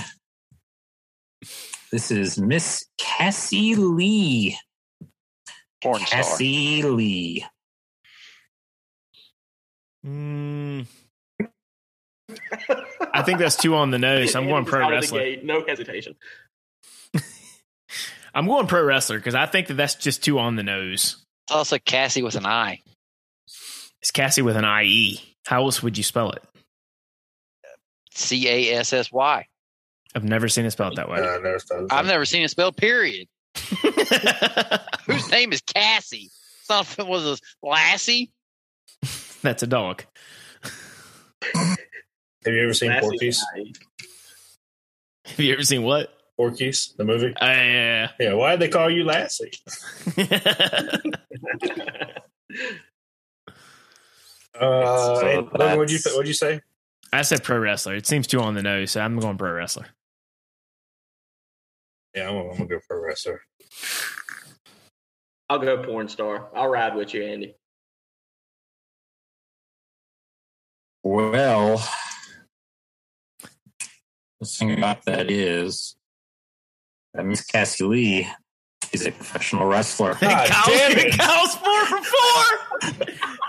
This 1.93 2.11
is 2.11 2.39
Miss 2.39 2.85
Cassie 2.99 3.77
Lee. 3.77 4.59
Porn 5.83 6.01
star. 6.01 6.23
Cassie 6.23 6.83
Lee. 6.83 7.45
Mm. 10.07 10.87
I 13.13 13.23
think 13.23 13.39
that's 13.39 13.57
two 13.57 13.75
on 13.75 13.91
the 13.91 13.99
nose. 13.99 14.35
I'm 14.35 14.47
going 14.47 14.65
pro 14.65 14.85
out 14.85 14.85
of 14.85 14.91
the 14.91 14.97
wrestler. 14.97 15.21
gate, 15.21 15.45
no 15.45 15.65
hesitation. 15.67 16.15
I'm 18.35 18.47
going 18.47 18.67
pro 18.67 18.85
wrestler 18.85 19.19
because 19.19 19.35
I 19.35 19.47
think 19.47 19.67
that 19.69 19.75
that's 19.75 19.97
just 19.97 20.23
two 20.23 20.39
on 20.39 20.57
the 20.57 20.63
nose. 20.63 21.25
It's 21.47 21.57
also 21.57 21.79
Cassie 21.79 22.23
with 22.23 22.37
an 22.37 22.47
I. 22.47 22.81
It's 24.01 24.11
Cassie 24.13 24.43
with 24.43 24.57
an 24.57 24.65
IE. 24.65 25.21
How 25.47 25.65
else 25.65 25.83
would 25.83 25.99
you 25.99 26.05
spell 26.05 26.31
it? 26.33 26.43
C 28.13 28.49
A 28.49 28.75
S 28.79 28.93
S 28.93 29.11
Y. 29.13 29.47
I've 30.15 30.25
never 30.25 30.49
seen 30.49 30.65
it 30.65 30.71
spelled 30.71 30.97
that 30.97 31.09
way. 31.09 31.19
I 31.19 31.39
never 31.39 31.59
thought 31.59 31.85
of 31.85 31.93
I've 31.93 32.07
never 32.07 32.25
seen 32.25 32.43
it 32.43 32.51
spelled. 32.51 32.77
Period. 32.77 33.29
Whose 35.07 35.31
name 35.31 35.53
is 35.53 35.61
Cassie? 35.61 36.31
Something 36.63 37.07
was 37.07 37.27
a 37.27 37.67
Lassie. 37.67 38.31
That's 39.43 39.63
a 39.63 39.67
dog. 39.67 40.05
Have 41.45 41.79
you 42.47 42.63
ever 42.63 42.73
seen 42.75 42.91
Lassie 42.91 43.01
Porky's? 43.07 43.45
guy. 43.55 43.65
Have 45.27 45.41
you 45.41 45.53
ever 45.53 45.63
seen 45.63 45.83
what? 45.83 46.13
Porky's, 46.37 46.95
the 46.97 47.05
movie? 47.05 47.35
Uh, 47.41 47.47
yeah. 47.47 48.11
Yeah, 48.19 48.33
why'd 48.35 48.61
they 48.61 48.69
call 48.69 48.91
you 48.91 49.05
Lassie? 49.05 49.51
Uh, 54.59 55.17
So 55.21 55.43
what'd 55.77 55.91
you 55.91 55.99
that's- 55.99 56.15
what'd 56.15 56.27
you 56.29 56.35
say? 56.35 56.61
I 57.13 57.23
said 57.23 57.43
pro 57.43 57.59
wrestler. 57.59 57.95
It 57.97 58.07
seems 58.07 58.27
too 58.27 58.41
on 58.41 58.55
the 58.55 58.63
nose, 58.63 58.93
so 58.93 59.01
I'm 59.01 59.19
going 59.19 59.37
pro 59.39 59.53
wrestler. 59.53 59.87
Yeah, 62.15 62.29
I'm, 62.29 62.35
gonna- 62.35 62.51
I'm 62.51 62.57
gonna 62.57 62.69
go 62.69 62.81
pro 62.87 63.01
wrestler. 63.03 63.43
I'll 65.49 65.59
go 65.59 65.83
porn 65.85 66.09
star. 66.09 66.49
I'll 66.55 66.69
ride 66.69 66.95
with 66.95 67.15
you, 67.15 67.25
Andy. 67.25 67.55
Well, 71.03 71.83
the 74.41 74.47
thing 74.47 74.73
about 74.77 75.05
that 75.07 75.31
is 75.31 75.97
that 77.15 77.25
Miss 77.25 77.45
Cassie 77.45 77.85
Lee 77.85 78.29
is 78.93 79.07
a 79.07 79.13
professional 79.13 79.67
wrestler. 79.67 80.15
God 80.21 80.49
Kyle's, 80.49 80.67
damn 80.67 80.99
it. 80.99 81.19
Kyle's 81.19 81.55
four 81.55 81.85
for 81.87 82.03
four. 82.03 82.45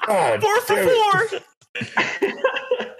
God, 0.07 0.41
Four 0.41 0.61
for 0.61 0.75
four. 0.83 1.39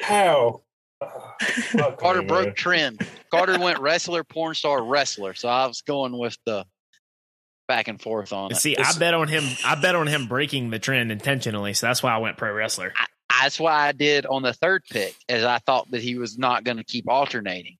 How? 0.01 0.61
Oh, 1.01 1.95
Carter 1.97 2.21
me, 2.21 2.27
broke 2.27 2.45
man. 2.47 2.55
trend. 2.55 3.07
Carter 3.31 3.57
went 3.59 3.79
wrestler, 3.79 4.23
porn 4.23 4.53
star, 4.53 4.83
wrestler. 4.83 5.33
So 5.33 5.49
I 5.49 5.65
was 5.65 5.81
going 5.81 6.17
with 6.17 6.37
the 6.45 6.65
back 7.67 7.87
and 7.87 8.01
forth 8.01 8.33
on 8.33 8.51
it. 8.51 8.57
See, 8.57 8.77
I 8.77 8.93
bet 8.99 9.13
on 9.13 9.27
him. 9.27 9.43
I 9.65 9.75
bet 9.75 9.95
on 9.95 10.07
him 10.07 10.27
breaking 10.27 10.69
the 10.69 10.79
trend 10.79 11.11
intentionally, 11.11 11.73
so 11.73 11.87
that's 11.87 12.03
why 12.03 12.11
I 12.13 12.17
went 12.19 12.37
pro 12.37 12.53
wrestler. 12.53 12.93
That's 13.41 13.59
why 13.59 13.87
I 13.87 13.91
did 13.91 14.25
on 14.25 14.41
the 14.43 14.53
third 14.53 14.83
pick, 14.89 15.15
as 15.27 15.43
I 15.43 15.57
thought 15.59 15.89
that 15.91 16.01
he 16.01 16.17
was 16.17 16.37
not 16.37 16.63
going 16.63 16.77
to 16.77 16.83
keep 16.83 17.09
alternating. 17.09 17.77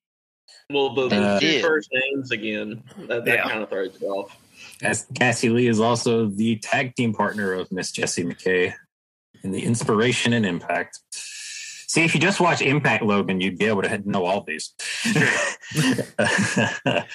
Well, 0.69 0.93
the, 0.93 1.07
the 1.09 1.15
Uh, 1.15 1.39
two 1.39 1.61
first 1.61 1.89
names 1.93 2.31
again. 2.31 2.83
That, 3.07 3.25
that 3.25 3.35
Yeah. 3.35 3.47
kind 3.49 3.61
of 3.63 3.69
throws 3.69 3.95
it 3.95 4.03
off. 4.03 4.35
As 4.81 5.05
Cassie 5.15 5.49
Lee 5.49 5.67
is 5.67 5.79
also 5.79 6.25
the 6.27 6.55
tag 6.57 6.95
team 6.95 7.13
partner 7.13 7.53
of 7.53 7.71
Miss 7.71 7.91
Jessie 7.91 8.23
McKay 8.23 8.73
in 9.43 9.51
the 9.51 9.63
Inspiration 9.63 10.33
and 10.33 10.45
Impact. 10.45 10.99
See, 11.11 12.03
if 12.03 12.13
you 12.15 12.21
just 12.21 12.39
watch 12.39 12.61
Impact, 12.61 13.03
Logan, 13.03 13.41
you'd 13.41 13.57
be 13.57 13.65
able 13.65 13.81
to 13.83 13.97
know 14.09 14.25
all 14.25 14.43
these. 14.43 14.73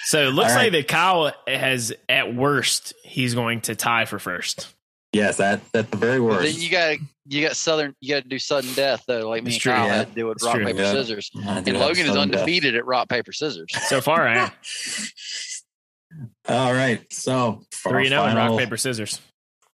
So 0.05 0.29
it 0.29 0.33
looks 0.33 0.51
All 0.53 0.57
like 0.57 0.73
that 0.73 0.89
Kyle 0.89 1.33
has, 1.47 1.93
at 2.09 2.35
worst, 2.35 2.93
he's 3.05 3.35
going 3.35 3.63
to 3.63 3.75
tie 3.75 4.05
for 4.05 4.19
first. 4.19 4.73
yes, 5.13 5.39
that 5.39 5.61
at 5.75 5.91
the 5.91 5.97
very 5.97 6.19
But 6.19 6.25
worst. 6.25 6.55
then 6.55 6.63
you 6.63 6.71
got 6.71 6.97
you 7.29 7.47
got 7.47 7.57
southern. 7.57 7.95
You 8.01 8.15
got 8.15 8.23
to 8.23 8.29
do 8.29 8.39
sudden 8.39 8.73
death 8.75 9.05
though, 9.07 9.29
like 9.29 9.43
me 9.43 9.49
It's 9.49 9.57
and 9.57 9.63
true, 9.63 9.73
Kyle 9.73 9.87
yeah. 9.87 9.95
had 9.97 10.09
to 10.09 10.15
do 10.15 10.27
with 10.27 10.43
rock 10.43 10.55
true, 10.57 10.65
paper 10.65 10.83
yeah. 10.83 10.93
scissors. 10.93 11.31
I 11.47 11.59
And 11.59 11.75
Logan 11.79 12.07
is 12.07 12.13
sudden 12.15 12.31
death. 12.31 12.41
undefeated 12.41 12.75
at 12.77 12.87
rock 12.87 13.09
paper 13.09 13.33
scissors. 13.33 13.71
So 13.89 14.01
far, 14.01 14.27
I 14.27 14.37
am. 14.37 14.51
All 16.49 16.73
right. 16.73 17.05
So 17.13 17.63
Three 17.73 17.93
our 17.93 17.99
and 18.01 18.09
zero 18.09 18.25
in 18.27 18.37
rock 18.37 18.59
paper 18.59 18.77
scissors. 18.77 19.21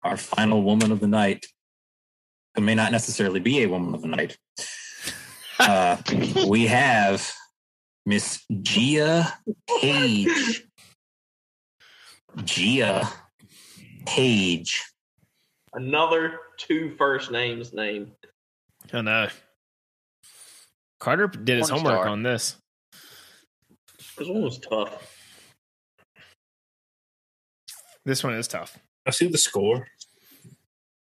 our 0.03 0.17
final 0.17 0.63
woman 0.63 0.93
of 0.93 1.01
the 1.01 1.09
night, 1.09 1.47
who 2.55 2.63
may 2.63 2.75
not 2.75 2.93
necessarily 2.93 3.41
be 3.41 3.63
a 3.63 3.69
woman 3.69 3.95
of 3.95 4.03
the 4.03 4.09
night, 4.09 4.39
uh, 5.59 5.97
we 6.49 6.67
have 6.69 7.33
Miss 8.07 8.45
Gia 8.63 9.33
Paige. 9.81 10.65
Gia 12.45 13.09
Paige. 14.07 14.85
Another 15.73 16.39
two 16.57 16.95
first 16.97 17.31
names 17.31 17.73
name. 17.73 18.13
Oh 18.93 19.01
no. 19.01 19.29
Carter 20.99 21.29
did 21.29 21.59
his 21.59 21.71
Porn 21.71 21.81
homework 21.81 22.03
star. 22.03 22.09
on 22.09 22.23
this. 22.23 22.57
This 24.19 24.29
one 24.29 24.43
was 24.43 24.59
tough. 24.59 25.17
This 28.05 28.25
one 28.25 28.35
is 28.35 28.49
tough. 28.49 28.79
I 29.07 29.11
see 29.11 29.29
the 29.29 29.39
score. 29.39 29.87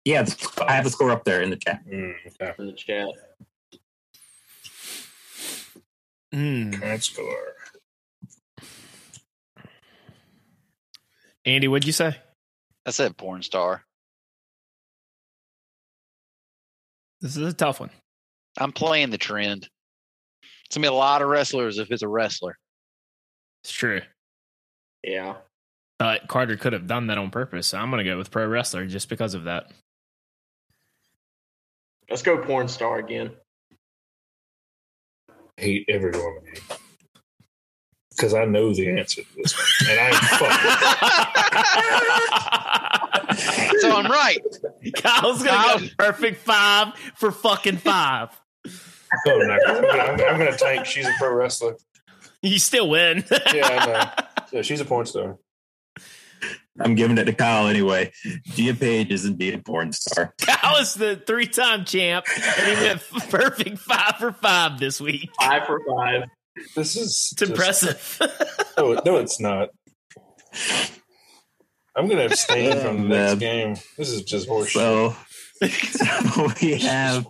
Yeah, 0.04 0.26
I 0.66 0.72
have 0.72 0.84
the 0.84 0.90
score 0.90 1.10
up 1.10 1.24
there 1.24 1.42
in 1.42 1.50
the 1.50 1.56
chat. 1.56 1.82
Mm, 1.86 2.14
okay. 2.40 2.52
in 2.58 2.66
the 2.66 2.72
chat. 2.72 3.08
Mm. 6.34 6.74
Current 6.74 7.02
score. 7.02 7.54
Andy, 11.46 11.68
what'd 11.68 11.86
you 11.86 11.92
say? 11.92 12.16
I 12.86 12.90
said 12.90 13.16
porn 13.16 13.42
star. 13.42 13.84
This 17.24 17.38
is 17.38 17.48
a 17.48 17.54
tough 17.54 17.80
one. 17.80 17.88
I'm 18.58 18.70
playing 18.70 19.08
the 19.08 19.16
trend. 19.16 19.66
It's 20.66 20.76
gonna 20.76 20.84
be 20.84 20.88
a 20.88 20.92
lot 20.92 21.22
of 21.22 21.28
wrestlers 21.28 21.78
if 21.78 21.90
it's 21.90 22.02
a 22.02 22.08
wrestler. 22.08 22.58
It's 23.62 23.72
true. 23.72 24.02
Yeah. 25.02 25.36
But 25.98 26.28
Carter 26.28 26.58
could 26.58 26.74
have 26.74 26.86
done 26.86 27.06
that 27.06 27.16
on 27.16 27.30
purpose. 27.30 27.68
So 27.68 27.78
I'm 27.78 27.90
going 27.90 28.04
to 28.04 28.10
go 28.10 28.18
with 28.18 28.30
pro 28.30 28.46
wrestler 28.46 28.84
just 28.84 29.08
because 29.08 29.32
of 29.32 29.44
that. 29.44 29.72
Let's 32.10 32.20
go 32.20 32.36
porn 32.36 32.68
star 32.68 32.98
again. 32.98 33.30
hate 35.56 35.86
every 35.88 36.10
woman 36.10 36.42
because 38.24 38.34
I 38.34 38.46
know 38.46 38.72
the 38.72 38.88
answer 38.88 39.20
to 39.22 39.28
this 39.36 39.54
one, 39.54 39.66
and 39.90 40.00
I'm 40.00 40.14
fucking. 40.14 40.70
So 43.80 43.94
I'm 43.94 44.10
right. 44.10 44.40
Kyle's 44.96 45.42
going 45.42 45.78
to 45.78 45.84
go 45.84 45.90
perfect 45.98 46.38
five 46.38 46.94
for 47.16 47.30
fucking 47.30 47.76
five. 47.76 48.30
Oh, 48.66 48.70
no, 49.26 49.58
I'm. 49.66 49.76
I'm, 49.76 49.82
gonna, 49.82 50.02
I'm, 50.02 50.12
I'm 50.12 50.38
gonna 50.38 50.56
tank. 50.56 50.86
She's 50.86 51.06
a 51.06 51.12
pro 51.18 51.34
wrestler. 51.34 51.76
You 52.40 52.58
still 52.58 52.88
win. 52.88 53.24
Yeah, 53.52 53.66
I 53.66 53.86
know. 53.86 54.04
Yeah, 54.52 54.62
she's 54.62 54.80
a 54.80 54.84
porn 54.84 55.04
star. 55.04 55.36
I'm 56.78 56.94
giving 56.94 57.18
it 57.18 57.24
to 57.24 57.32
Kyle 57.32 57.66
anyway. 57.66 58.12
Gia 58.44 58.72
Paige 58.72 59.10
is 59.10 59.24
indeed 59.24 59.54
a 59.54 59.58
porn 59.58 59.92
star. 59.92 60.32
Kyle 60.40 60.80
is 60.80 60.94
the 60.94 61.16
three 61.16 61.48
time 61.48 61.84
champ, 61.84 62.24
and 62.36 62.78
he 62.78 62.84
went 62.84 63.02
perfect 63.30 63.78
five 63.78 64.14
for 64.20 64.30
five 64.30 64.78
this 64.78 65.00
week. 65.00 65.28
Five 65.40 65.66
for 65.66 65.80
five. 65.88 66.28
This 66.76 66.96
is 66.96 67.30
It's 67.32 67.42
impressive. 67.42 68.18
No, 68.76 69.00
no, 69.06 69.16
it's 69.18 69.38
not. 69.38 69.68
I'm 71.94 72.08
gonna 72.08 72.24
abstain 72.26 72.72
oh, 72.72 72.80
from 72.80 73.08
the 73.08 73.16
next 73.16 73.38
game. 73.38 73.76
This 73.96 74.10
is 74.10 74.22
just 74.22 74.48
horseshit. 74.48 74.72
So, 74.72 75.14
so 75.68 76.52
we 76.60 76.74
have 76.80 77.24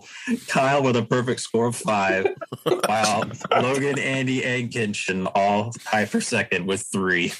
Kyle 0.47 0.81
with 0.81 0.95
a 0.95 1.03
perfect 1.03 1.41
score 1.41 1.67
of 1.67 1.75
five, 1.75 2.27
while 2.63 3.29
Logan, 3.51 3.99
Andy, 3.99 4.43
and 4.43 4.71
Kenshin 4.71 5.31
all 5.35 5.71
tie 5.71 6.05
for 6.05 6.19
second 6.19 6.65
with 6.65 6.83
three. 6.91 7.31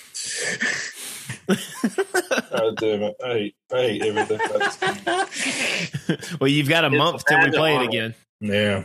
God 1.47 2.77
damn 2.77 3.01
it! 3.03 3.15
I 3.23 3.27
hate, 3.33 3.55
I 3.73 3.77
hate 3.77 4.01
everything. 4.03 4.39
about 4.39 5.31
this. 5.31 6.39
well, 6.39 6.47
you've 6.47 6.69
got 6.69 6.83
a 6.83 6.87
It's 6.87 6.95
month 6.95 7.25
till 7.25 7.39
we 7.39 7.49
play 7.49 7.75
it 7.75 7.79
tomorrow. 7.79 7.87
again. 7.87 8.15
Yeah. 8.39 8.83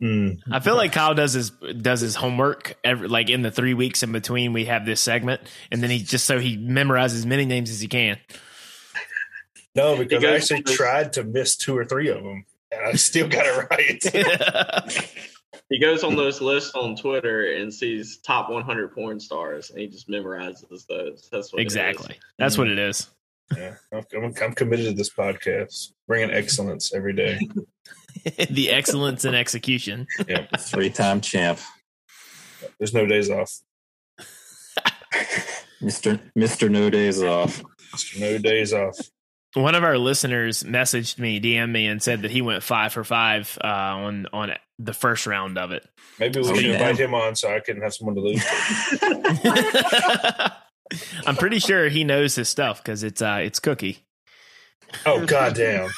Hmm. 0.00 0.30
I 0.50 0.60
feel 0.60 0.76
like 0.76 0.92
Kyle 0.92 1.14
does 1.14 1.34
his 1.34 1.50
does 1.50 2.00
his 2.00 2.14
homework 2.14 2.76
every 2.82 3.08
like 3.08 3.28
in 3.28 3.42
the 3.42 3.50
three 3.50 3.74
weeks 3.74 4.02
in 4.02 4.12
between 4.12 4.54
we 4.54 4.64
have 4.64 4.86
this 4.86 5.00
segment, 5.00 5.42
and 5.70 5.82
then 5.82 5.90
he 5.90 5.98
just 5.98 6.24
so 6.24 6.38
he 6.38 6.56
memorizes 6.56 7.16
as 7.16 7.26
many 7.26 7.44
names 7.44 7.70
as 7.70 7.80
he 7.80 7.88
can. 7.88 8.18
No, 9.74 9.96
because 9.96 10.24
I 10.24 10.34
actually 10.34 10.62
tried 10.62 11.12
to 11.12 11.24
miss 11.24 11.56
two 11.56 11.76
or 11.76 11.84
three 11.84 12.08
of 12.08 12.22
them, 12.24 12.44
and 12.72 12.86
I 12.86 12.92
still 12.94 13.28
got 13.28 13.46
it 13.46 13.70
right. 13.70 15.06
He 15.70 15.78
goes 15.78 16.02
on 16.02 16.16
those 16.16 16.40
lists 16.40 16.74
on 16.74 16.96
Twitter 16.96 17.54
and 17.54 17.72
sees 17.72 18.18
top 18.18 18.50
100 18.50 18.92
porn 18.92 19.20
stars, 19.20 19.70
and 19.70 19.78
he 19.78 19.86
just 19.86 20.08
memorizes 20.08 20.84
those. 20.88 21.28
That's 21.30 21.52
what 21.52 21.62
exactly. 21.62 22.18
That's 22.38 22.58
what 22.58 22.66
it 22.66 22.78
is. 22.78 23.08
yeah, 23.56 23.76
I'm, 23.92 24.04
I'm, 24.16 24.34
I'm 24.42 24.52
committed 24.52 24.86
to 24.86 24.92
this 24.94 25.10
podcast, 25.10 25.92
bringing 26.08 26.32
excellence 26.32 26.92
every 26.92 27.12
day. 27.12 27.38
the 28.50 28.70
excellence 28.70 29.24
in 29.24 29.34
execution. 29.34 30.06
Three 30.58 30.90
time 30.90 31.20
champ, 31.20 31.58
There's 32.78 32.94
no 32.94 33.06
days 33.06 33.30
off. 33.30 33.50
Mr. 35.82 36.20
Mr. 36.36 36.70
No 36.70 36.90
Days 36.90 37.22
Off. 37.22 37.62
Mr. 37.94 38.20
No 38.20 38.38
days 38.38 38.72
off. 38.72 38.96
One 39.54 39.74
of 39.74 39.82
our 39.82 39.98
listeners 39.98 40.62
messaged 40.62 41.18
me, 41.18 41.40
DM 41.40 41.70
me, 41.72 41.86
and 41.86 42.00
said 42.02 42.22
that 42.22 42.30
he 42.30 42.40
went 42.42 42.62
five 42.62 42.92
for 42.92 43.02
five 43.02 43.58
uh, 43.64 43.66
on 43.66 44.26
on 44.32 44.52
the 44.78 44.92
first 44.92 45.26
round 45.26 45.58
of 45.58 45.72
it. 45.72 45.84
Maybe 46.20 46.40
we 46.40 46.48
Oh, 46.50 46.54
should 46.54 46.64
yeah. 46.66 46.72
invite 46.74 46.98
him 46.98 47.14
on 47.14 47.34
so 47.34 47.52
I 47.52 47.58
can 47.60 47.80
have 47.80 47.92
someone 47.94 48.14
to 48.14 48.20
lose. 48.20 48.44
I'm 51.26 51.36
pretty 51.36 51.58
sure 51.58 51.88
he 51.88 52.04
knows 52.04 52.34
his 52.36 52.48
stuff 52.48 52.82
because 52.82 53.02
it's 53.02 53.22
uh, 53.22 53.40
it's 53.42 53.58
Cookie. 53.58 54.04
Oh 55.06 55.24
god 55.26 55.54
damn! 55.54 55.88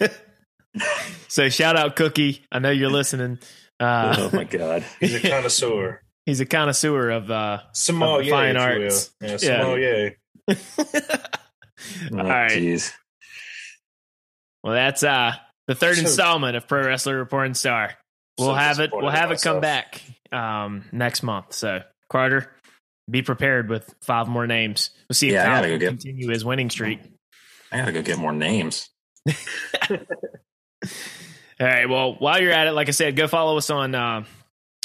so 1.28 1.48
shout 1.48 1.76
out 1.76 1.96
Cookie. 1.96 2.44
I 2.50 2.58
know 2.58 2.70
you're 2.70 2.90
listening. 2.90 3.38
Uh, 3.80 4.14
oh 4.18 4.30
my 4.36 4.44
God. 4.44 4.84
He's 5.00 5.14
a 5.14 5.20
connoisseur. 5.28 6.02
he's 6.26 6.40
a 6.40 6.46
connoisseur 6.46 7.10
of 7.10 7.30
uh, 7.30 7.58
Sommelier, 7.72 8.30
fine 8.30 8.56
if 8.56 8.62
you 8.62 8.78
will. 8.78 8.84
arts. 8.84 9.10
Yeah, 9.20 10.08
Yeah. 10.48 10.56
Oh, 12.12 12.18
All 12.18 12.24
right. 12.24 12.50
Jeez. 12.52 12.92
Well, 14.62 14.74
that's 14.74 15.02
uh 15.02 15.32
the 15.66 15.74
third 15.74 15.96
So- 15.96 16.02
installment 16.02 16.56
of 16.56 16.68
Pro 16.68 16.84
Wrestler 16.84 17.16
Report 17.18 17.46
and 17.46 17.56
Star. 17.56 17.94
We'll 18.38 18.48
So 18.48 18.54
have 18.54 18.78
it. 18.80 18.90
We'll 18.92 19.10
have 19.10 19.30
it 19.32 19.42
come 19.42 19.60
back 19.60 20.00
um 20.30 20.84
next 20.92 21.22
month. 21.22 21.52
So 21.52 21.82
Carter, 22.10 22.52
be 23.10 23.22
prepared 23.22 23.68
with 23.68 23.92
five 24.02 24.28
more 24.28 24.46
names. 24.46 24.90
We'll 25.08 25.14
see 25.14 25.28
if 25.28 25.32
Yeah, 25.34 25.42
I 25.42 25.46
Kyle 25.46 25.54
gotta 25.56 25.68
can 25.68 25.72
go 25.72 25.78
get- 25.80 25.88
continue 25.88 26.28
his 26.30 26.44
winning 26.44 26.70
streak. 26.70 27.00
I 27.72 27.78
gotta 27.78 27.92
go 27.92 28.02
get 28.02 28.18
more 28.18 28.32
names. 28.32 28.88
All 31.60 31.68
right. 31.68 31.88
Well, 31.88 32.14
while 32.14 32.40
you're 32.40 32.52
at 32.52 32.66
it, 32.66 32.72
like 32.72 32.88
I 32.88 32.92
said, 32.92 33.14
go 33.16 33.28
follow 33.28 33.56
us 33.56 33.70
on 33.70 33.94
uh, 33.94 34.24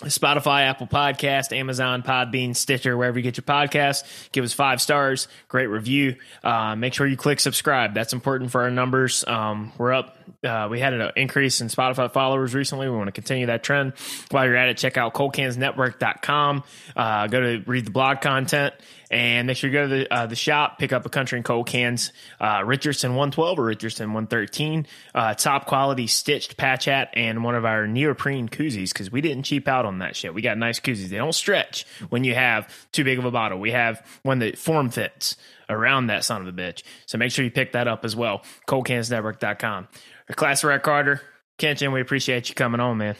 Spotify, 0.03 0.61
Apple 0.67 0.85
Podcast, 0.87 1.55
Amazon, 1.55 2.03
Podbean, 2.03 2.55
Stitcher, 2.55 2.95
wherever 2.95 3.17
you 3.17 3.23
get 3.23 3.37
your 3.37 3.43
podcasts. 3.43 4.03
Give 4.31 4.43
us 4.43 4.53
five 4.53 4.81
stars, 4.81 5.27
great 5.47 5.67
review. 5.67 6.15
Uh, 6.43 6.75
make 6.75 6.93
sure 6.93 7.07
you 7.07 7.17
click 7.17 7.39
subscribe. 7.39 7.93
That's 7.95 8.13
important 8.13 8.51
for 8.51 8.61
our 8.61 8.69
numbers. 8.69 9.25
Um, 9.27 9.71
we're 9.77 9.93
up. 9.93 10.16
Uh, 10.43 10.67
we 10.69 10.79
had 10.79 10.93
an 10.93 11.11
increase 11.15 11.61
in 11.61 11.67
Spotify 11.67 12.11
followers 12.11 12.53
recently. 12.53 12.89
We 12.89 12.95
want 12.95 13.07
to 13.07 13.11
continue 13.11 13.47
that 13.47 13.63
trend. 13.63 13.93
While 14.31 14.45
you're 14.45 14.55
at 14.55 14.69
it, 14.69 14.77
check 14.77 14.97
out 14.97 15.13
coldcansnetwork.com. 15.13 16.63
Uh, 16.95 17.27
go 17.27 17.39
to 17.39 17.63
read 17.65 17.85
the 17.85 17.91
blog 17.91 18.21
content 18.21 18.73
and 19.09 19.47
make 19.47 19.57
sure 19.57 19.69
you 19.69 19.73
go 19.73 19.87
to 19.87 19.87
the, 19.87 20.13
uh, 20.13 20.25
the 20.25 20.35
shop, 20.35 20.79
pick 20.79 20.91
up 20.91 21.05
a 21.05 21.09
country 21.09 21.37
and 21.37 21.45
cold 21.45 21.67
cans, 21.67 22.11
uh, 22.39 22.61
Richardson 22.65 23.11
112 23.11 23.59
or 23.59 23.63
Richardson 23.63 24.13
113, 24.13 24.85
uh, 25.15 25.33
top 25.33 25.65
quality 25.65 26.07
stitched 26.07 26.57
patch 26.57 26.85
hat, 26.85 27.09
and 27.13 27.43
one 27.43 27.55
of 27.55 27.65
our 27.65 27.87
neoprene 27.87 28.49
koozies 28.49 28.91
because 28.91 29.11
we 29.11 29.21
didn't 29.21 29.43
cheap 29.43 29.67
out 29.67 29.85
on 29.85 29.99
that 29.99 30.15
shit. 30.15 30.33
We 30.33 30.41
got 30.41 30.57
nice 30.57 30.79
koozies. 30.79 31.09
They 31.09 31.17
don't 31.17 31.33
stretch 31.33 31.85
when 32.09 32.23
you 32.23 32.35
have 32.35 32.73
too 32.91 33.03
big 33.03 33.17
of 33.17 33.25
a 33.25 33.31
bottle. 33.31 33.59
We 33.59 33.71
have 33.71 34.05
one 34.23 34.39
that 34.39 34.57
form 34.57 34.89
fits 34.89 35.37
around 35.69 36.07
that 36.07 36.23
son 36.23 36.41
of 36.41 36.47
a 36.47 36.51
bitch. 36.53 36.83
So 37.05 37.17
make 37.17 37.31
sure 37.31 37.43
you 37.45 37.51
pick 37.51 37.73
that 37.73 37.87
up 37.87 38.05
as 38.05 38.15
well. 38.15 38.43
Coldcansnetwork.com. 38.67 39.87
Our 40.29 40.35
Classic 40.35 40.67
Rock 40.69 40.83
Carter, 40.83 41.21
Kenshin, 41.59 41.93
we 41.93 42.01
appreciate 42.01 42.49
you 42.49 42.55
coming 42.55 42.81
on, 42.81 42.97
man. 42.97 43.15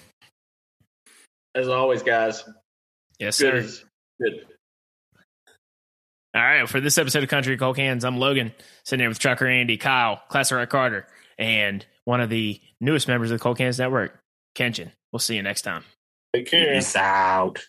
As 1.56 1.68
always, 1.70 2.04
guys. 2.04 2.44
Yes, 3.20 3.40
Good. 3.40 3.52
sir. 3.52 3.58
as- 3.58 3.86
Good. 4.22 4.46
All 6.36 6.42
right, 6.44 6.70
for 6.70 6.80
this 6.82 6.98
episode 6.98 7.24
of 7.24 7.30
Country 7.30 7.58
Cold 7.58 7.78
Cans, 7.78 8.04
I'm 8.04 8.18
Logan, 8.18 8.54
sitting 8.86 9.02
here 9.02 9.10
with 9.10 9.18
Trucker 9.20 9.48
Andy, 9.48 9.78
Kyle, 9.78 10.18
Class 10.28 10.50
Classer 10.50 10.66
Carter, 10.68 11.08
and 11.40 11.86
one 12.06 12.22
of 12.22 12.30
the 12.30 12.60
newest 12.80 13.08
members 13.08 13.32
of 13.32 13.40
the 13.40 13.44
Cold 13.44 13.58
Cans 13.58 13.80
Network, 13.80 14.20
Kenshin. 14.56 14.92
We'll 15.12 15.20
see 15.20 15.36
you 15.36 15.42
next 15.42 15.62
time. 15.64 15.84
Take 16.36 16.48
care. 16.52 16.74
Peace 16.76 16.96
out. 16.96 17.66